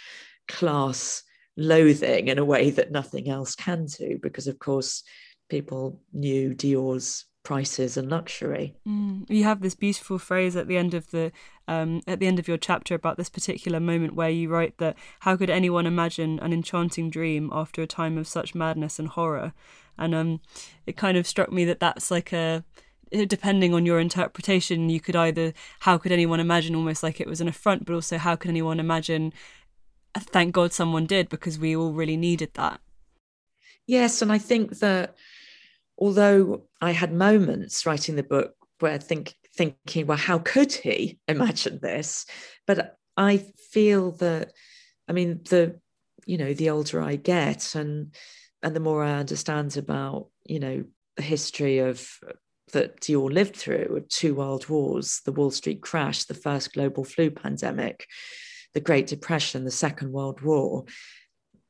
class 0.47 1.23
loathing 1.55 2.27
in 2.27 2.37
a 2.37 2.45
way 2.45 2.69
that 2.71 2.91
nothing 2.91 3.29
else 3.29 3.55
can 3.55 3.85
do, 3.85 4.19
because, 4.21 4.47
of 4.47 4.59
course, 4.59 5.03
people 5.49 6.01
knew 6.13 6.53
Dior's 6.53 7.25
prices 7.43 7.97
and 7.97 8.09
luxury. 8.09 8.75
Mm. 8.87 9.29
You 9.29 9.43
have 9.43 9.61
this 9.61 9.75
beautiful 9.75 10.19
phrase 10.19 10.55
at 10.55 10.67
the 10.67 10.77
end 10.77 10.93
of 10.93 11.11
the 11.11 11.31
um, 11.67 12.01
at 12.07 12.19
the 12.19 12.27
end 12.27 12.39
of 12.39 12.47
your 12.47 12.57
chapter 12.57 12.95
about 12.95 13.17
this 13.17 13.29
particular 13.29 13.79
moment 13.79 14.15
where 14.15 14.29
you 14.29 14.49
write 14.49 14.77
that 14.77 14.97
how 15.21 15.35
could 15.37 15.49
anyone 15.49 15.85
imagine 15.85 16.39
an 16.39 16.53
enchanting 16.53 17.09
dream 17.09 17.49
after 17.53 17.81
a 17.81 17.87
time 17.87 18.17
of 18.17 18.27
such 18.27 18.55
madness 18.55 18.99
and 18.99 19.09
horror, 19.09 19.53
and 19.97 20.13
um, 20.13 20.41
it 20.85 20.97
kind 20.97 21.17
of 21.17 21.27
struck 21.27 21.51
me 21.51 21.65
that 21.65 21.79
that's 21.79 22.11
like 22.11 22.33
a 22.33 22.63
depending 23.25 23.73
on 23.73 23.85
your 23.85 23.99
interpretation, 23.99 24.89
you 24.89 24.99
could 24.99 25.15
either 25.15 25.53
how 25.79 25.97
could 25.97 26.11
anyone 26.11 26.39
imagine 26.39 26.75
almost 26.75 27.01
like 27.01 27.19
it 27.19 27.27
was 27.27 27.41
an 27.41 27.47
affront, 27.47 27.85
but 27.85 27.93
also 27.93 28.17
how 28.17 28.35
could 28.35 28.49
anyone 28.49 28.79
imagine 28.79 29.33
thank 30.17 30.53
God 30.53 30.73
someone 30.73 31.05
did 31.05 31.29
because 31.29 31.59
we 31.59 31.75
all 31.75 31.93
really 31.93 32.17
needed 32.17 32.53
that. 32.55 32.79
Yes, 33.87 34.21
and 34.21 34.31
I 34.31 34.37
think 34.37 34.79
that 34.79 35.15
although 35.99 36.63
I 36.81 36.91
had 36.91 37.13
moments 37.13 37.85
writing 37.85 38.15
the 38.15 38.23
book 38.23 38.55
where 38.79 38.97
think, 38.97 39.35
thinking, 39.55 40.07
well, 40.07 40.17
how 40.17 40.39
could 40.39 40.71
he 40.71 41.19
imagine 41.27 41.79
this? 41.81 42.25
But 42.65 42.95
I 43.17 43.45
feel 43.71 44.13
that, 44.13 44.53
I 45.07 45.11
mean, 45.11 45.41
the, 45.49 45.79
you 46.25 46.37
know, 46.37 46.53
the 46.53 46.69
older 46.69 47.01
I 47.01 47.17
get 47.17 47.75
and, 47.75 48.15
and 48.63 48.75
the 48.75 48.79
more 48.79 49.03
I 49.03 49.19
understand 49.19 49.75
about, 49.75 50.27
you 50.45 50.59
know, 50.59 50.85
the 51.17 51.23
history 51.23 51.79
of 51.79 52.09
that 52.71 53.01
Dior 53.01 53.31
lived 53.31 53.55
through 53.55 54.05
two 54.09 54.35
world 54.35 54.69
wars, 54.69 55.21
the 55.25 55.31
Wall 55.31 55.51
Street 55.51 55.81
crash, 55.81 56.25
the 56.25 56.33
first 56.33 56.73
global 56.73 57.03
flu 57.03 57.29
pandemic, 57.31 58.05
the 58.73 58.79
Great 58.79 59.07
Depression, 59.07 59.65
the 59.65 59.71
Second 59.71 60.11
World 60.11 60.41
War. 60.41 60.85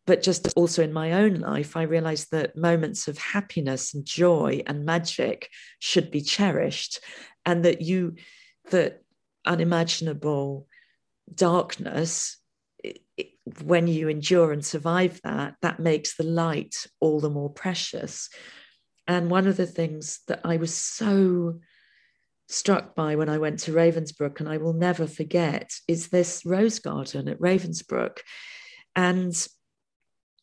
But 0.10 0.24
just 0.24 0.52
also 0.56 0.82
in 0.82 0.92
my 0.92 1.12
own 1.12 1.36
life, 1.36 1.78
I 1.78 1.84
realized 1.84 2.32
that 2.32 2.58
moments 2.58 3.08
of 3.08 3.20
happiness 3.20 3.94
and 3.94 4.04
joy 4.04 4.64
and 4.66 4.84
magic 4.84 5.52
should 5.78 6.10
be 6.10 6.22
cherished, 6.22 7.00
and 7.46 7.64
that 7.64 7.84
you, 7.84 8.16
that 8.72 9.04
unimaginable 9.46 10.66
darkness, 11.32 12.38
when 13.64 13.86
you 13.86 14.10
endure 14.10 14.52
and 14.52 14.66
survive 14.66 15.22
that, 15.24 15.58
that 15.62 15.80
makes 15.80 16.16
the 16.16 16.24
light 16.24 16.88
all 17.00 17.20
the 17.20 17.30
more 17.30 17.52
precious. 17.52 18.30
And 19.08 19.30
one 19.30 19.46
of 19.46 19.58
the 19.58 19.68
things 19.68 20.22
that 20.28 20.42
I 20.44 20.58
was 20.58 20.74
so 20.74 21.60
struck 22.48 22.96
by 22.96 23.16
when 23.16 23.30
I 23.30 23.38
went 23.38 23.60
to 23.60 23.74
Ravensbrück, 23.74 24.40
and 24.40 24.50
I 24.50 24.58
will 24.58 24.74
never 24.74 25.06
forget, 25.06 25.72
is 25.88 26.08
this 26.08 26.48
rose 26.48 26.80
garden 26.80 27.28
at 27.28 27.40
Ravensbrück. 27.40 28.22
And 28.96 29.48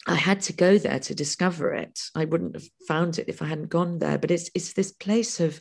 I 0.07 0.15
had 0.15 0.41
to 0.43 0.53
go 0.53 0.79
there 0.79 1.01
to 1.01 1.15
discover 1.15 1.73
it. 1.73 2.01
I 2.15 2.25
wouldn't 2.25 2.55
have 2.55 2.69
found 2.87 3.19
it 3.19 3.29
if 3.29 3.43
I 3.43 3.47
hadn't 3.47 3.71
gone 3.71 3.99
there. 3.99 4.19
But 4.19 4.31
it's 4.31 4.51
it's 4.55 4.73
this 4.73 4.93
place 4.93 5.41
of 5.41 5.61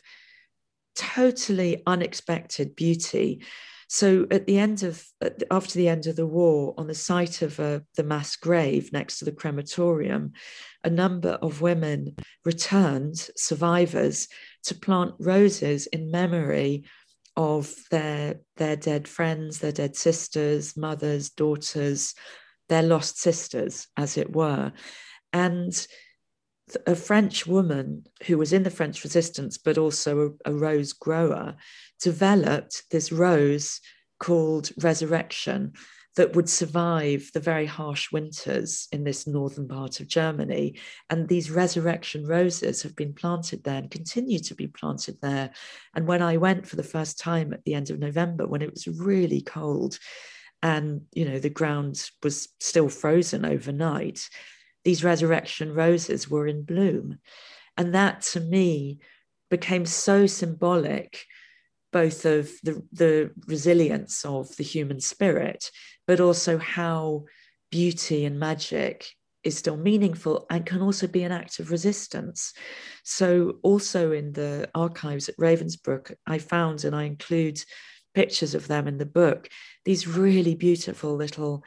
totally 0.94 1.82
unexpected 1.86 2.76
beauty. 2.76 3.42
So 3.88 4.26
at 4.30 4.46
the 4.46 4.58
end 4.58 4.82
of 4.82 5.04
after 5.50 5.78
the 5.78 5.88
end 5.88 6.06
of 6.06 6.16
the 6.16 6.26
war, 6.26 6.74
on 6.76 6.88
the 6.88 6.94
site 6.94 7.42
of 7.42 7.60
uh, 7.60 7.80
the 7.96 8.02
mass 8.02 8.34
grave 8.36 8.92
next 8.92 9.18
to 9.18 9.24
the 9.24 9.32
crematorium, 9.32 10.32
a 10.82 10.90
number 10.90 11.38
of 11.42 11.60
women 11.60 12.16
returned, 12.44 13.30
survivors, 13.36 14.28
to 14.64 14.74
plant 14.74 15.14
roses 15.20 15.86
in 15.86 16.10
memory 16.10 16.84
of 17.36 17.72
their 17.90 18.40
their 18.56 18.76
dead 18.76 19.06
friends, 19.06 19.58
their 19.58 19.72
dead 19.72 19.94
sisters, 19.94 20.76
mothers, 20.76 21.30
daughters, 21.30 22.14
their 22.68 22.82
lost 22.82 23.18
sisters, 23.18 23.88
as 23.96 24.16
it 24.16 24.34
were, 24.34 24.72
and 25.32 25.86
a 26.86 26.96
French 26.96 27.46
woman 27.46 28.04
who 28.26 28.38
was 28.38 28.52
in 28.52 28.64
the 28.64 28.70
French 28.70 29.04
resistance, 29.04 29.56
but 29.56 29.78
also 29.78 30.36
a, 30.44 30.50
a 30.50 30.54
rose 30.54 30.92
grower, 30.92 31.56
developed 32.00 32.82
this 32.90 33.12
rose 33.12 33.80
called 34.18 34.70
Resurrection 34.82 35.72
that 36.16 36.34
would 36.34 36.48
survive 36.48 37.30
the 37.34 37.40
very 37.40 37.66
harsh 37.66 38.10
winters 38.10 38.88
in 38.90 39.04
this 39.04 39.26
northern 39.26 39.68
part 39.68 40.00
of 40.00 40.08
Germany. 40.08 40.78
And 41.10 41.28
these 41.28 41.50
resurrection 41.50 42.26
roses 42.26 42.82
have 42.82 42.96
been 42.96 43.12
planted 43.12 43.62
there 43.62 43.76
and 43.76 43.90
continue 43.90 44.38
to 44.40 44.54
be 44.54 44.66
planted 44.66 45.18
there. 45.20 45.50
And 45.94 46.06
when 46.06 46.22
I 46.22 46.38
went 46.38 46.66
for 46.66 46.76
the 46.76 46.82
first 46.82 47.18
time 47.18 47.52
at 47.52 47.64
the 47.64 47.74
end 47.74 47.90
of 47.90 47.98
November, 47.98 48.46
when 48.46 48.62
it 48.62 48.70
was 48.70 48.88
really 48.88 49.42
cold 49.42 49.98
and 50.62 51.02
you 51.12 51.24
know 51.24 51.38
the 51.38 51.50
ground 51.50 52.10
was 52.22 52.48
still 52.60 52.88
frozen 52.88 53.44
overnight, 53.44 54.28
these 54.84 55.04
resurrection 55.04 55.74
roses 55.74 56.30
were 56.30 56.46
in 56.46 56.62
bloom. 56.62 57.18
And 57.76 57.94
that 57.94 58.22
to 58.32 58.40
me 58.40 59.00
became 59.50 59.84
so 59.84 60.26
symbolic 60.26 61.24
both 61.92 62.24
of 62.24 62.50
the, 62.62 62.82
the 62.92 63.30
resilience 63.46 64.24
of 64.24 64.54
the 64.56 64.64
human 64.64 65.00
spirit, 65.00 65.70
but 66.06 66.20
also 66.20 66.58
how 66.58 67.24
beauty 67.70 68.24
and 68.24 68.38
magic 68.38 69.06
is 69.44 69.56
still 69.56 69.76
meaningful 69.76 70.46
and 70.50 70.66
can 70.66 70.82
also 70.82 71.06
be 71.06 71.22
an 71.22 71.32
act 71.32 71.58
of 71.58 71.70
resistance. 71.70 72.52
So, 73.04 73.58
also 73.62 74.12
in 74.12 74.32
the 74.32 74.68
archives 74.74 75.28
at 75.28 75.36
Ravensbrück, 75.36 76.14
I 76.26 76.38
found, 76.38 76.84
and 76.84 76.94
I 76.94 77.04
include 77.04 77.60
pictures 78.16 78.54
of 78.54 78.66
them 78.66 78.88
in 78.88 78.96
the 78.96 79.04
book, 79.04 79.50
these 79.84 80.08
really 80.08 80.54
beautiful 80.54 81.14
little 81.14 81.62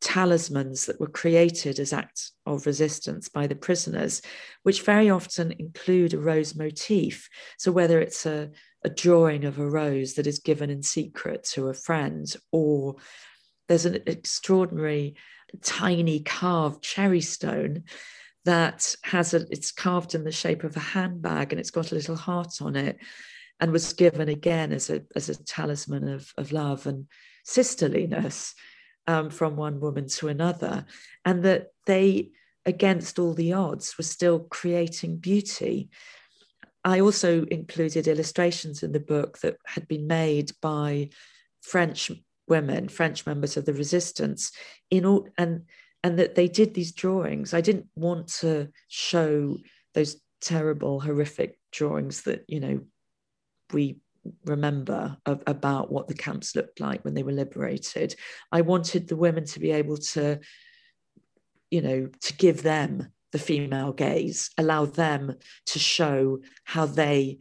talismans 0.00 0.86
that 0.86 1.00
were 1.00 1.08
created 1.08 1.80
as 1.80 1.92
acts 1.92 2.30
of 2.46 2.66
resistance 2.66 3.28
by 3.28 3.48
the 3.48 3.56
prisoners, 3.56 4.22
which 4.62 4.82
very 4.82 5.10
often 5.10 5.52
include 5.58 6.14
a 6.14 6.18
rose 6.18 6.54
motif. 6.54 7.28
So, 7.58 7.72
whether 7.72 8.00
it's 8.00 8.24
a, 8.26 8.50
a 8.84 8.88
drawing 8.88 9.44
of 9.44 9.58
a 9.58 9.68
rose 9.68 10.14
that 10.14 10.28
is 10.28 10.38
given 10.38 10.70
in 10.70 10.84
secret 10.84 11.42
to 11.54 11.66
a 11.66 11.74
friend, 11.74 12.32
or 12.52 12.94
there's 13.66 13.84
an 13.84 13.98
extraordinary 14.06 15.16
tiny 15.62 16.20
carved 16.20 16.80
cherry 16.80 17.22
stone 17.22 17.82
that 18.44 18.94
has 19.02 19.34
a 19.34 19.40
it's 19.50 19.72
carved 19.72 20.14
in 20.14 20.22
the 20.22 20.30
shape 20.30 20.62
of 20.62 20.76
a 20.76 20.90
handbag 20.94 21.52
and 21.52 21.58
it's 21.58 21.72
got 21.72 21.90
a 21.90 21.94
little 21.94 22.16
heart 22.16 22.62
on 22.62 22.76
it 22.76 22.98
and 23.60 23.72
was 23.72 23.92
given 23.92 24.28
again 24.28 24.72
as 24.72 24.90
a 24.90 25.02
as 25.16 25.28
a 25.28 25.42
talisman 25.44 26.08
of, 26.08 26.32
of 26.36 26.52
love 26.52 26.86
and 26.86 27.06
sisterliness 27.46 28.54
um, 29.06 29.30
from 29.30 29.56
one 29.56 29.80
woman 29.80 30.06
to 30.06 30.28
another, 30.28 30.84
and 31.24 31.42
that 31.42 31.68
they, 31.86 32.30
against 32.66 33.18
all 33.18 33.34
the 33.34 33.54
odds, 33.54 33.96
were 33.96 34.04
still 34.04 34.40
creating 34.40 35.16
beauty. 35.16 35.88
I 36.84 37.00
also 37.00 37.44
included 37.44 38.06
illustrations 38.06 38.82
in 38.82 38.92
the 38.92 39.00
book 39.00 39.38
that 39.38 39.56
had 39.66 39.88
been 39.88 40.06
made 40.06 40.52
by 40.62 41.10
French 41.60 42.10
women, 42.46 42.88
French 42.88 43.26
members 43.26 43.56
of 43.56 43.64
the 43.64 43.74
resistance, 43.74 44.52
in 44.90 45.04
all, 45.04 45.28
and 45.36 45.62
and 46.04 46.18
that 46.18 46.34
they 46.34 46.46
did 46.46 46.74
these 46.74 46.92
drawings. 46.92 47.52
I 47.52 47.60
didn't 47.60 47.86
want 47.96 48.28
to 48.40 48.68
show 48.88 49.56
those 49.94 50.20
terrible, 50.40 51.00
horrific 51.00 51.58
drawings 51.72 52.22
that 52.22 52.44
you 52.46 52.60
know 52.60 52.80
we 53.72 53.98
remember 54.44 55.16
of, 55.26 55.42
about 55.46 55.90
what 55.90 56.08
the 56.08 56.14
camps 56.14 56.54
looked 56.54 56.80
like 56.80 57.04
when 57.04 57.14
they 57.14 57.22
were 57.22 57.32
liberated. 57.32 58.14
I 58.52 58.60
wanted 58.60 59.08
the 59.08 59.16
women 59.16 59.44
to 59.46 59.60
be 59.60 59.70
able 59.72 59.96
to, 59.98 60.40
you 61.70 61.82
know, 61.82 62.08
to 62.22 62.34
give 62.34 62.62
them 62.62 63.12
the 63.32 63.38
female 63.38 63.92
gaze, 63.92 64.50
allow 64.58 64.86
them 64.86 65.36
to 65.66 65.78
show 65.78 66.40
how 66.64 66.86
they 66.86 67.38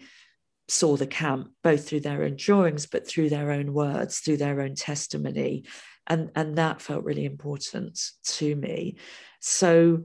saw 0.68 0.98
the 0.98 1.08
camp, 1.08 1.50
both 1.64 1.88
through 1.88 2.02
their 2.02 2.24
own 2.24 2.36
drawings, 2.36 2.86
but 2.86 3.08
through 3.08 3.30
their 3.30 3.52
own 3.52 3.74
words, 3.74 4.20
through 4.20 4.38
their 4.38 4.62
own 4.62 4.76
testimony. 4.76 5.64
And, 6.08 6.32
and 6.36 6.58
that 6.58 6.82
felt 6.82 7.06
really 7.06 7.26
important 7.26 8.00
to 8.24 8.56
me. 8.56 8.98
So 9.40 10.04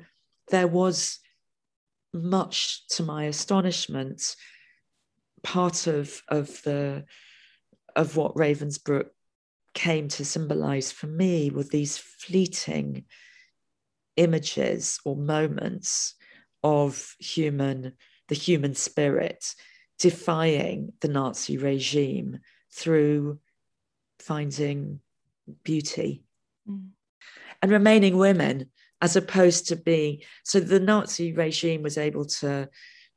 there 0.51 0.69
was 0.69 1.19
much 2.13 2.87
to 2.89 3.03
my 3.03 3.25
astonishment 3.25 4.37
part 5.43 5.87
of 5.87 6.23
of 6.29 6.63
the 6.63 7.05
of 7.97 8.17
what 8.17 8.35
Ravensbrück 8.35 9.07
came 9.75 10.09
to 10.09 10.25
symbolize 10.25 10.93
for 10.93 11.07
me 11.07 11.51
were 11.51 11.65
these 11.65 11.99
fleeting 11.99 13.05
images 14.17 15.01
or 15.05 15.17
moments 15.17 16.15
of 16.63 17.17
human 17.19 17.95
the 18.29 18.35
human 18.35 18.75
spirit 18.75 19.55
defying 19.99 20.93
the 21.01 21.09
Nazi 21.09 21.57
regime 21.59 22.39
through 22.71 23.39
finding 24.19 25.01
beauty 25.65 26.23
mm. 26.69 26.89
and 27.61 27.71
remaining 27.71 28.17
women 28.17 28.71
as 29.01 29.17
opposed 29.17 29.69
to 29.69 29.77
being 29.77 30.21
so 30.45 30.61
the 30.61 30.81
Nazi 30.81 31.33
regime 31.33 31.83
was 31.83 31.99
able 31.99 32.27
to 32.27 32.69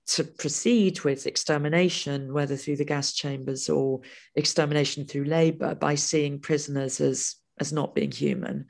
to 0.07 0.23
proceed 0.23 1.01
with 1.01 1.25
extermination, 1.25 2.31
whether 2.33 2.55
through 2.55 2.75
the 2.75 2.85
gas 2.85 3.13
chambers 3.13 3.69
or 3.69 4.01
extermination 4.35 5.05
through 5.05 5.25
labor, 5.25 5.75
by 5.75 5.95
seeing 5.95 6.39
prisoners 6.39 7.01
as, 7.01 7.35
as 7.59 7.73
not 7.73 7.95
being 7.95 8.11
human, 8.11 8.67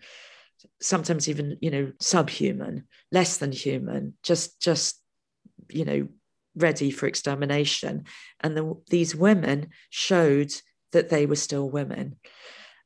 sometimes 0.82 1.28
even, 1.28 1.58
you 1.62 1.72
know, 1.72 1.92
subhuman, 2.00 2.86
less 3.12 3.38
than 3.38 3.52
human, 3.52 4.14
just, 4.24 4.62
just, 4.62 5.02
you 5.70 5.84
know, 5.84 6.08
ready 6.56 6.90
for 6.90 7.06
extermination. 7.06 8.06
And 8.40 8.56
the, 8.56 8.74
these 8.90 9.16
women 9.16 9.70
showed 9.90 10.54
that 10.94 11.10
they 11.10 11.26
were 11.26 11.36
still 11.36 11.70
women. 11.70 12.16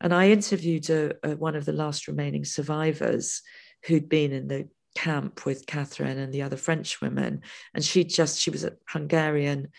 And 0.01 0.13
I 0.13 0.29
interviewed 0.29 0.89
a, 0.89 1.13
a, 1.23 1.35
one 1.35 1.55
of 1.55 1.65
the 1.65 1.73
last 1.73 2.07
remaining 2.07 2.45
survivors 2.45 3.41
who'd 3.85 4.09
been 4.09 4.31
in 4.31 4.47
the 4.47 4.69
camp 4.95 5.45
with 5.45 5.65
Catherine 5.65 6.17
and 6.17 6.33
the 6.33 6.41
other 6.41 6.57
French 6.57 7.01
women, 7.01 7.41
and 7.73 7.83
she 7.83 8.03
just 8.03 8.39
she 8.39 8.49
was 8.49 8.63
a 8.63 8.73
Hungarian 8.89 9.69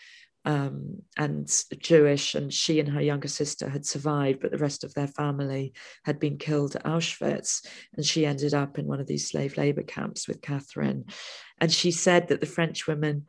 um, 0.43 1.03
and 1.17 1.51
Jewish, 1.79 2.35
and 2.35 2.51
she 2.51 2.79
and 2.79 2.89
her 2.89 3.01
younger 3.01 3.27
sister 3.27 3.69
had 3.69 3.85
survived, 3.85 4.39
but 4.41 4.51
the 4.51 4.57
rest 4.57 4.83
of 4.83 4.93
their 4.93 5.07
family 5.07 5.73
had 6.03 6.19
been 6.19 6.37
killed 6.37 6.75
at 6.75 6.85
Auschwitz, 6.85 7.65
and 7.95 8.05
she 8.05 8.25
ended 8.25 8.53
up 8.53 8.79
in 8.79 8.87
one 8.87 8.99
of 8.99 9.07
these 9.07 9.29
slave 9.29 9.57
labor 9.57 9.83
camps 9.83 10.27
with 10.27 10.41
Catherine, 10.41 11.05
and 11.59 11.71
she 11.71 11.91
said 11.91 12.27
that 12.29 12.41
the 12.41 12.47
French 12.47 12.87
women 12.87 13.25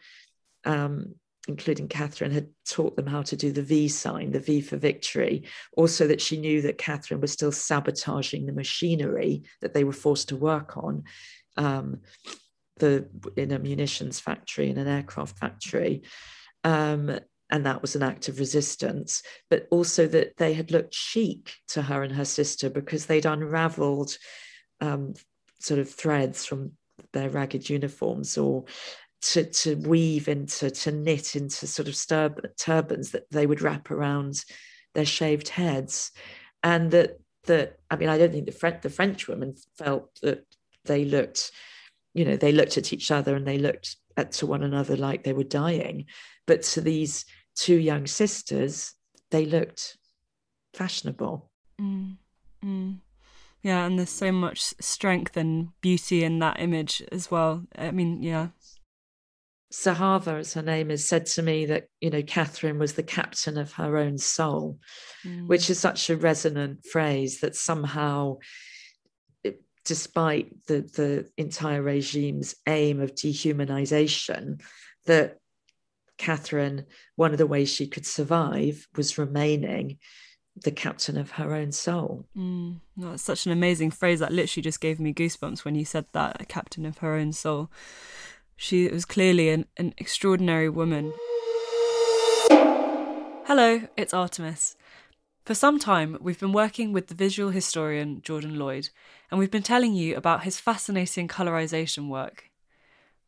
um, 0.64 1.14
including 1.49 1.89
Catherine, 1.89 2.30
had 2.30 2.49
taught 2.68 2.95
them 2.95 3.07
how 3.07 3.22
to 3.22 3.37
do 3.37 3.51
the 3.51 3.62
V 3.62 3.89
sign, 3.89 4.30
the 4.30 4.39
V 4.39 4.61
for 4.61 4.76
victory. 4.76 5.45
Also, 5.76 6.07
that 6.07 6.20
she 6.20 6.37
knew 6.37 6.62
that 6.62 6.78
Catherine 6.78 7.20
was 7.20 7.33
still 7.33 7.51
sabotaging 7.51 8.47
the 8.47 8.53
machinery 8.53 9.43
that 9.61 9.74
they 9.74 9.83
were 9.83 9.93
forced 9.93 10.28
to 10.28 10.37
work 10.37 10.76
on. 10.76 11.03
Um, 11.57 12.00
the 12.78 13.09
in 13.36 13.53
a 13.53 13.59
munitions 13.59 14.18
factory, 14.20 14.70
in 14.70 14.78
an 14.78 14.88
aircraft 14.88 15.38
factory. 15.38 16.03
Um, 16.64 17.18
and 17.50 17.66
that 17.66 17.82
was 17.82 17.94
an 17.94 18.03
act 18.03 18.28
of 18.28 18.38
resistance, 18.38 19.22
but 19.50 19.68
also 19.70 20.07
that 20.07 20.36
they 20.38 20.55
had 20.55 20.70
looked 20.70 20.94
chic 20.94 21.55
to 21.68 21.82
her 21.82 22.03
and 22.03 22.14
her 22.14 22.24
sister 22.24 22.70
because 22.70 23.05
they'd 23.05 23.26
unraveled 23.26 24.16
um, 24.80 25.12
sort 25.61 25.78
of 25.78 25.90
threads 25.90 26.46
from 26.46 26.72
their 27.12 27.28
ragged 27.28 27.68
uniforms 27.68 28.38
or 28.38 28.64
to, 29.20 29.44
to 29.44 29.74
weave 29.76 30.28
into, 30.28 30.70
to 30.70 30.92
knit 30.92 31.36
into 31.36 31.66
sort 31.66 31.88
of 31.88 32.55
turbans 32.57 33.11
that 33.11 33.30
they 33.30 33.46
would 33.46 33.61
wrap 33.61 33.90
around 33.90 34.44
their 34.94 35.05
shaved 35.05 35.50
heads. 35.50 36.11
And 36.62 36.90
that, 36.92 37.18
that 37.44 37.76
I 37.90 37.96
mean, 37.96 38.09
I 38.09 38.16
don't 38.16 38.32
think 38.32 38.46
the, 38.46 38.53
French, 38.53 38.82
the 38.82 38.90
French 38.90 39.28
women 39.28 39.57
felt 39.76 40.09
that 40.22 40.46
they 40.85 41.05
looked, 41.05 41.51
you 42.14 42.24
know, 42.24 42.37
they 42.37 42.53
looked 42.53 42.76
at 42.76 42.93
each 42.93 43.11
other 43.11 43.35
and 43.35 43.47
they 43.47 43.59
looked 43.59 43.97
at 44.16 44.33
to 44.33 44.47
one 44.47 44.62
another 44.62 44.97
like 44.97 45.24
they 45.24 45.33
were 45.33 45.45
dying. 45.45 46.07
But 46.47 46.62
to 46.62 46.80
these 46.80 47.24
two 47.55 47.76
young 47.76 48.07
sisters, 48.07 48.95
they 49.30 49.47
looked 49.47 49.97
fashionable. 50.74 51.51
Mm, 51.80 52.16
mm. 52.64 52.99
Yeah, 53.62 53.87
and 53.87 53.99
there's 53.99 54.11
so 54.11 54.33
much 54.33 54.74
strength 54.80 55.37
and 55.37 55.68
beauty 55.80 56.24
in 56.24 56.41
that 56.41 56.61
image 56.61 57.03
as 57.12 57.30
well. 57.30 57.64
I 57.78 57.93
mean, 57.93 58.22
yeah. 58.22 58.49
Sahava, 59.72 60.41
as 60.41 60.53
her 60.55 60.62
name 60.62 60.91
is, 60.91 61.09
said 61.09 61.26
to 61.26 61.43
me 61.43 61.66
that, 61.66 61.87
you 62.01 62.11
know, 62.11 62.22
Catherine 62.22 62.78
was 62.78 62.93
the 62.93 63.03
captain 63.03 63.57
of 63.57 63.72
her 63.72 63.97
own 63.97 64.18
soul, 64.18 64.78
mm. 65.24 65.47
which 65.47 65.70
is 65.70 65.78
such 65.78 66.11
a 66.11 66.16
resonant 66.16 66.85
phrase 66.85 67.41
that 67.41 67.57
somehow, 67.57 68.37
despite 69.85 70.66
the, 70.66 70.80
the 70.80 71.30
entire 71.37 71.83
regime's 71.83 72.55
aim 72.66 73.01
of 73.01 73.14
dehumanization, 73.14 74.61
that 75.07 75.39
Catherine, 76.18 76.87
one 77.16 77.33
of 77.33 77.39
the 77.39 77.47
ways 77.47 77.72
she 77.72 77.87
could 77.87 78.07
survive 78.07 78.87
was 78.97 79.18
remaining 79.18 79.99
the 80.57 80.70
captain 80.70 81.16
of 81.16 81.33
her 81.33 81.55
own 81.55 81.72
soul. 81.72 82.26
Mm, 82.37 82.80
that's 82.97 83.22
such 83.22 83.47
an 83.47 83.53
amazing 83.53 83.91
phrase. 83.91 84.20
That 84.20 84.33
literally 84.33 84.62
just 84.62 84.80
gave 84.80 85.01
me 85.01 85.14
goosebumps 85.14 85.64
when 85.64 85.74
you 85.74 85.85
said 85.85 86.07
that, 86.12 86.41
a 86.41 86.45
captain 86.45 86.85
of 86.87 86.99
her 86.99 87.14
own 87.14 87.33
soul. 87.33 87.70
She 88.57 88.87
was 88.89 89.05
clearly 89.05 89.49
an, 89.49 89.66
an 89.76 89.95
extraordinary 89.99 90.68
woman. 90.68 91.12
Hello, 93.47 93.83
it's 93.97 94.14
Artemis. 94.14 94.76
For 95.45 95.55
some 95.55 95.80
time, 95.80 96.18
we've 96.20 96.38
been 96.38 96.53
working 96.53 96.93
with 96.93 97.09
the 97.09 97.16
visual 97.16 97.51
historian 97.51 98.22
Jordan 98.22 98.61
Lloyd, 98.61 98.90
and 99.28 99.40
we've 99.40 99.51
been 99.51 99.64
telling 99.64 99.93
you 99.93 100.14
about 100.14 100.45
his 100.45 100.61
fascinating 100.61 101.26
colorization 101.26 102.09
work. 102.09 102.51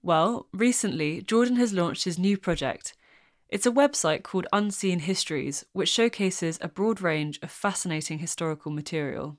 Well, 0.00 0.46
recently, 0.52 1.22
Jordan 1.22 1.56
has 1.56 1.72
launched 1.72 2.04
his 2.04 2.16
new 2.16 2.38
project. 2.38 2.94
It's 3.48 3.66
a 3.66 3.72
website 3.72 4.22
called 4.22 4.46
Unseen 4.52 5.00
Histories, 5.00 5.64
which 5.72 5.88
showcases 5.88 6.56
a 6.60 6.68
broad 6.68 7.00
range 7.00 7.40
of 7.42 7.50
fascinating 7.50 8.20
historical 8.20 8.70
material. 8.70 9.36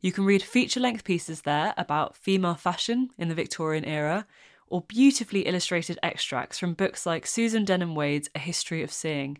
You 0.00 0.12
can 0.12 0.24
read 0.24 0.42
feature 0.44 0.80
length 0.80 1.02
pieces 1.02 1.42
there 1.42 1.74
about 1.76 2.16
female 2.16 2.54
fashion 2.54 3.10
in 3.18 3.28
the 3.28 3.34
Victorian 3.34 3.84
era, 3.84 4.28
or 4.68 4.82
beautifully 4.82 5.40
illustrated 5.40 5.98
extracts 6.04 6.56
from 6.56 6.74
books 6.74 7.04
like 7.04 7.26
Susan 7.26 7.64
Denham 7.64 7.96
Wade's 7.96 8.30
A 8.36 8.38
History 8.38 8.84
of 8.84 8.92
Seeing. 8.92 9.38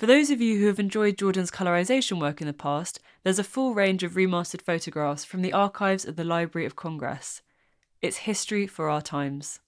For 0.00 0.06
those 0.06 0.30
of 0.30 0.40
you 0.40 0.58
who 0.58 0.66
have 0.68 0.80
enjoyed 0.80 1.18
Jordan's 1.18 1.50
colorization 1.50 2.22
work 2.22 2.40
in 2.40 2.46
the 2.46 2.54
past, 2.54 3.00
there's 3.22 3.38
a 3.38 3.44
full 3.44 3.74
range 3.74 4.02
of 4.02 4.14
remastered 4.14 4.62
photographs 4.62 5.26
from 5.26 5.42
the 5.42 5.52
archives 5.52 6.06
of 6.06 6.16
the 6.16 6.24
Library 6.24 6.64
of 6.64 6.74
Congress. 6.74 7.42
It's 8.00 8.16
history 8.16 8.66
for 8.66 8.88
our 8.88 9.02
times. 9.02 9.60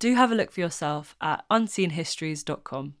Do 0.00 0.16
have 0.16 0.32
a 0.32 0.34
look 0.34 0.50
for 0.50 0.58
yourself 0.58 1.14
at 1.20 1.44
unseenhistories.com. 1.52 2.94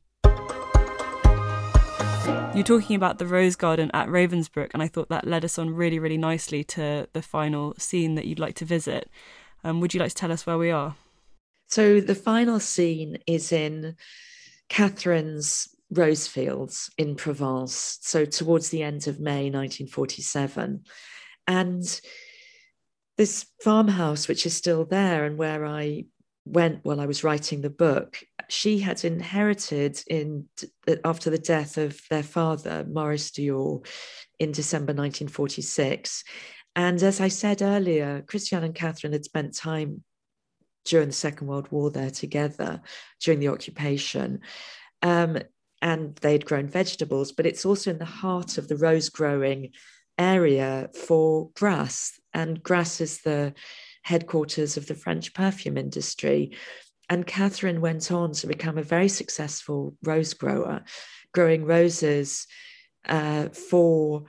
You're 2.54 2.62
talking 2.62 2.94
about 2.94 3.18
the 3.18 3.26
rose 3.26 3.56
garden 3.56 3.90
at 3.92 4.06
Ravensbrück, 4.06 4.70
and 4.74 4.80
I 4.80 4.86
thought 4.86 5.08
that 5.08 5.26
led 5.26 5.44
us 5.44 5.58
on 5.58 5.74
really, 5.74 5.98
really 5.98 6.18
nicely 6.18 6.62
to 6.62 7.08
the 7.12 7.22
final 7.22 7.74
scene 7.78 8.14
that 8.14 8.26
you'd 8.26 8.38
like 8.38 8.54
to 8.54 8.64
visit. 8.64 9.10
Um, 9.64 9.80
would 9.80 9.92
you 9.92 9.98
like 9.98 10.10
to 10.10 10.14
tell 10.14 10.30
us 10.30 10.46
where 10.46 10.58
we 10.58 10.70
are? 10.70 10.94
So, 11.66 12.00
the 12.00 12.14
final 12.14 12.60
scene 12.60 13.18
is 13.26 13.50
in 13.50 13.96
Catherine's 14.68 15.73
rose 15.94 16.26
fields 16.26 16.90
in 16.98 17.14
Provence, 17.14 17.98
so 18.02 18.24
towards 18.24 18.70
the 18.70 18.82
end 18.82 19.06
of 19.06 19.20
May 19.20 19.50
1947. 19.50 20.84
And 21.46 22.00
this 23.16 23.46
farmhouse, 23.62 24.28
which 24.28 24.46
is 24.46 24.56
still 24.56 24.84
there 24.84 25.24
and 25.24 25.38
where 25.38 25.64
I 25.64 26.06
went 26.44 26.84
while 26.84 27.00
I 27.00 27.06
was 27.06 27.24
writing 27.24 27.60
the 27.60 27.70
book, 27.70 28.22
she 28.48 28.78
had 28.78 29.04
inherited 29.04 30.02
in 30.08 30.48
after 31.04 31.30
the 31.30 31.38
death 31.38 31.78
of 31.78 32.00
their 32.10 32.22
father, 32.22 32.84
Maurice 32.88 33.30
Dior, 33.30 33.86
in 34.38 34.52
December 34.52 34.92
1946. 34.92 36.24
And 36.76 37.02
as 37.02 37.20
I 37.20 37.28
said 37.28 37.62
earlier, 37.62 38.24
Christiane 38.26 38.64
and 38.64 38.74
Catherine 38.74 39.12
had 39.12 39.24
spent 39.24 39.54
time 39.54 40.02
during 40.84 41.08
the 41.08 41.14
Second 41.14 41.46
World 41.46 41.70
War 41.70 41.90
there 41.90 42.10
together 42.10 42.82
during 43.20 43.40
the 43.40 43.48
occupation. 43.48 44.40
Um, 45.02 45.38
and 45.82 46.16
they'd 46.16 46.44
grown 46.44 46.68
vegetables, 46.68 47.32
but 47.32 47.46
it's 47.46 47.64
also 47.64 47.90
in 47.90 47.98
the 47.98 48.04
heart 48.04 48.58
of 48.58 48.68
the 48.68 48.76
rose 48.76 49.08
growing 49.08 49.70
area 50.18 50.88
for 51.06 51.50
Grasse. 51.54 52.18
And 52.32 52.62
Grasse 52.62 53.00
is 53.00 53.20
the 53.22 53.54
headquarters 54.02 54.76
of 54.76 54.86
the 54.86 54.94
French 54.94 55.34
perfume 55.34 55.76
industry. 55.76 56.52
And 57.08 57.26
Catherine 57.26 57.80
went 57.80 58.10
on 58.10 58.32
to 58.32 58.46
become 58.46 58.78
a 58.78 58.82
very 58.82 59.08
successful 59.08 59.96
rose 60.02 60.34
grower, 60.34 60.84
growing 61.32 61.64
roses 61.64 62.46
uh, 63.06 63.48
for 63.48 64.24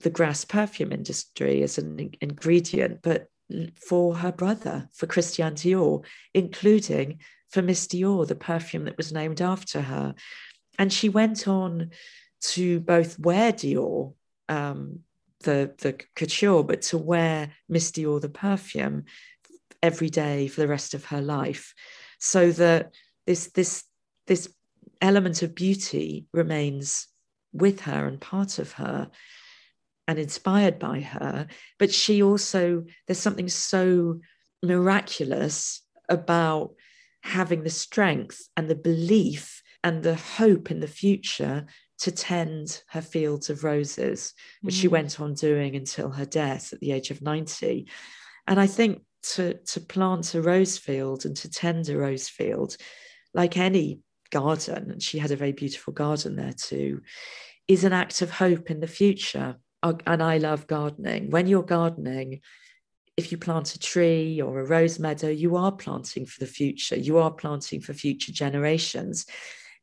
the 0.00 0.10
Grasse 0.10 0.44
perfume 0.44 0.92
industry 0.92 1.62
as 1.62 1.78
an 1.78 2.10
ingredient, 2.20 3.00
but 3.02 3.28
for 3.76 4.16
her 4.16 4.32
brother, 4.32 4.88
for 4.92 5.06
Christian 5.06 5.54
Dior, 5.54 6.04
including 6.34 7.20
for 7.50 7.62
Miss 7.62 7.86
Dior, 7.86 8.26
the 8.26 8.34
perfume 8.34 8.84
that 8.84 8.96
was 8.96 9.12
named 9.12 9.40
after 9.40 9.80
her. 9.80 10.14
And 10.78 10.92
she 10.92 11.08
went 11.08 11.48
on 11.48 11.90
to 12.40 12.80
both 12.80 13.18
wear 13.18 13.52
Dior 13.52 14.14
um, 14.48 15.00
the 15.40 15.74
the 15.78 16.00
couture, 16.14 16.62
but 16.62 16.82
to 16.82 16.98
wear 16.98 17.52
Miss 17.68 17.90
Dior 17.90 18.20
the 18.20 18.28
perfume 18.28 19.04
every 19.82 20.08
day 20.08 20.48
for 20.48 20.60
the 20.60 20.68
rest 20.68 20.94
of 20.94 21.06
her 21.06 21.20
life, 21.20 21.74
so 22.18 22.50
that 22.52 22.94
this 23.26 23.50
this 23.52 23.84
this 24.26 24.52
element 25.00 25.42
of 25.42 25.54
beauty 25.54 26.26
remains 26.32 27.06
with 27.52 27.80
her 27.80 28.06
and 28.06 28.20
part 28.20 28.58
of 28.58 28.72
her 28.72 29.10
and 30.06 30.18
inspired 30.18 30.78
by 30.78 31.00
her. 31.00 31.46
But 31.78 31.92
she 31.92 32.22
also 32.22 32.84
there's 33.06 33.18
something 33.18 33.48
so 33.48 34.20
miraculous 34.62 35.82
about 36.08 36.74
having 37.22 37.62
the 37.62 37.70
strength 37.70 38.48
and 38.56 38.68
the 38.68 38.74
belief 38.74 39.62
and 39.84 40.02
the 40.02 40.14
hope 40.14 40.70
in 40.70 40.80
the 40.80 40.88
future 40.88 41.66
to 41.98 42.12
tend 42.12 42.82
her 42.88 43.02
fields 43.02 43.50
of 43.50 43.64
roses, 43.64 44.34
which 44.62 44.76
mm. 44.76 44.80
she 44.80 44.88
went 44.88 45.20
on 45.20 45.34
doing 45.34 45.74
until 45.74 46.10
her 46.10 46.24
death 46.24 46.72
at 46.72 46.80
the 46.80 46.92
age 46.92 47.10
of 47.10 47.22
90. 47.22 47.88
And 48.46 48.60
I 48.60 48.66
think 48.66 49.02
to, 49.34 49.54
to 49.54 49.80
plant 49.80 50.34
a 50.34 50.42
rose 50.42 50.78
field 50.78 51.24
and 51.24 51.36
to 51.38 51.50
tend 51.50 51.88
a 51.88 51.98
rose 51.98 52.28
field, 52.28 52.76
like 53.34 53.56
any 53.56 54.00
garden, 54.30 54.90
and 54.90 55.02
she 55.02 55.18
had 55.18 55.32
a 55.32 55.36
very 55.36 55.52
beautiful 55.52 55.92
garden 55.92 56.36
there 56.36 56.52
too, 56.52 57.02
is 57.66 57.84
an 57.84 57.92
act 57.92 58.22
of 58.22 58.30
hope 58.30 58.70
in 58.70 58.80
the 58.80 58.86
future. 58.86 59.56
And 59.82 60.22
I 60.22 60.38
love 60.38 60.66
gardening. 60.66 61.30
When 61.30 61.46
you're 61.46 61.62
gardening, 61.62 62.40
if 63.16 63.32
you 63.32 63.38
plant 63.38 63.74
a 63.74 63.78
tree 63.78 64.40
or 64.40 64.60
a 64.60 64.66
rose 64.66 64.98
meadow, 64.98 65.28
you 65.28 65.56
are 65.56 65.72
planting 65.72 66.26
for 66.26 66.40
the 66.40 66.50
future. 66.50 66.96
You 66.96 67.18
are 67.18 67.32
planting 67.32 67.80
for 67.80 67.92
future 67.92 68.32
generations. 68.32 69.26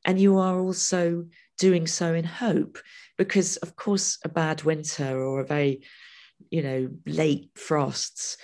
And 0.06 0.20
you 0.20 0.38
are 0.38 0.60
also 0.60 1.26
doing 1.58 1.88
so 1.88 2.14
in 2.14 2.24
hope 2.24 2.78
because 3.18 3.58
of 3.58 3.76
course 3.76 4.18
a 4.24 4.30
bad 4.30 4.64
winter 4.64 5.18
or 5.24 5.40
a 5.40 5.46
very 5.46 5.84
you 6.52 6.62
know 6.62 6.90
late 7.06 7.50
frosts 7.56 8.38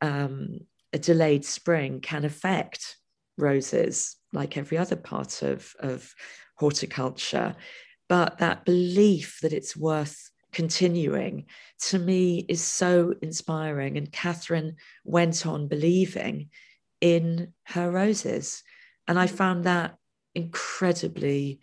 um, 0.00 0.58
a 0.92 0.98
delayed 0.98 1.44
spring 1.44 2.00
can 2.00 2.24
affect 2.24 2.96
roses 3.38 4.16
like 4.32 4.56
every 4.56 4.78
other 4.78 4.96
part 4.96 5.42
of, 5.42 5.74
of 5.80 6.14
horticulture. 6.56 7.54
But 8.08 8.38
that 8.38 8.64
belief 8.64 9.38
that 9.42 9.52
it's 9.52 9.76
worth 9.76 10.30
continuing 10.52 11.46
to 11.88 11.98
me 11.98 12.46
is 12.48 12.62
so 12.62 13.14
inspiring. 13.20 13.96
And 13.96 14.12
catherine 14.12 14.76
went 15.04 15.46
on 15.46 15.68
believing 15.68 16.50
in 17.00 17.52
her 17.64 17.90
roses. 17.90 18.62
And 19.08 19.18
i 19.18 19.26
found 19.26 19.64
that 19.64 19.96
incredibly 20.36 21.58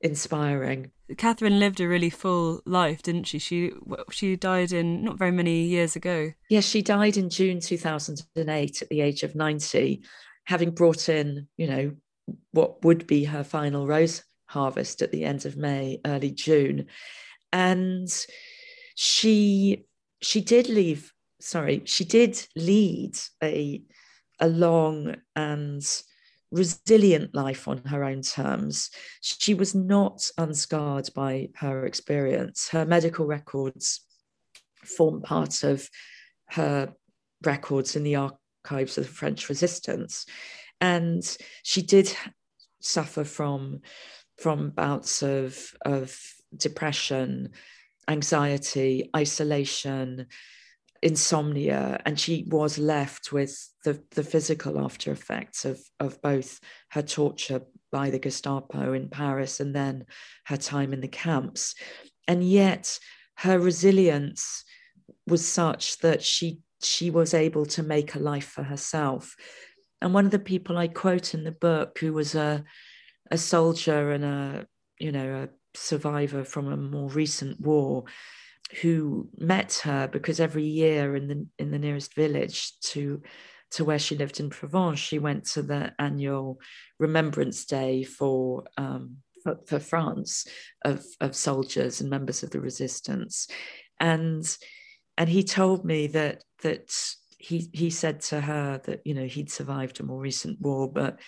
inspiring. 0.00 0.92
Catherine 1.16 1.58
lived 1.58 1.80
a 1.80 1.88
really 1.88 2.10
full 2.10 2.60
life, 2.66 3.02
didn't 3.02 3.24
she? 3.24 3.38
She 3.38 3.72
she 4.10 4.36
died 4.36 4.72
in 4.72 5.02
not 5.02 5.18
very 5.18 5.30
many 5.32 5.62
years 5.62 5.96
ago. 5.96 6.32
Yes, 6.48 6.64
she 6.64 6.82
died 6.82 7.16
in 7.16 7.30
June 7.30 7.60
2008 7.60 8.82
at 8.82 8.88
the 8.88 9.00
age 9.00 9.22
of 9.22 9.34
90, 9.34 10.02
having 10.44 10.70
brought 10.70 11.08
in, 11.08 11.48
you 11.56 11.66
know, 11.66 11.92
what 12.52 12.84
would 12.84 13.06
be 13.06 13.24
her 13.24 13.42
final 13.42 13.86
rose 13.86 14.22
harvest 14.46 15.02
at 15.02 15.10
the 15.10 15.24
end 15.24 15.46
of 15.46 15.56
May, 15.56 16.00
early 16.04 16.30
June. 16.30 16.86
And 17.52 18.08
she 18.94 19.86
she 20.20 20.40
did 20.40 20.68
leave, 20.68 21.12
sorry, 21.40 21.82
she 21.86 22.04
did 22.04 22.46
lead 22.54 23.16
a 23.42 23.82
a 24.40 24.48
long 24.48 25.16
and 25.36 25.82
resilient 26.54 27.34
life 27.34 27.66
on 27.66 27.78
her 27.78 28.04
own 28.04 28.22
terms. 28.22 28.90
She 29.20 29.54
was 29.54 29.74
not 29.74 30.30
unscarred 30.38 31.10
by 31.14 31.48
her 31.56 31.84
experience. 31.84 32.68
Her 32.68 32.86
medical 32.86 33.26
records 33.26 34.00
form 34.84 35.20
part 35.20 35.64
of 35.64 35.88
her 36.50 36.92
records 37.44 37.96
in 37.96 38.04
the 38.04 38.16
archives 38.16 38.96
of 38.96 39.06
the 39.06 39.12
French 39.12 39.48
resistance. 39.48 40.26
And 40.80 41.24
she 41.64 41.82
did 41.82 42.14
suffer 42.80 43.24
from, 43.24 43.80
from 44.38 44.70
bouts 44.70 45.22
of, 45.22 45.74
of 45.84 46.16
depression, 46.56 47.50
anxiety, 48.08 49.10
isolation, 49.16 50.26
insomnia 51.04 52.00
and 52.06 52.18
she 52.18 52.46
was 52.48 52.78
left 52.78 53.30
with 53.30 53.70
the, 53.84 54.02
the 54.12 54.24
physical 54.24 54.82
after 54.82 55.12
effects 55.12 55.66
of, 55.66 55.78
of 56.00 56.20
both 56.22 56.58
her 56.92 57.02
torture 57.02 57.60
by 57.92 58.08
the 58.08 58.18
Gestapo 58.18 58.94
in 58.94 59.10
Paris 59.10 59.60
and 59.60 59.76
then 59.76 60.06
her 60.46 60.56
time 60.56 60.94
in 60.94 61.02
the 61.02 61.08
camps. 61.08 61.74
And 62.26 62.42
yet 62.42 62.98
her 63.36 63.58
resilience 63.58 64.64
was 65.26 65.46
such 65.46 65.98
that 65.98 66.22
she 66.22 66.60
she 66.82 67.10
was 67.10 67.32
able 67.32 67.64
to 67.64 67.82
make 67.82 68.14
a 68.14 68.18
life 68.18 68.48
for 68.48 68.62
herself. 68.62 69.36
And 70.02 70.12
one 70.12 70.26
of 70.26 70.30
the 70.30 70.38
people 70.38 70.76
I 70.76 70.88
quote 70.88 71.32
in 71.34 71.44
the 71.44 71.52
book, 71.52 71.98
who 71.98 72.14
was 72.14 72.34
a 72.34 72.64
a 73.30 73.38
soldier 73.38 74.10
and 74.10 74.24
a 74.24 74.66
you 74.98 75.12
know 75.12 75.44
a 75.44 75.48
survivor 75.76 76.44
from 76.44 76.72
a 76.72 76.76
more 76.76 77.10
recent 77.10 77.60
war, 77.60 78.04
who 78.80 79.28
met 79.38 79.80
her 79.84 80.08
because 80.08 80.40
every 80.40 80.64
year 80.64 81.16
in 81.16 81.28
the 81.28 81.46
in 81.58 81.70
the 81.70 81.78
nearest 81.78 82.14
village 82.14 82.78
to 82.80 83.22
to 83.72 83.84
where 83.84 83.98
she 83.98 84.16
lived 84.16 84.38
in 84.38 84.50
Provence, 84.50 85.00
she 85.00 85.18
went 85.18 85.46
to 85.46 85.62
the 85.62 85.92
annual 85.98 86.60
Remembrance 86.98 87.64
Day 87.64 88.04
for 88.04 88.64
um, 88.76 89.16
for, 89.42 89.58
for, 89.66 89.78
France 89.80 90.46
of 90.84 91.04
of 91.20 91.34
soldiers 91.34 92.00
and 92.00 92.08
members 92.08 92.42
of 92.42 92.50
the 92.50 92.60
resistance, 92.60 93.48
and 94.00 94.44
and 95.18 95.28
he 95.28 95.42
told 95.42 95.84
me 95.84 96.06
that 96.08 96.42
that 96.62 96.94
he 97.38 97.68
he 97.72 97.90
said 97.90 98.20
to 98.20 98.40
her 98.40 98.80
that 98.84 99.00
you 99.04 99.14
know 99.14 99.26
he'd 99.26 99.50
survived 99.50 100.00
a 100.00 100.04
more 100.04 100.20
recent 100.20 100.60
war, 100.60 100.90
but 100.90 101.20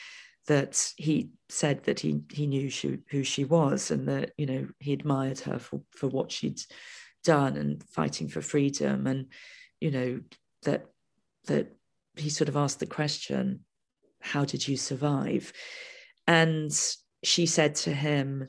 that 0.47 0.93
he 0.97 1.31
said 1.49 1.85
that 1.85 2.01
he 2.01 2.21
he 2.33 2.47
knew 2.47 2.71
she, 2.71 2.99
who 3.11 3.23
she 3.25 3.45
was 3.45 3.91
and 3.91 4.09
that 4.09 4.33
you 4.37 4.47
know 4.47 4.67
he 4.79 4.93
admired 4.93 5.41
her 5.41 5.59
for 5.59 5.83
for 5.91 6.09
what 6.09 6.31
she'd 6.31 6.61
done 7.27 7.57
and 7.57 7.83
fighting 7.85 8.29
for 8.29 8.41
freedom 8.41 9.07
and 9.07 9.27
you 9.81 9.91
know 9.91 10.21
that 10.63 10.87
that 11.47 11.67
he 12.17 12.31
sort 12.31 12.49
of 12.49 12.57
asked 12.57 12.81
the 12.81 12.87
question 12.87 13.61
how 14.21 14.45
did 14.45 14.67
you 14.67 14.77
survive? 14.77 15.53
And 16.27 16.73
she 17.23 17.47
said 17.47 17.75
to 17.77 17.93
him 17.93 18.49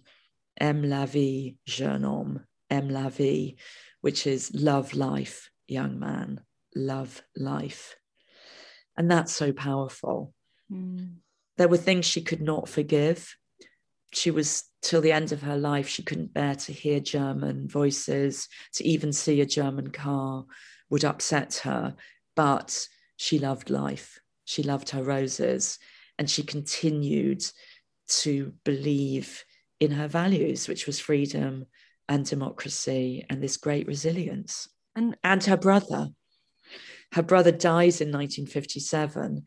aime 0.60 0.90
la 0.90 1.06
vie 1.06 1.58
jeune 1.66 2.04
homme 2.04 2.46
aime 2.72 2.90
la 2.90 3.10
vie 3.10 3.58
which 4.02 4.26
is 4.26 4.52
love 4.56 4.96
life 4.96 5.52
young 5.68 6.00
man 6.00 6.42
love 6.76 7.22
life. 7.36 7.96
And 8.96 9.12
that's 9.12 9.32
so 9.32 9.52
powerful. 9.52 10.34
Mm. 10.72 11.18
there 11.58 11.70
were 11.70 11.78
things 11.78 12.06
she 12.06 12.22
could 12.22 12.42
not 12.42 12.68
forgive 12.68 13.38
she 14.14 14.32
was 14.32 14.64
till 14.82 15.02
the 15.02 15.12
end 15.12 15.32
of 15.32 15.42
her 15.42 15.58
life 15.58 15.88
she 15.88 16.04
couldn't 16.04 16.34
bear 16.34 16.56
to 16.56 16.72
hear 16.72 17.00
german 17.00 17.68
voices 17.68 18.48
to 18.74 18.86
even 18.86 19.12
see 19.12 19.42
a 19.42 19.46
german 19.46 19.92
car 19.92 20.46
would 20.90 21.06
upset 21.06 21.62
her. 21.64 21.96
But 22.36 22.88
she 23.18 23.40
loved 23.40 23.70
life. 23.70 24.20
She 24.46 24.64
loved 24.64 24.90
her 24.92 25.04
roses. 25.04 25.80
And 26.20 26.30
she 26.30 26.44
continued 26.44 27.44
to 28.08 28.54
believe 28.64 29.44
in 29.80 29.92
her 29.92 30.08
values 30.08 30.68
which 30.68 30.88
was 30.88 31.00
freedom 31.00 31.66
and 32.10 32.26
democracy 32.26 33.26
and 33.30 33.44
this 33.44 33.58
great 33.58 33.88
resilience. 33.88 34.68
And 34.96 35.16
and 35.24 35.44
her 35.44 35.58
brother 35.58 36.10
her 37.14 37.24
brother 37.24 37.52
dies 37.52 38.02
in 38.02 38.10
1957 38.10 39.44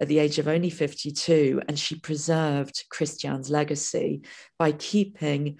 at 0.00 0.08
the 0.08 0.18
age 0.18 0.38
of 0.38 0.48
only 0.48 0.70
52, 0.70 1.62
and 1.68 1.78
she 1.78 1.98
preserved 1.98 2.84
Christian's 2.90 3.50
legacy 3.50 4.22
by 4.58 4.72
keeping 4.72 5.58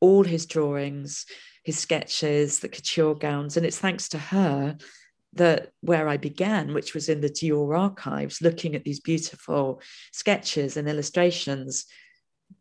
all 0.00 0.22
his 0.22 0.46
drawings, 0.46 1.26
his 1.64 1.78
sketches, 1.78 2.60
the 2.60 2.68
couture 2.68 3.14
gowns. 3.14 3.56
And 3.56 3.66
it's 3.66 3.78
thanks 3.78 4.08
to 4.10 4.18
her 4.18 4.76
that 5.32 5.70
where 5.80 6.08
I 6.08 6.16
began, 6.16 6.72
which 6.72 6.94
was 6.94 7.08
in 7.08 7.20
the 7.20 7.28
Dior 7.28 7.76
archives, 7.76 8.40
looking 8.40 8.76
at 8.76 8.84
these 8.84 9.00
beautiful 9.00 9.82
sketches 10.12 10.76
and 10.76 10.88
illustrations 10.88 11.86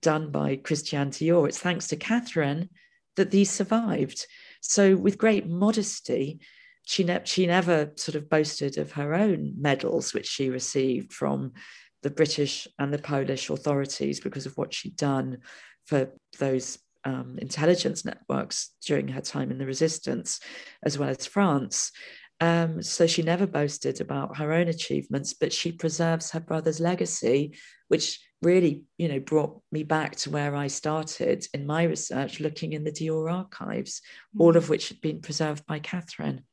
done 0.01 0.31
by 0.31 0.55
Christian 0.55 1.11
Dior. 1.11 1.47
It's 1.47 1.59
thanks 1.59 1.87
to 1.87 1.95
Catherine 1.95 2.69
that 3.15 3.29
these 3.29 3.51
survived. 3.51 4.25
So, 4.61 4.95
with 4.95 5.19
great 5.19 5.47
modesty, 5.47 6.39
she, 6.85 7.03
ne- 7.03 7.21
she 7.23 7.47
never 7.47 7.91
sort 7.95 8.15
of 8.15 8.29
boasted 8.29 8.77
of 8.77 8.93
her 8.93 9.13
own 9.13 9.53
medals, 9.57 10.13
which 10.13 10.27
she 10.27 10.49
received 10.49 11.13
from 11.13 11.53
the 12.01 12.09
British 12.09 12.67
and 12.77 12.93
the 12.93 12.99
Polish 12.99 13.49
authorities 13.49 14.19
because 14.19 14.45
of 14.45 14.57
what 14.57 14.73
she'd 14.73 14.97
done 14.97 15.39
for 15.85 16.11
those 16.39 16.77
um, 17.05 17.37
intelligence 17.39 18.05
networks 18.05 18.71
during 18.85 19.07
her 19.09 19.21
time 19.21 19.51
in 19.51 19.57
the 19.57 19.65
resistance, 19.65 20.39
as 20.83 20.97
well 20.97 21.09
as 21.09 21.25
France. 21.25 21.91
Um, 22.39 22.81
so 22.81 23.07
she 23.07 23.21
never 23.21 23.47
boasted 23.47 24.01
about 24.01 24.37
her 24.37 24.51
own 24.51 24.67
achievements, 24.67 25.33
but 25.33 25.53
she 25.53 25.71
preserves 25.71 26.31
her 26.31 26.39
brother's 26.39 26.79
legacy, 26.79 27.57
which 27.87 28.19
really, 28.41 28.83
you 28.97 29.07
know, 29.07 29.19
brought 29.19 29.61
me 29.71 29.83
back 29.83 30.15
to 30.17 30.29
where 30.29 30.55
I 30.55 30.67
started 30.67 31.45
in 31.53 31.65
my 31.65 31.83
research, 31.83 32.39
looking 32.39 32.73
in 32.73 32.83
the 32.83 32.91
Dior 32.91 33.31
archives, 33.31 34.01
all 34.37 34.57
of 34.57 34.65
mm. 34.65 34.69
which 34.69 34.89
had 34.89 34.99
been 34.99 35.21
preserved 35.21 35.65
by 35.65 35.79
Catherine. 35.79 36.43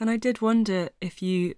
And 0.00 0.08
I 0.08 0.16
did 0.16 0.40
wonder 0.40 0.90
if 1.00 1.22
you 1.22 1.54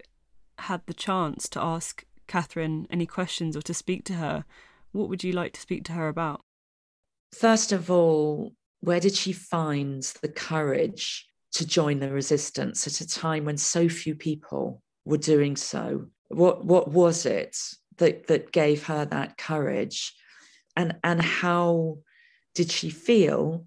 had 0.59 0.82
the 0.86 0.95
chance 0.95 1.49
to 1.51 1.61
ask 1.61 2.05
Catherine 2.26 2.86
any 2.91 3.07
questions 3.07 3.57
or 3.57 3.62
to 3.62 3.74
speak 3.74 4.05
to 4.05 4.14
her, 4.14 4.45
what 4.93 5.09
would 5.09 5.22
you 5.22 5.32
like 5.32 5.53
to 5.55 5.61
speak 5.61 5.84
to 5.84 5.93
her 5.93 6.09
about? 6.09 6.41
First 7.32 7.72
of 7.72 7.91
all, 7.91 8.53
where 8.80 9.01
did 9.01 9.14
she 9.14 9.32
find 9.32 10.03
the 10.22 10.28
courage 10.28 11.28
to 11.53 11.66
join 11.66 12.01
the 12.01 12.11
resistance 12.11 12.86
at 12.86 13.01
a 13.01 13.09
time 13.09 13.45
when 13.45 13.57
so 13.57 13.88
few 13.88 14.14
people 14.14 14.82
were 15.05 15.18
doing 15.18 15.57
so? 15.57 16.07
What 16.28 16.64
what 16.64 16.91
was 16.91 17.26
it 17.26 17.57
that 17.99 18.26
that 18.28 18.53
gave 18.53 18.84
her 18.86 19.05
that 19.05 19.36
courage? 19.36 20.14
And 20.76 20.97
and 21.05 21.20
how 21.20 21.99
did 22.55 22.70
she 22.70 22.91
feel 22.91 23.66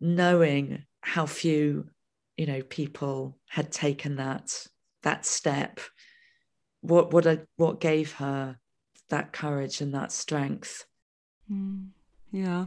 knowing 0.00 0.84
how 1.00 1.26
few 1.26 1.88
you 2.36 2.46
know 2.46 2.62
people 2.62 3.36
had 3.48 3.70
taken 3.70 4.16
that 4.16 4.66
that 5.02 5.24
step 5.26 5.80
what 6.80 7.12
what 7.12 7.26
a, 7.26 7.46
what 7.56 7.80
gave 7.80 8.12
her 8.14 8.58
that 9.08 9.32
courage 9.32 9.80
and 9.80 9.94
that 9.94 10.12
strength 10.12 10.86
mm, 11.50 11.88
yeah 12.30 12.66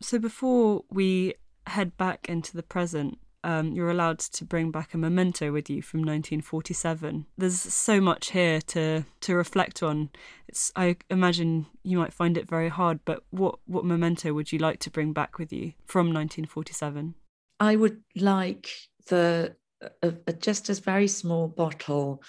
so 0.00 0.18
before 0.18 0.84
we 0.90 1.34
head 1.66 1.96
back 1.96 2.28
into 2.28 2.56
the 2.56 2.62
present 2.62 3.18
um, 3.42 3.72
you're 3.72 3.90
allowed 3.90 4.18
to 4.18 4.44
bring 4.44 4.70
back 4.70 4.92
a 4.92 4.98
memento 4.98 5.52
with 5.52 5.70
you 5.70 5.82
from 5.82 6.00
1947. 6.00 7.26
There's 7.38 7.58
so 7.58 8.00
much 8.00 8.32
here 8.32 8.60
to 8.62 9.04
to 9.20 9.34
reflect 9.34 9.82
on. 9.82 10.10
It's, 10.48 10.70
I 10.76 10.96
imagine 11.08 11.66
you 11.82 11.98
might 11.98 12.12
find 12.12 12.36
it 12.36 12.48
very 12.48 12.68
hard, 12.68 13.00
but 13.04 13.22
what 13.30 13.58
what 13.66 13.84
memento 13.84 14.32
would 14.34 14.52
you 14.52 14.58
like 14.58 14.78
to 14.80 14.90
bring 14.90 15.12
back 15.12 15.38
with 15.38 15.52
you 15.52 15.72
from 15.86 16.06
1947? 16.08 17.14
I 17.60 17.76
would 17.76 18.00
like 18.16 18.70
the 19.08 19.54
a, 20.02 20.14
a, 20.26 20.32
just 20.32 20.70
a 20.70 20.74
very 20.74 21.08
small 21.08 21.46
bottle 21.46 22.22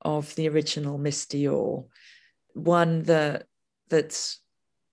of 0.00 0.34
the 0.36 0.48
original 0.48 0.98
Miss 0.98 1.26
Dior, 1.26 1.86
one 2.54 3.02
that 3.02 3.46
that 3.90 4.36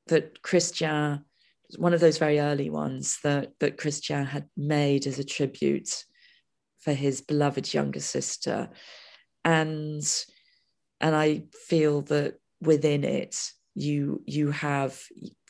that 0.08 0.42
Christian, 0.42 1.24
one 1.78 1.94
of 1.94 2.00
those 2.00 2.18
very 2.18 2.40
early 2.40 2.72
ones 2.72 3.20
that 3.24 3.54
that 3.60 3.78
Christian 3.78 4.26
had 4.26 4.50
made 4.58 5.06
as 5.06 5.20
a 5.20 5.24
tribute 5.24 6.04
for 6.80 6.94
his 6.94 7.22
beloved 7.22 7.72
younger 7.72 8.00
sister, 8.00 8.70
and 9.44 10.04
and 11.00 11.16
I 11.16 11.44
feel 11.68 12.02
that 12.04 12.40
within 12.60 13.04
it 13.04 13.52
you 13.76 14.24
you 14.26 14.50
have 14.50 15.00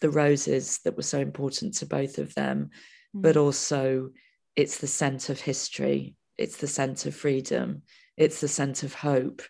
the 0.01 0.09
roses 0.09 0.79
that 0.83 0.97
were 0.97 1.03
so 1.03 1.19
important 1.19 1.75
to 1.75 1.85
both 1.85 2.17
of 2.17 2.33
them 2.35 2.71
mm. 3.15 3.21
but 3.21 3.37
also 3.37 4.09
it's 4.55 4.77
the 4.77 4.87
scent 4.87 5.29
of 5.29 5.39
history 5.39 6.15
it's 6.37 6.57
the 6.57 6.67
scent 6.67 7.05
of 7.05 7.15
freedom 7.15 7.81
it's 8.17 8.41
the 8.41 8.47
scent 8.47 8.83
of 8.83 8.93
hope. 8.93 9.41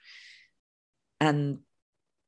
And 1.19 1.59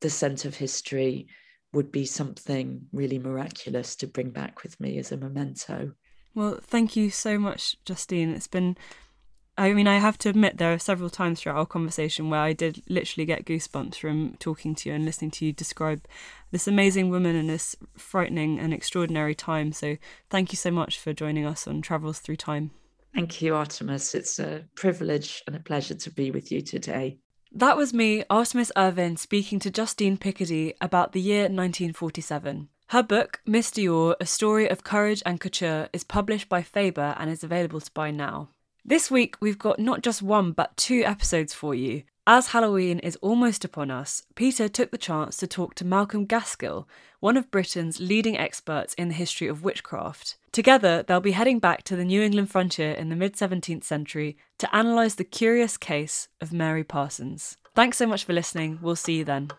the 0.02 0.10
scent 0.10 0.46
of 0.46 0.56
history 0.56 1.28
would 1.74 1.92
be 1.92 2.06
something 2.06 2.88
really 2.94 3.20
miraculous 3.20 3.96
to 3.98 4.08
bring 4.08 4.30
back 4.30 4.64
with 4.64 4.80
me 4.80 4.98
as 4.98 5.12
a 5.12 5.18
memento. 5.18 5.94
Well 6.34 6.60
thank 6.62 6.96
you 6.96 7.10
so 7.10 7.38
much 7.38 7.76
justine. 7.84 8.30
It's 8.30 8.48
been 8.48 8.78
I 9.60 9.74
mean, 9.74 9.88
I 9.88 9.98
have 9.98 10.20
to 10.20 10.30
admit, 10.30 10.58
there 10.58 10.72
are 10.72 10.80
several 10.80 11.10
times 11.10 11.42
throughout 11.42 11.58
our 11.58 11.66
conversation 11.66 12.30
where 12.30 12.40
I 12.40 12.54
did 12.54 12.84
literally 12.88 13.26
get 13.26 13.46
goosebumps 13.46 13.96
from 13.96 14.36
talking 14.40 14.76
to 14.76 14.90
you 14.90 14.96
and 14.96 15.04
listening 15.04 15.32
to 15.32 15.46
you 15.46 15.52
describe 15.52 16.06
this 16.52 16.68
amazing 16.68 17.10
woman 17.10 17.36
in 17.36 17.48
this 17.48 17.76
frightening 17.98 18.60
and 18.60 18.72
extraordinary 18.72 19.34
time. 19.34 19.72
So, 19.72 19.98
thank 20.30 20.52
you 20.52 20.58
so 20.58 20.70
much 20.70 21.00
for 21.00 21.12
joining 21.12 21.46
us 21.46 21.68
on 21.68 21.82
Travels 21.82 22.20
Through 22.20 22.36
Time. 22.36 22.70
Thank 23.16 23.42
you, 23.42 23.56
Artemis. 23.56 24.14
It's 24.14 24.38
a 24.38 24.66
privilege 24.76 25.42
and 25.48 25.56
a 25.56 25.60
pleasure 25.60 25.96
to 25.96 26.12
be 26.12 26.30
with 26.30 26.52
you 26.52 26.62
today. 26.62 27.18
That 27.52 27.78
was 27.78 27.94
me, 27.94 28.24
Artemis 28.30 28.72
Irvine, 28.78 29.18
speaking 29.18 29.60
to 29.62 29.72
Justine 29.72 30.18
Picardie 30.18 30.74
about 30.80 31.14
the 31.14 31.22
year 31.22 31.44
1947. 31.44 32.70
Her 32.90 33.02
book, 33.02 33.42
Miss 33.46 33.72
Dior 33.72 34.16
A 34.20 34.26
Story 34.26 34.70
of 34.70 34.84
Courage 34.84 35.24
and 35.26 35.40
Couture, 35.40 35.90
is 35.94 36.04
published 36.04 36.48
by 36.48 36.62
Faber 36.62 37.16
and 37.18 37.30
is 37.32 37.44
available 37.44 37.82
to 37.82 37.92
buy 37.92 38.12
now. 38.12 38.50
This 38.90 39.12
week, 39.12 39.36
we've 39.42 39.60
got 39.60 39.80
not 39.80 40.02
just 40.02 40.22
one, 40.22 40.54
but 40.54 40.78
two 40.78 41.04
episodes 41.04 41.54
for 41.54 41.76
you. 41.76 42.04
As 42.26 42.48
Halloween 42.48 43.00
is 43.00 43.18
almost 43.18 43.66
upon 43.66 43.92
us, 43.92 44.24
Peter 44.34 44.70
took 44.70 44.92
the 44.92 44.98
chance 44.98 45.36
to 45.38 45.48
talk 45.48 45.76
to 45.76 45.86
Malcolm 45.86 46.26
Gaskill, 46.26 46.88
one 47.20 47.36
of 47.36 47.52
Britain's 47.52 48.00
leading 48.00 48.38
experts 48.38 48.94
in 48.94 49.10
the 49.10 49.14
history 49.14 49.50
of 49.50 49.62
witchcraft. 49.62 50.38
Together, 50.54 51.04
they'll 51.04 51.20
be 51.20 51.32
heading 51.32 51.60
back 51.60 51.84
to 51.84 51.98
the 51.98 52.06
New 52.06 52.22
England 52.22 52.50
frontier 52.50 52.92
in 52.92 53.10
the 53.10 53.18
mid 53.18 53.36
17th 53.36 53.84
century 53.84 54.38
to 54.58 54.70
analyse 54.72 55.16
the 55.16 55.26
curious 55.26 55.76
case 55.76 56.30
of 56.40 56.54
Mary 56.54 56.86
Parsons. 56.86 57.58
Thanks 57.76 57.98
so 57.98 58.08
much 58.08 58.24
for 58.24 58.32
listening. 58.32 58.80
We'll 58.82 58.96
see 58.96 59.18
you 59.18 59.26
then. 59.26 59.52